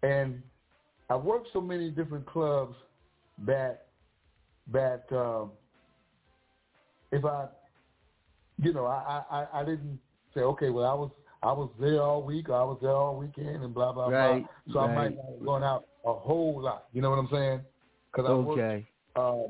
[0.03, 0.43] and
[1.09, 2.75] I worked so many different clubs
[3.45, 3.87] that
[4.71, 5.51] that um,
[7.11, 7.47] if I,
[8.61, 9.99] you know, I, I I didn't
[10.33, 11.11] say okay, well I was
[11.41, 14.43] I was there all week, or I was there all weekend, and blah blah Right,
[14.43, 14.73] blah.
[14.73, 16.87] So I might not have gone out a whole lot.
[16.93, 17.61] You know what I'm saying?
[18.11, 18.87] Because I worked Okay.
[19.15, 19.47] um,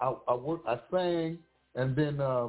[0.00, 1.38] I, I worked, I sang,
[1.74, 2.48] and then uh,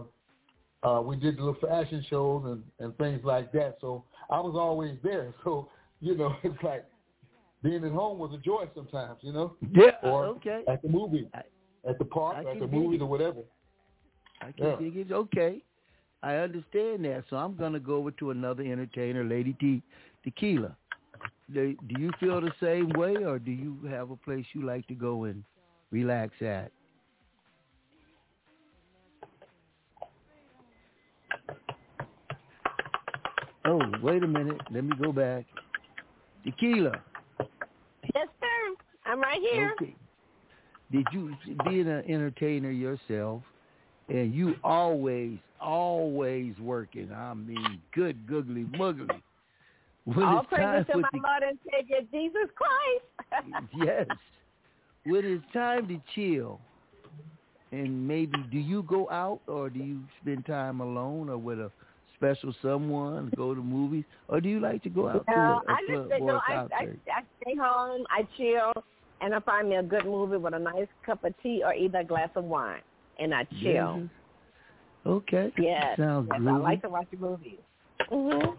[0.83, 3.77] uh, we did little fashion shows and, and things like that.
[3.81, 5.33] So I was always there.
[5.43, 5.69] So
[6.01, 6.85] you know, it's like
[7.63, 9.17] being at home was a joy sometimes.
[9.21, 9.97] You know, Yeah.
[10.03, 10.63] or okay.
[10.67, 13.41] at the movie, at the park, at the dig movies or whatever.
[14.41, 14.75] I can Yeah.
[14.75, 15.11] dig it.
[15.11, 15.63] Okay.
[16.21, 17.25] I understand that.
[17.29, 19.81] So I'm gonna go over to another entertainer, Lady T
[20.23, 20.75] Tequila.
[21.51, 24.87] Do, do you feel the same way or do you have a place you like
[24.87, 25.43] to go and
[25.91, 26.71] relax at?
[33.65, 34.59] Oh, wait a minute.
[34.71, 35.45] Let me go back.
[36.43, 37.01] Tequila.
[39.13, 39.75] I'm right here.
[39.79, 39.95] Okay.
[40.91, 41.35] Did you
[41.69, 43.43] being an entertainer yourself,
[44.09, 47.11] and you always, always working?
[47.13, 49.21] I mean, good googly muggly.
[50.05, 53.67] When All praises to my the, Lord and Savior Jesus Christ.
[53.85, 54.07] yes,
[55.05, 56.59] when it's time to chill,
[57.71, 61.71] and maybe do you go out or do you spend time alone or with a
[62.15, 65.43] special someone, go to movies, or do you like to go out No, to a,
[65.43, 66.87] a I club just or no, a I, I?
[67.15, 68.73] I stay home, I chill,
[69.23, 71.99] and I find me a good movie with a nice cup of tea or either
[71.99, 72.81] a glass of wine,
[73.19, 74.01] and I chill.
[74.01, 74.09] Yes.
[75.05, 75.53] Okay.
[75.57, 77.59] Yes, Sounds yes, I like to watch the movies.
[78.09, 78.49] hmm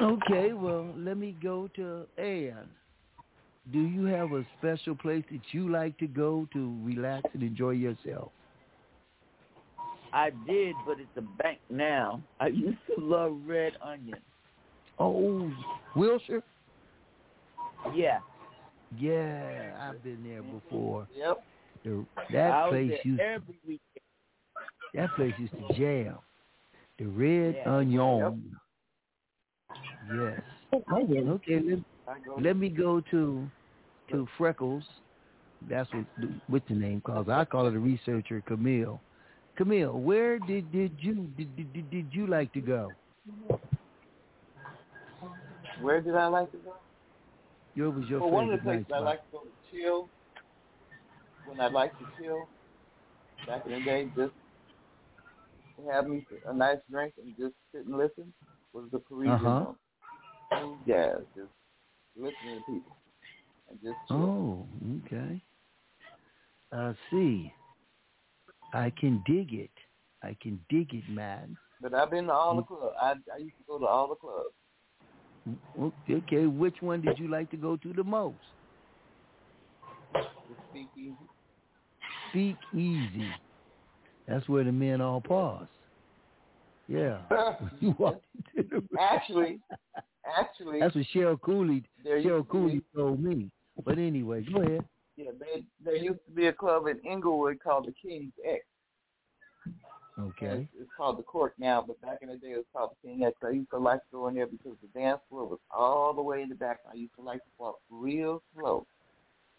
[0.00, 2.68] Okay, well, let me go to Ann.
[3.72, 7.70] Do you have a special place that you like to go to relax and enjoy
[7.70, 8.30] yourself?
[10.12, 12.22] I did, but it's a bank now.
[12.38, 14.18] I used to love Red Onion.
[14.98, 15.50] Oh,
[15.96, 16.42] Wilshire?
[17.94, 18.18] Yeah.
[18.98, 20.58] Yeah, I've been there mm-hmm.
[20.58, 21.08] before.
[21.16, 21.42] Yep.
[21.84, 23.80] The, I that was place there used every weekend.
[24.94, 26.18] that place used to jam.
[26.98, 27.74] The Red Yeah.
[27.74, 28.56] Onion.
[30.14, 30.40] Yes.
[30.72, 33.48] Okay, let, let me go to
[34.10, 34.84] to Freckles.
[35.68, 36.04] That's what
[36.48, 37.28] what's the name calls.
[37.28, 39.00] I call it a researcher, Camille.
[39.56, 42.90] Camille, where did did you did did, did, did you like to go?
[45.80, 46.74] Where did I like to go?
[47.76, 50.08] What was your well, one of the places night I like to go to chill,
[51.46, 52.48] when I like to chill,
[53.46, 54.32] back in the day, just
[55.90, 58.32] have me a nice drink and just sit and listen,
[58.72, 59.72] was the Parisian Uh-huh.
[60.52, 60.78] Room.
[60.86, 61.50] Jazz, just
[62.16, 62.96] listening to people
[63.68, 64.16] and just chill.
[64.16, 64.66] Oh,
[65.06, 65.42] okay.
[66.72, 67.52] I see.
[68.72, 69.70] I can dig it.
[70.22, 71.56] I can dig it, man.
[71.80, 72.96] But I've been to all the clubs.
[73.00, 74.54] I I used to go to all the clubs.
[76.10, 78.36] Okay, which one did you like to go to the most?
[80.70, 81.16] Speakeasy.
[82.30, 83.28] Speak easy.
[84.26, 85.66] That's where the men all pause.
[86.88, 87.18] Yeah.
[87.80, 88.24] you walked
[88.56, 89.60] into the Actually,
[90.38, 93.50] actually, That's what Cheryl Cooley there Cheryl Cooley be- told me.
[93.84, 94.84] But anyway, go ahead.
[95.16, 98.64] Yeah, they, there used to be a club in Inglewood called the King's X.
[100.18, 100.46] Okay.
[100.46, 103.08] It's, it's called the Court now, but back in the day it was called the
[103.08, 103.36] King X.
[103.42, 106.22] I used to like to go in there because the dance floor was all the
[106.22, 106.80] way in the back.
[106.90, 108.86] I used to like to walk real slow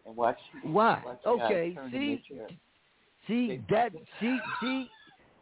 [0.05, 0.37] and watch.
[0.63, 1.01] Why?
[1.05, 2.47] Watch Okay, see, their
[3.27, 4.89] see that see see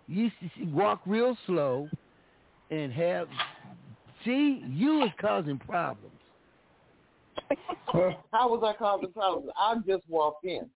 [0.07, 1.89] you used to see, walk real slow
[2.71, 3.27] and have
[4.25, 6.15] see you was causing problems.
[8.31, 9.49] How was I causing problems?
[9.57, 10.69] I just walked in.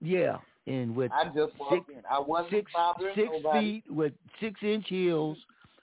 [0.00, 2.02] Yeah, and with I just walked in.
[2.10, 2.70] I wasn't six
[3.14, 5.36] six feet with six inch heels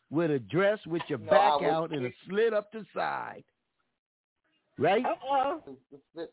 [0.10, 3.44] with a dress with your No, back was out and a slit up the side.
[4.78, 5.06] Right?
[5.06, 5.62] Uh-oh.
[5.66, 6.28] The, the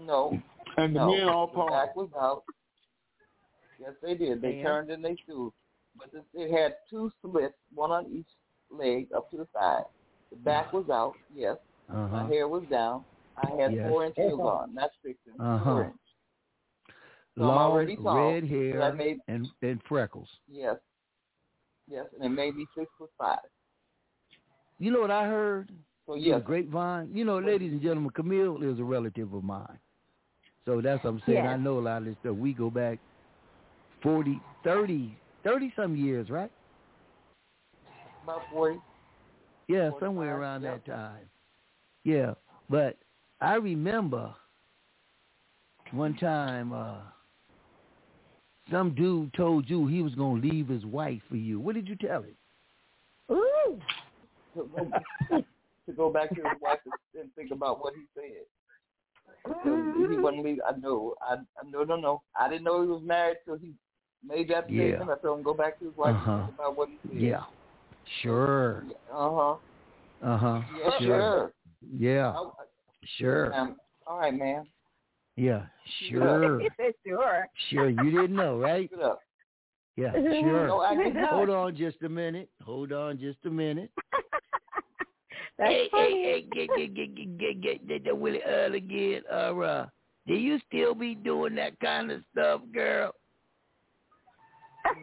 [0.00, 0.40] no.
[0.76, 1.10] And the no.
[1.10, 1.72] men all the paused.
[1.72, 2.42] back was out.
[3.80, 4.40] Yes, they did.
[4.40, 4.62] They And?
[4.64, 5.52] turned in their shoes,
[5.98, 8.26] but it, it had two slits, one on each
[8.70, 9.82] leg up to the side.
[10.30, 11.14] The back was out.
[11.34, 11.56] Yes,
[11.90, 12.08] uh-huh.
[12.08, 13.04] my hair was down.
[13.36, 13.88] I had Yes.
[13.90, 15.36] four inch heels on, not six inch.
[15.38, 15.64] Uh-huh.
[15.64, 15.94] Four inch.
[17.36, 18.80] So Long red hair
[19.26, 20.28] and and freckles.
[20.48, 20.76] yes,
[21.90, 23.38] yes, and it made me six foot five.
[24.78, 25.72] You know what I heard?
[26.06, 27.10] So yes, grapevine.
[27.12, 29.78] You know, ladies and gentlemen, Camille is a relative of mine.
[30.64, 31.44] So that's what I'm saying.
[31.44, 31.54] Yes.
[31.54, 32.36] I know a lot of this stuff.
[32.36, 32.98] We go back
[34.02, 36.50] 40, 30, 30 some years, right?
[38.22, 38.78] about forty.
[39.68, 40.84] Yeah, 45, somewhere around yep.
[40.84, 41.20] that time.
[42.04, 42.34] Yeah,
[42.68, 42.96] but
[43.40, 44.34] I remember
[45.90, 46.96] one time uh
[48.70, 51.60] some dude told you he was going to leave his wife for you.
[51.60, 52.36] What did you tell him?
[53.30, 53.78] Ooh.
[54.54, 58.44] To go, back to his wife and- and think about what he said.
[59.46, 60.12] Mm-hmm.
[60.12, 60.60] He wasn't leaving.
[60.66, 61.14] I know.
[61.20, 62.22] I, I no no no.
[62.38, 63.72] I didn't know he was married till he
[64.26, 64.88] made that Yeah.
[64.96, 65.10] statement.
[65.10, 66.32] I told him go back to his wife Uh-huh.
[66.32, 67.20] and think about what he said.
[67.20, 67.42] Yeah.
[68.22, 68.84] Sure.
[69.12, 69.56] Uh huh.
[70.22, 70.62] Uh-huh.
[70.78, 71.52] Yeah, sure.
[71.96, 72.30] Yeah.
[72.32, 72.50] I,
[73.18, 73.54] Sure.
[73.54, 73.76] um,
[74.06, 74.66] all right, man.
[75.36, 75.62] Yeah,
[76.08, 76.60] sure.
[77.06, 77.48] sure.
[77.70, 77.88] Sure.
[77.88, 78.90] You didn't know, right?
[79.96, 80.68] Yeah, sure.
[80.68, 81.26] No, I didn't know.
[81.28, 82.48] Hold on just a minute.
[82.64, 83.90] Hold on just a minute.
[85.58, 86.22] That's hey, funny.
[86.22, 89.22] hey, hey, get, get, get, get, get, get, get get Willie Earl again.
[89.30, 89.86] Or, uh,
[90.26, 93.14] do you still be doing that kind of stuff, girl?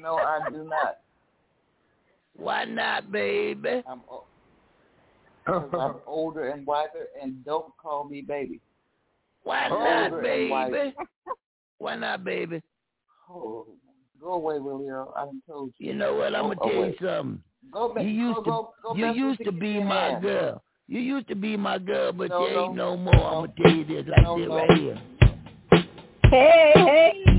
[0.01, 0.97] No, I do not.
[2.35, 3.83] Why not, baby?
[3.87, 4.25] I'm, o-
[5.47, 8.59] I'm older and wiser, and don't call me baby.
[9.43, 10.95] Why not, baby?
[11.77, 12.61] Why not, baby?
[13.29, 13.65] Oh,
[14.19, 15.11] go away, Willio.
[15.15, 15.87] I done told you.
[15.87, 16.35] You know what?
[16.35, 17.43] I'm gonna tell you something.
[17.71, 18.03] Go back.
[18.03, 20.21] You used go, to go, go you used to be my hand.
[20.23, 20.63] girl.
[20.87, 23.13] You used to be my girl, but no, you ain't no, no more.
[23.13, 23.23] No.
[23.23, 25.01] I'm gonna tell you this like this right here.
[26.29, 27.30] Hey, hey.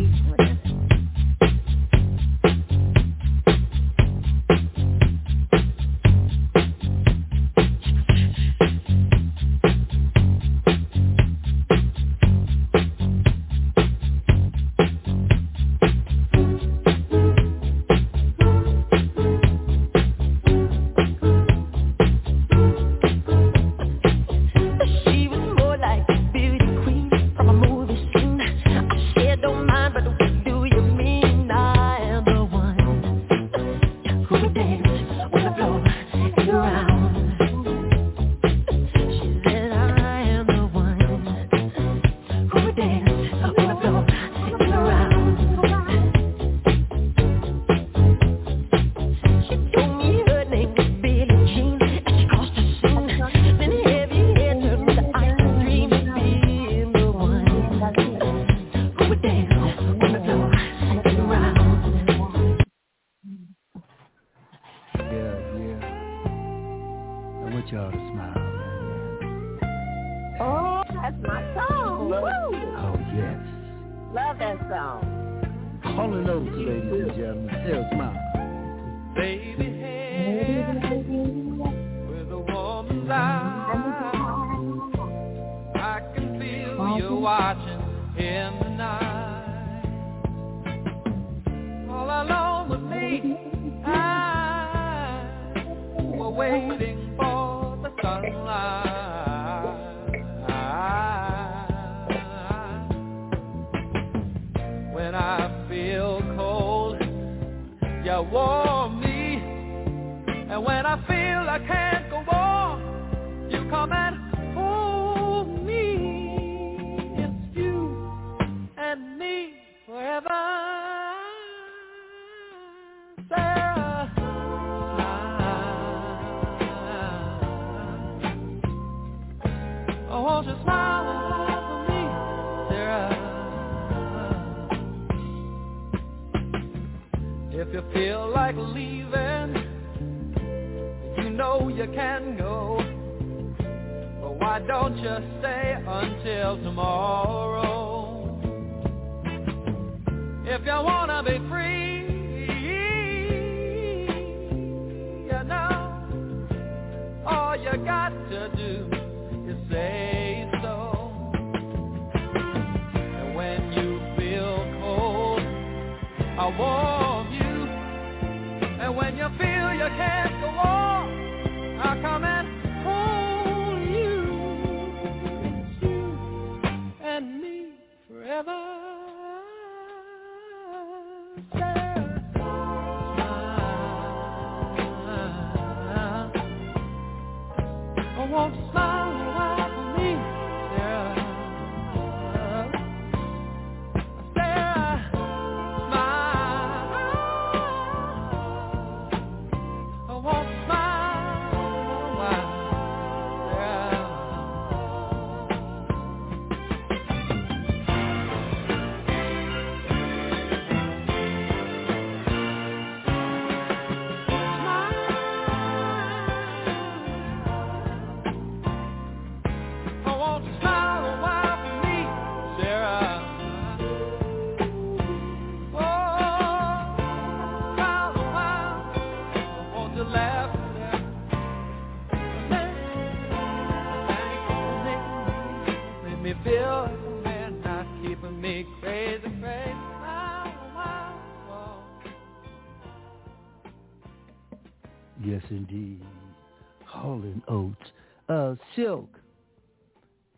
[248.93, 249.19] milk.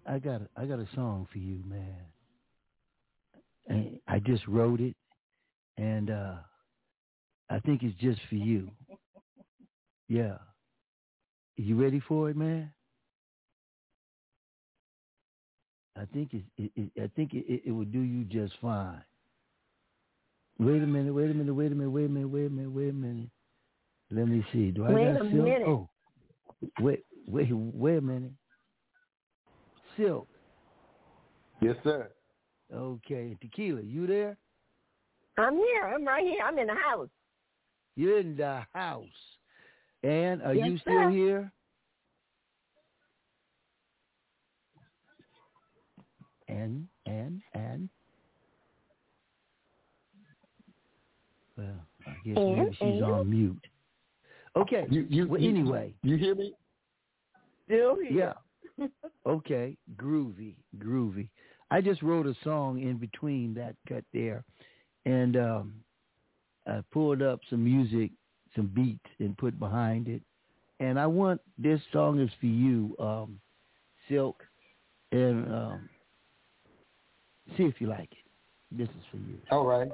[0.06, 1.96] I got a, I got a song for you, man.
[3.68, 4.94] And I just wrote it,
[5.78, 6.36] and uh,
[7.50, 8.70] I think it's just for you.
[10.06, 10.36] Yeah.
[11.56, 12.70] You ready for it, man?
[15.96, 19.02] I think it, it, it I think it, it will do you just fine.
[20.58, 22.70] Wait a minute, wait a minute, wait a minute, wait a minute, wait a minute,
[22.70, 23.30] wait a minute.
[24.10, 24.72] Let me see.
[24.72, 25.32] Do I wait got a silk?
[25.32, 25.62] minute.
[25.66, 25.88] Oh,
[26.80, 28.32] wait, wait, wait a minute.
[29.96, 30.28] Silk.
[31.60, 32.10] Yes, sir.
[32.72, 33.80] Okay, tequila.
[33.82, 34.36] You there?
[35.38, 35.84] I'm here.
[35.94, 36.42] I'm right here.
[36.44, 37.08] I'm in the house.
[37.96, 39.04] You're in the house.
[40.02, 41.10] And are Yes, you still sir.
[41.10, 41.52] here?
[46.48, 47.88] And and and.
[51.56, 51.66] Well,
[52.06, 53.04] I guess And, maybe she's and?
[53.04, 53.66] on mute.
[54.56, 54.86] Okay.
[54.90, 55.94] You, you, well, you- anyway.
[56.02, 56.52] You hear me?
[57.66, 58.12] Still here.
[58.12, 58.32] Yeah.
[59.26, 59.76] Okay.
[59.96, 60.54] Groovy.
[60.78, 61.28] Groovy.
[61.70, 64.44] I just wrote a song in between that cut there,
[65.06, 65.74] and um,
[66.66, 68.10] I pulled up some music,
[68.54, 70.22] some beats, and put behind it.
[70.80, 73.40] And I want this song is for you, um,
[74.08, 74.42] Silk,
[75.10, 75.88] and um,
[77.56, 78.18] see if you like it.
[78.70, 79.38] This is for you.
[79.50, 79.90] All right.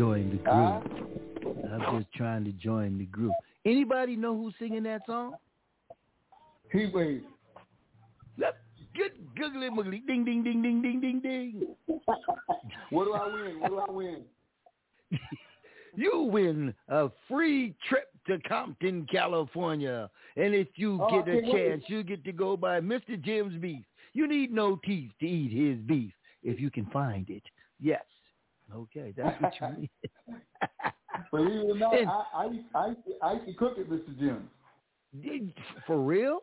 [0.00, 1.70] join the group.
[1.70, 3.34] I'm just trying to join the group.
[3.66, 5.34] Anybody know who's singing that song?
[6.72, 7.22] He wait.
[8.96, 11.66] Good googly moogly ding ding ding ding ding ding ding.
[12.90, 13.60] what do I win?
[13.60, 14.22] What do I win?
[15.94, 20.10] you win a free trip to Compton, California.
[20.36, 23.20] And if you Oh, get a chance, you get to go by Mr.
[23.22, 23.84] Jim's beef.
[24.12, 26.12] You need no teeth to eat his beef
[26.42, 27.44] if you can find it.
[27.78, 28.02] Yes.
[28.74, 29.90] Okay, that's what you need.
[31.32, 34.18] Believe it or not, And- I, I, I, I used to cook it, Mr.
[34.18, 34.48] Jim's.
[35.22, 35.52] Did-
[35.86, 36.40] For real?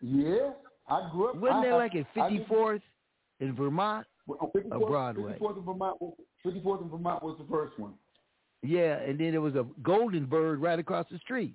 [0.00, 0.50] Yeah,
[0.88, 1.36] I grew up.
[1.36, 2.82] Wasn't I, that like at I- I- 54th
[3.40, 4.06] in Vermont?
[4.28, 5.38] 54th, Or Broadway.
[5.38, 5.98] 54th in Vermont.
[6.44, 7.94] 54th in Vermont was the first one.
[8.62, 11.54] Yeah, and then there was a Golden Bird right across the street.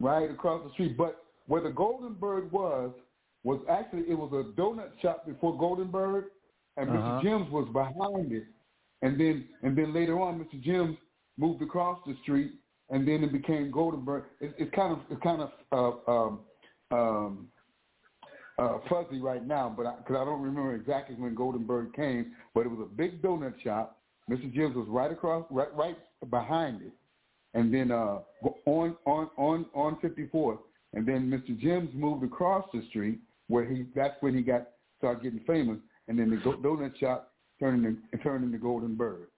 [0.00, 0.96] right across the street.
[0.96, 2.92] But where the Golden Bird was
[3.42, 6.26] was actually it was a donut shop before Golden Bird,
[6.76, 6.98] and Uh-huh.
[6.98, 7.22] Mr.
[7.22, 8.44] Jim's was behind it.
[9.02, 10.60] And then and then later on, Mr.
[10.62, 10.96] Jim's
[11.36, 12.52] moved across the street,
[12.90, 14.24] and then it became Golden Bird.
[14.40, 15.50] It, it's kind of it's kind of
[16.08, 16.40] uh, um,
[16.90, 17.48] um,
[18.58, 22.64] uh, fuzzy right now, but because I, don't remember exactly when Golden Bird came, but
[22.64, 23.98] it was a big donut shop.
[24.30, 24.52] Mr.
[24.52, 25.98] Jim's was right across, right right
[26.30, 26.92] behind it
[27.56, 30.58] and then uh, go on on on on 54th,
[30.92, 31.58] and then Mr.
[31.58, 35.78] Jim's moved across the street where he that's when he got started getting famous,
[36.08, 39.28] and then the donut shop turned into turned into Golden Bird.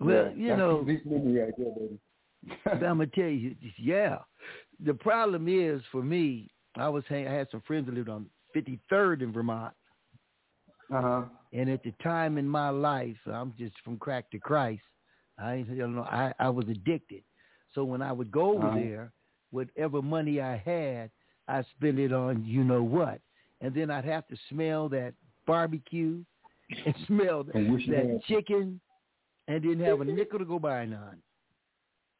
[0.00, 2.72] Well, Yeah, you know, a deep memory right there.
[2.74, 4.18] I'm gonna tell you, yeah.
[4.84, 8.26] The problem is for me, I was hang- I had some friends that lived on
[8.56, 9.74] 53rd in Vermont,
[10.92, 11.22] Uh huh.
[11.52, 14.82] and at the time in my life, I'm just from crack to Christ.
[15.38, 17.22] I ain't- you know I I was addicted,
[17.74, 18.76] so when I would go over Uh-huh.
[18.78, 19.12] there,
[19.50, 21.10] whatever money I had,
[21.48, 23.20] I spent it on you know what,
[23.60, 25.14] and then I'd have to smell that
[25.46, 26.18] barbecue
[26.84, 28.80] and smelled that, And wish you that had- chicken,
[29.48, 31.18] and didn't have a nickel to go buy none.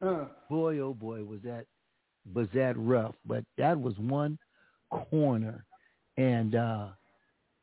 [0.01, 1.65] Uh, boy oh boy was that
[2.33, 3.15] was that rough.
[3.25, 4.37] But that was one
[4.91, 5.63] corner.
[6.17, 6.87] And uh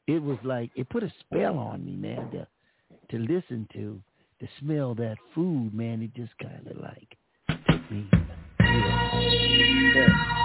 [0.06, 2.46] it was like it put a spell on me man to
[3.10, 4.00] to listen to
[4.40, 6.00] to smell that food man.
[6.02, 7.16] It just kind of like
[7.68, 8.06] took me.
[9.92, 10.39] Trouble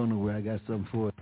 [0.00, 1.14] tequila don't go nowhere i got something for it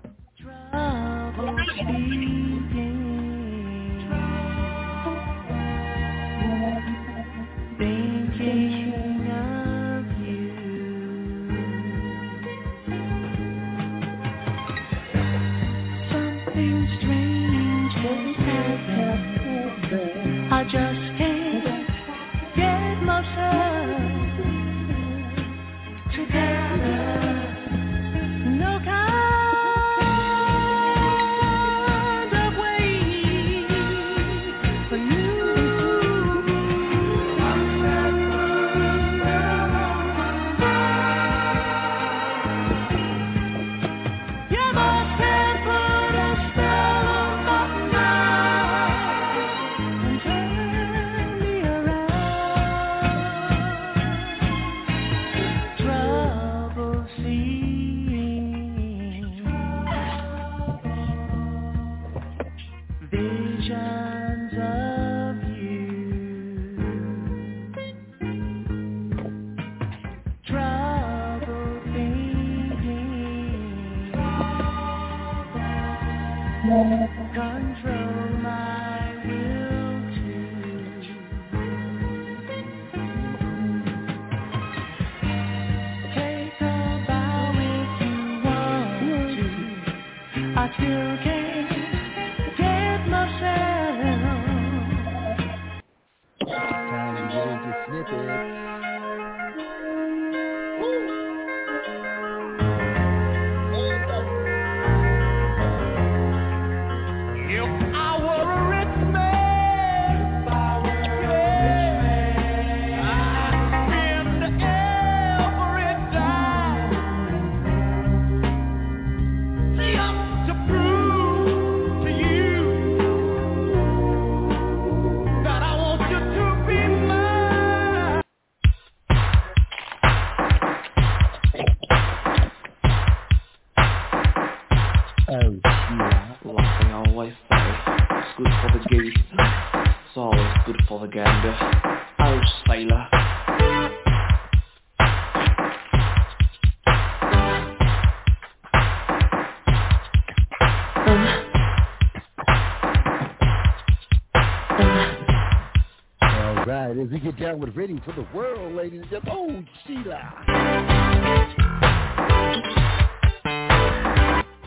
[157.48, 159.66] down with Reading for the World, ladies and gentlemen.
[159.66, 160.34] Oh, Sheila.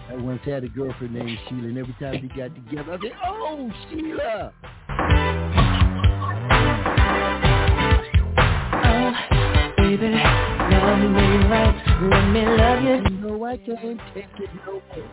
[0.10, 3.12] I once had a girlfriend named Sheila, and every time we got together, I said,
[3.24, 4.54] oh, Sheila.
[8.84, 9.12] Oh,
[9.78, 11.08] baby, love me
[11.50, 11.76] right,
[12.10, 12.98] let me love you.
[13.20, 15.12] No, I can't take it no more.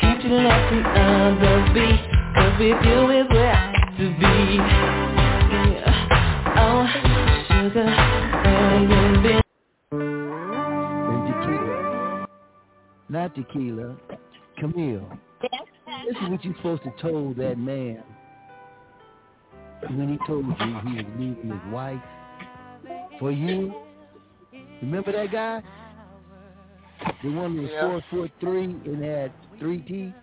[0.00, 1.88] Can't you let the others be?
[2.36, 3.67] Cause with you is where
[13.18, 13.96] Not tequila.
[14.60, 15.18] Camille.
[15.42, 15.50] This
[16.22, 18.00] is what you're supposed to told that man
[19.90, 22.00] when he told you he was leaving his wife
[23.18, 23.74] for you.
[24.82, 25.62] Remember that guy?
[27.24, 27.80] The one that was Yeah.
[27.80, 30.14] four foot three and had three teeth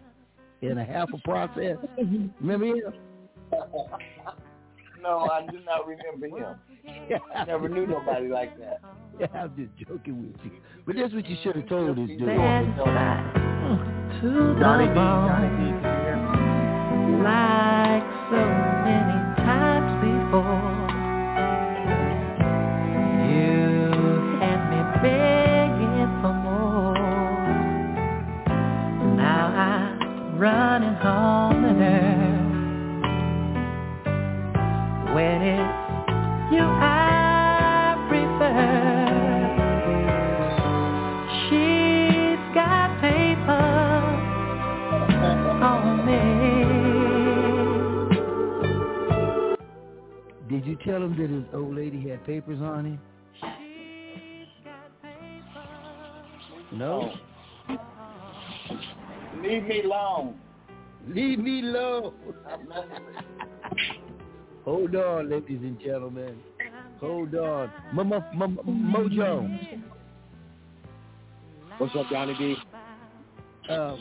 [0.61, 1.77] and a half a process.
[2.39, 2.93] Remember him?
[5.01, 6.55] No, I do not remember him.
[7.35, 8.81] I never knew nobody like that.
[9.17, 10.51] Yeah, I'm just joking with you.
[10.85, 12.19] But that's what you should have told this dude.
[12.19, 12.35] to the
[14.59, 15.27] Johnny D, bone.
[15.29, 16.29] Johnny D, can you hear me?
[17.23, 18.41] like so
[18.83, 20.75] many times before.
[23.31, 23.87] You
[24.43, 26.99] had me begging for more.
[29.15, 32.43] Now I'm running home to her.
[35.15, 35.74] When it's
[50.47, 52.99] Did you tell him that his old lady had papers on him?
[56.71, 57.11] No.
[59.41, 60.39] Leave me alone.
[61.07, 62.13] Leave me alone.
[64.65, 66.37] Hold on, ladies and gentlemen.
[66.99, 67.71] Hold on.
[67.93, 69.79] Mama, Mama, Mojo.
[71.77, 72.55] What's up, Johnny B?
[73.69, 73.95] Uh,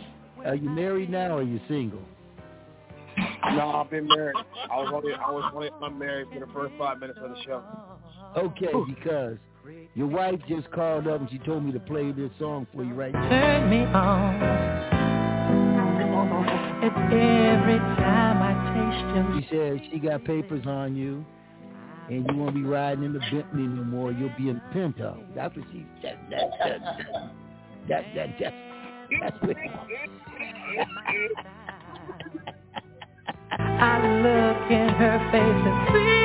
[0.47, 2.01] are you married now or are you single?
[3.53, 4.37] No, I've been married.
[4.71, 7.63] I was only I was only unmarried for the first five minutes of the show.
[8.37, 9.37] Okay, because
[9.95, 12.95] your wife just called up and she told me to play this song for you
[12.95, 13.29] right now.
[13.29, 14.35] Turn me on.
[16.83, 21.25] It's every time I taste She said she got papers on you
[22.09, 24.13] and you won't be riding in the Bentley no more.
[24.13, 25.23] You'll be in Pinto.
[25.35, 26.19] That's what she said.
[26.31, 27.33] That, that, that,
[27.89, 28.55] that, that, that,
[29.21, 29.57] that's what
[33.59, 36.24] I look in her face and see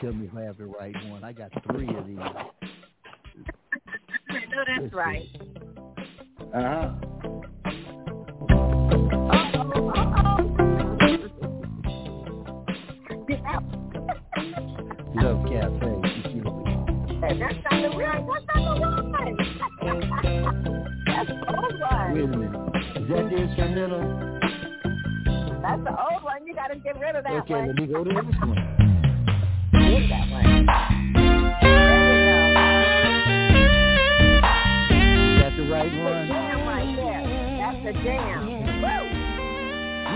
[0.00, 1.24] tell me if I have the right one.
[1.24, 2.18] I got three of these.
[4.28, 5.22] No, that's right.
[6.54, 6.92] Uh-huh.
[15.14, 16.06] Love Cafe.
[17.20, 18.24] That's not the right.
[18.26, 19.36] That's not the one.
[21.06, 22.14] That's the old one.
[22.14, 22.56] Wait a minute.
[22.96, 24.04] Is that the instrumental?
[25.62, 26.46] That's the old one.
[26.46, 27.70] You got to get rid of that Okay, one.
[27.70, 28.85] Okay, let me go to this one.
[30.06, 30.44] Of that one.
[35.42, 36.28] Is the right one?
[36.28, 37.22] Jam right there.
[37.58, 38.46] That's the jam.
[38.82, 39.02] Woo!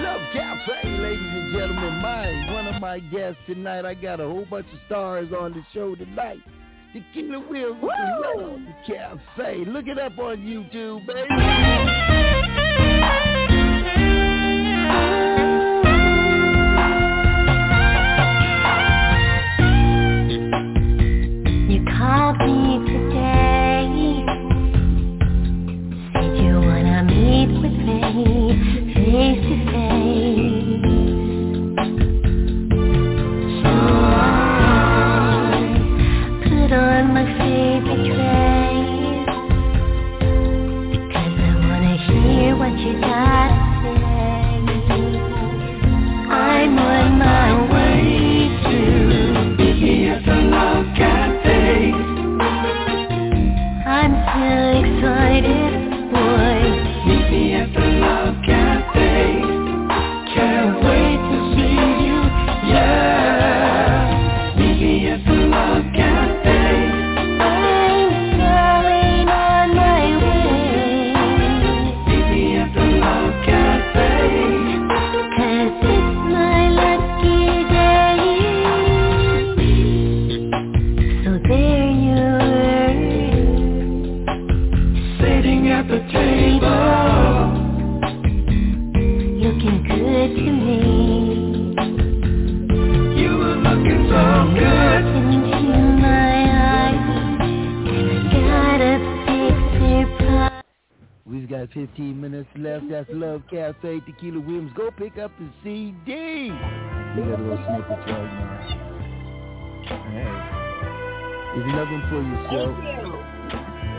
[0.05, 1.95] Love Cafe, ladies and gentlemen.
[2.03, 3.85] My one of my guests tonight.
[3.85, 6.39] I got a whole bunch of stars on the show tonight.
[6.93, 9.65] Tequila Will with the Love Cafe.
[9.67, 12.10] Look it up on YouTube, baby.
[105.01, 106.13] Pick up the CD.
[106.45, 106.53] You
[107.25, 108.61] got a little snippets right now.
[110.13, 110.29] Hey.
[111.57, 112.77] There's nothing for yourself.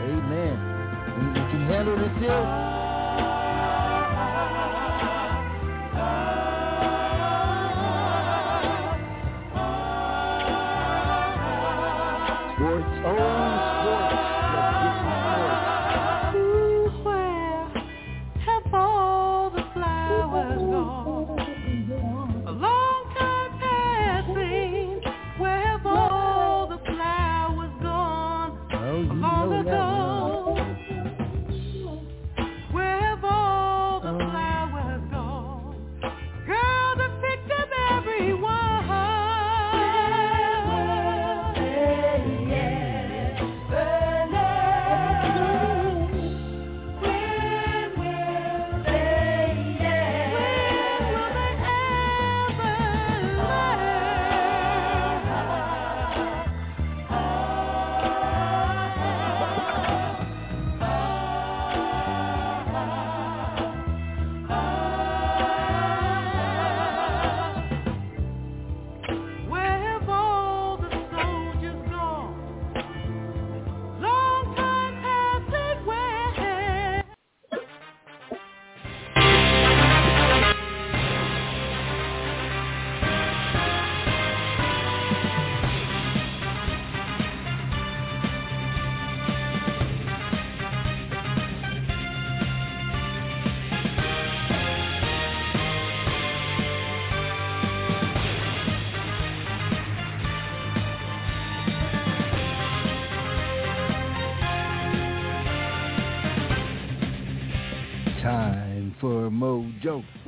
[0.06, 0.54] Amen.
[1.18, 2.14] You, you can handle this,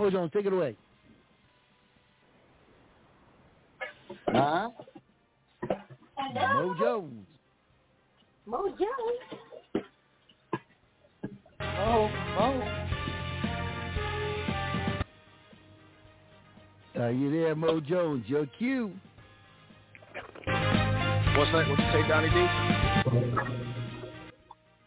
[0.05, 0.11] Mojo.
[0.11, 0.77] Mojo, take it away.
[4.29, 4.71] Huh?
[6.37, 7.09] Mojo.
[8.49, 8.87] Mojo.
[11.61, 12.63] Oh, oh.
[16.97, 18.25] Are you there, Mo Jones?
[18.29, 18.93] Your cue.
[21.37, 21.69] What's that?
[21.69, 22.47] What you say, Donny D?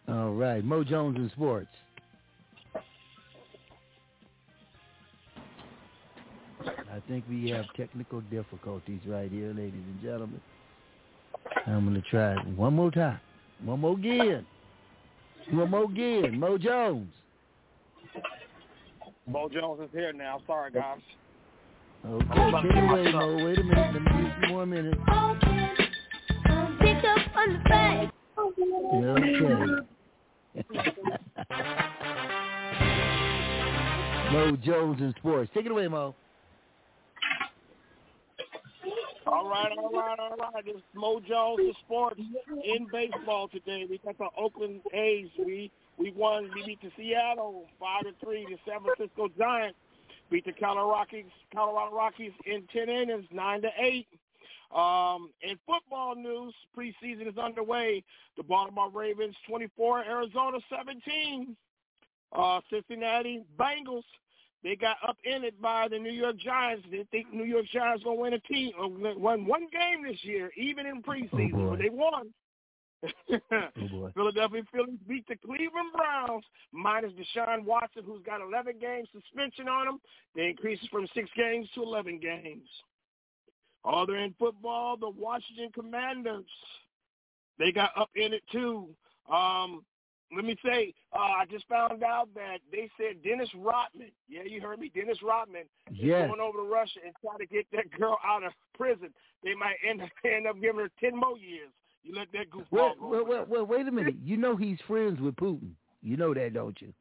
[0.08, 1.68] All right, Mo Jones in sports.
[6.92, 10.42] I think we have technical difficulties right here, ladies and gentlemen.
[11.66, 13.20] I'm going to try it one more time.
[13.64, 14.46] One more again.
[15.52, 16.40] One more again.
[16.40, 17.12] Mo Jones.
[19.28, 20.42] Mo Jones is here now.
[20.48, 21.00] Sorry, guys.
[22.06, 23.12] Okay, I'm trying to take it away.
[23.12, 23.46] Mo.
[23.46, 23.94] Wait a minute.
[23.94, 24.98] Let me give you some more minutes.
[26.80, 28.14] Pick up on the back.
[28.40, 28.64] Okay.
[34.32, 35.50] Mo Jones in sports.
[35.54, 36.16] Take it away, Mo.
[39.28, 40.66] All right, all right, all right.
[40.66, 42.22] This is Mo Jones for sports
[42.64, 43.86] in baseball today.
[43.90, 45.28] We got the Oakland A's.
[45.38, 46.50] We we won.
[46.56, 48.46] We beat the Seattle five to three.
[48.50, 49.78] The San Francisco Giants
[50.32, 51.26] beat the Colorado Rockies.
[51.54, 54.08] Colorado Rockies in ten innings, nine to eight.
[54.74, 58.04] Um, in football news, preseason is underway.
[58.38, 61.56] The Baltimore Ravens 24, Arizona 17.
[62.34, 64.04] Uh, Cincinnati Bengals
[64.68, 66.86] they got up in it by the New York Giants.
[66.92, 70.52] They think New York Giants gonna win a team, uh, won one game this year,
[70.58, 71.70] even in preseason, boy.
[71.70, 72.34] but they won.
[73.32, 74.12] Oh, boy.
[74.14, 79.88] Philadelphia Phillies beat the Cleveland Browns minus Deshaun Watson, who's got 11 games suspension on
[79.88, 80.00] him.
[80.36, 82.68] They increased from six games to 11 games.
[83.86, 86.44] Other in football, the Washington Commanders,
[87.58, 88.90] they got up in it too.
[89.32, 89.86] Um,
[90.36, 94.60] let me say, uh, I just found out that they said Dennis Rodman, yeah, you
[94.62, 96.28] heard me, Dennis Rodman, is Yes.
[96.28, 99.14] going over to Russia and try to get that girl out of prison.
[99.44, 101.70] They might end up, end up giving her 10 more years.
[102.04, 103.08] You let that goofball Well, go.
[103.08, 104.16] well, well, well, wait a minute.
[104.24, 105.72] You know he's friends with Putin.
[106.02, 106.94] You know that, don't you?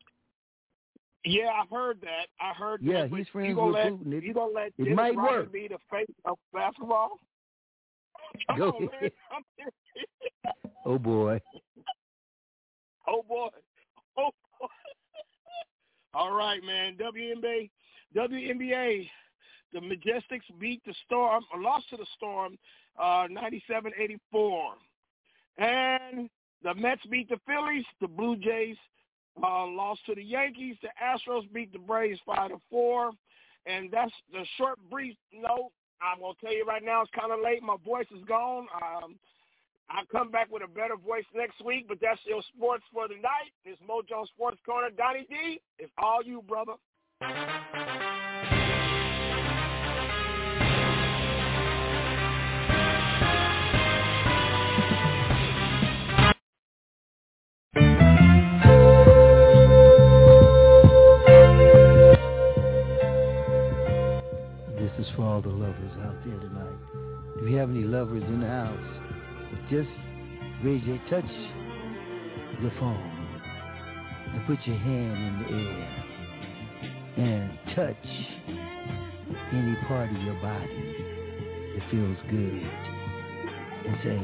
[1.24, 2.26] Yeah, I heard that.
[2.40, 3.10] I heard Yeah, that.
[3.16, 4.12] he's friends with let, Putin.
[4.14, 5.52] It- you gonna let it Dennis might Rodman work.
[5.52, 7.18] be the face of basketball?
[8.48, 8.90] Come Go on, man.
[8.94, 9.12] ahead.
[9.32, 10.10] I'm serious.
[10.84, 11.40] Oh boy.
[13.08, 13.48] Oh boy.
[14.18, 14.66] Oh boy.
[16.14, 16.96] All right, man.
[16.96, 17.70] WNBA,
[18.16, 19.08] WNBA.
[19.72, 22.56] The Majestics beat the Storm, or lost to the Storm,
[22.98, 24.70] uh, 97-84.
[25.58, 26.30] And
[26.62, 27.84] the Mets beat the Phillies.
[28.00, 28.76] The Blue Jays
[29.42, 30.76] uh, lost to the Yankees.
[30.82, 33.12] The Astros beat the Braves five to four.
[33.66, 35.70] And that's the short brief note.
[36.00, 37.62] I'm gonna tell you right now, it's kind of late.
[37.62, 38.66] My voice is gone.
[38.82, 39.16] Um,
[39.88, 43.14] I'll come back with a better voice next week, but that's your sports for the
[43.14, 43.52] night.
[43.64, 44.90] It's Mojo Sports Corner.
[44.90, 46.72] Donny D, it's all you, brother.
[64.78, 66.78] This is for all the lovers out there tonight.
[67.36, 69.15] If you have any lovers in the house,
[69.70, 69.88] just
[70.64, 71.24] raise your touch
[72.60, 73.40] your phone
[74.34, 76.06] and put your hand in the air
[77.18, 78.06] and touch
[79.52, 80.96] any part of your body
[81.74, 82.70] that feels good
[83.86, 84.18] and say,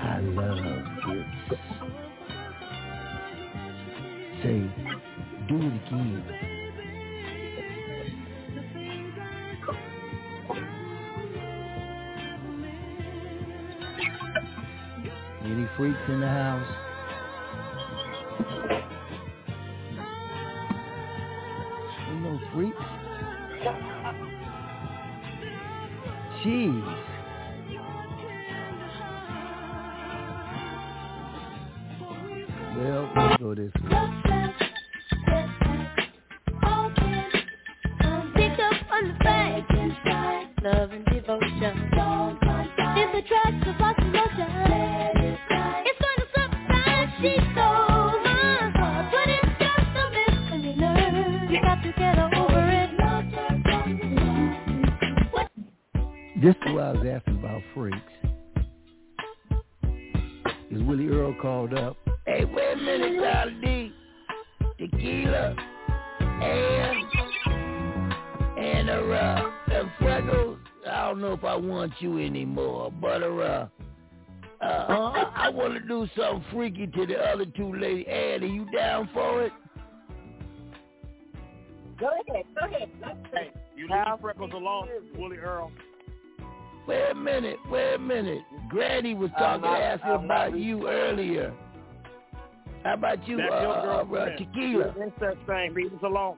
[0.00, 0.58] I love
[1.50, 1.58] this.
[4.42, 4.60] Say,
[5.48, 6.49] do it again.
[15.60, 16.66] Any freaks in the house?
[22.08, 22.78] Ain't no freaks.
[26.42, 26.79] Jeez.
[72.00, 77.46] You anymore, but uh, uh, uh I want to do something freaky to the other
[77.46, 78.06] two ladies.
[78.08, 79.52] Ann, are you down for it?
[81.98, 82.44] Go ahead.
[82.58, 82.88] Go ahead.
[83.32, 85.70] Hey, you leave Freckles alone, Willie Earl.
[86.86, 88.40] Wait a minute, wait a minute.
[88.68, 91.54] Granny was talking not- asking I'm not about you earlier.
[92.82, 94.36] How about you, That's uh, your uh, uh.
[94.36, 94.94] Tequila?
[94.96, 95.74] It's that thing.
[95.74, 96.36] Leave us alone.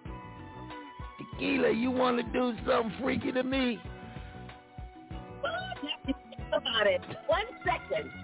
[1.18, 3.78] Tequila, you want to do something freaky to me?
[6.52, 7.00] About it.
[7.26, 8.10] One second.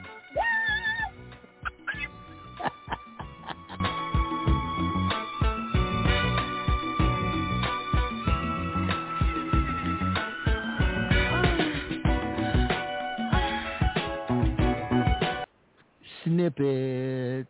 [16.25, 17.49] Snippets.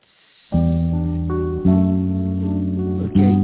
[3.02, 3.34] Okay,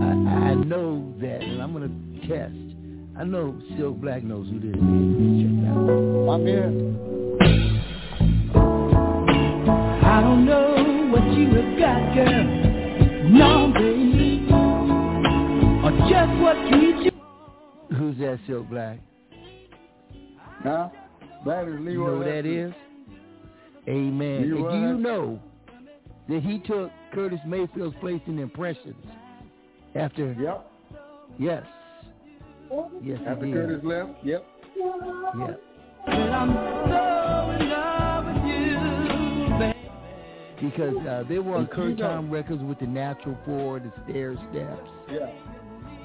[0.00, 1.90] I, I know that, and I'm gonna
[2.28, 2.65] test.
[3.18, 4.76] I know Silk Black knows who this is.
[4.76, 5.76] Let's check it out.
[6.26, 6.72] My man.
[10.04, 12.44] I don't know what you have got, girl.
[13.30, 14.46] No, baby.
[15.82, 17.96] Or just what keeps you.
[17.96, 18.98] Who's that, Silk Black?
[20.62, 20.88] Huh?
[21.46, 22.68] That is You know who that is?
[22.68, 22.68] Lester.
[22.68, 22.74] is?
[23.88, 24.42] Amen.
[24.42, 25.40] And do you know
[26.28, 29.06] that he took Curtis Mayfield's place in Impressions
[29.94, 30.34] after?
[30.38, 30.70] Yep.
[31.38, 31.64] Yes.
[33.02, 33.66] Yes, After he did.
[33.66, 34.10] Curtis left.
[34.24, 34.46] Yep.
[34.76, 35.60] Yep.
[36.08, 36.52] I'm
[36.88, 40.70] so in love with you, baby.
[40.70, 43.92] Because uh, they were on Did Kurt know- Tom records with the natural four, the
[44.04, 44.88] stair steps.
[45.10, 45.30] Yeah.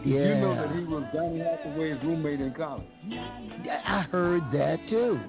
[0.03, 0.29] Yeah.
[0.29, 2.83] You know that he was Donny Hathaway's roommate in college.
[3.07, 5.19] Yeah, I heard that too.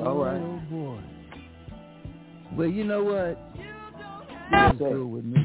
[0.00, 0.40] All right.
[0.40, 1.00] Oh boy.
[2.56, 3.38] Well, you know what?
[4.50, 5.36] That's good with me.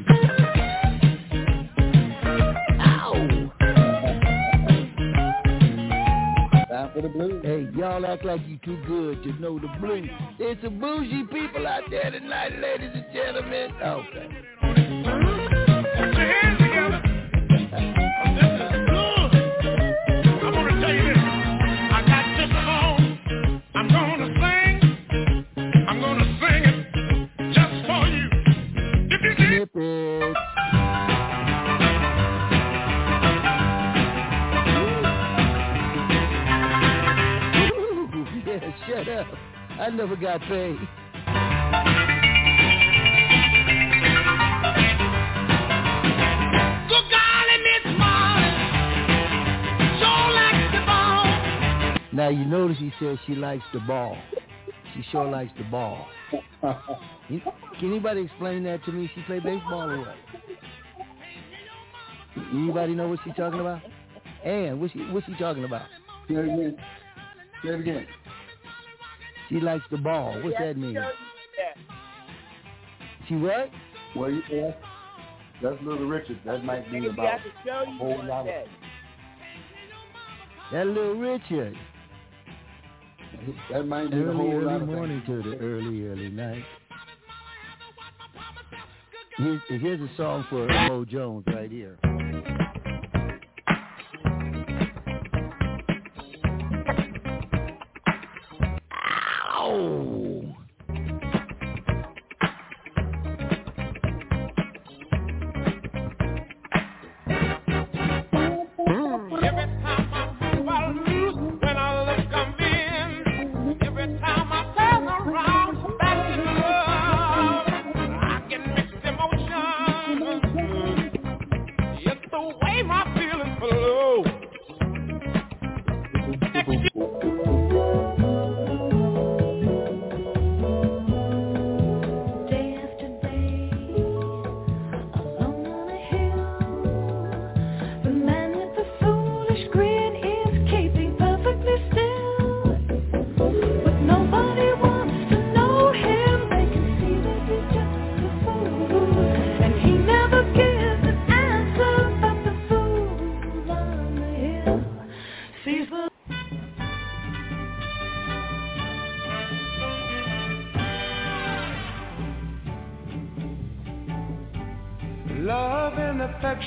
[2.80, 3.50] Ow!
[6.72, 7.44] Time for the blues.
[7.44, 10.08] Hey, y'all act like you too good to know the blues.
[10.38, 13.72] It's some bougie people out there tonight, ladies and gentlemen.
[13.82, 14.28] Okay.
[40.12, 40.78] Never got paid.
[46.88, 48.50] Good golly, Miss Molly,
[49.98, 51.24] sure likes the ball.
[52.12, 54.16] Now you notice he says she likes the ball.
[54.94, 56.06] She sure likes the ball.
[56.60, 57.42] Can
[57.82, 59.10] anybody explain that to me?
[59.14, 60.16] She play baseball or what?
[62.52, 63.80] Anybody know what she's talking about?
[64.44, 65.86] Ann, what's she, what's she talking about?
[66.28, 66.76] Say it again.
[67.62, 68.06] Say it again.
[69.52, 70.40] She likes the ball.
[70.42, 70.94] What's Yeah, that mean?
[70.94, 71.10] show.
[73.28, 73.70] She what?
[74.16, 74.70] Well, you yeah,
[75.62, 76.40] that's Little Richard.
[76.46, 78.64] That might be about can show a whole lot of.
[80.72, 81.76] That little Richard.
[83.70, 86.64] That might be a Early, whole early lot of morning to the early, early night.
[89.36, 91.98] Here's, here's a song for Mo Jones right here.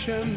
[0.07, 0.34] Affection,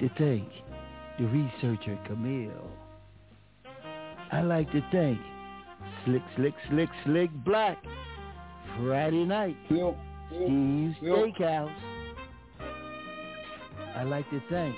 [0.00, 0.48] to thank
[1.18, 2.70] the researcher Camille.
[4.32, 5.20] I like to thank
[6.04, 7.78] Slick, Slick, Slick, Slick Black.
[8.78, 9.56] Friday night.
[9.66, 11.74] Steve's Steakhouse.
[13.96, 14.74] I like to thank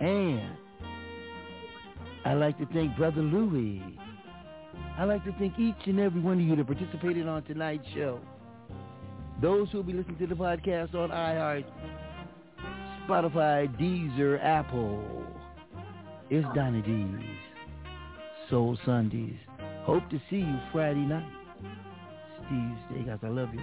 [0.00, 0.56] and
[2.24, 3.82] I like to thank Brother Louie.
[4.96, 8.20] I like to thank each and every one of you that participated on tonight's show.
[9.42, 11.64] Those who will be listening to the podcast on iHeart,
[13.08, 15.04] Spotify, Deezer, Apple.
[16.30, 17.20] It's Donny D's
[18.48, 19.36] Soul Sundays.
[19.82, 21.28] Hope to see you Friday night.
[22.46, 23.22] Steve's Steakhouse.
[23.22, 23.60] I love you.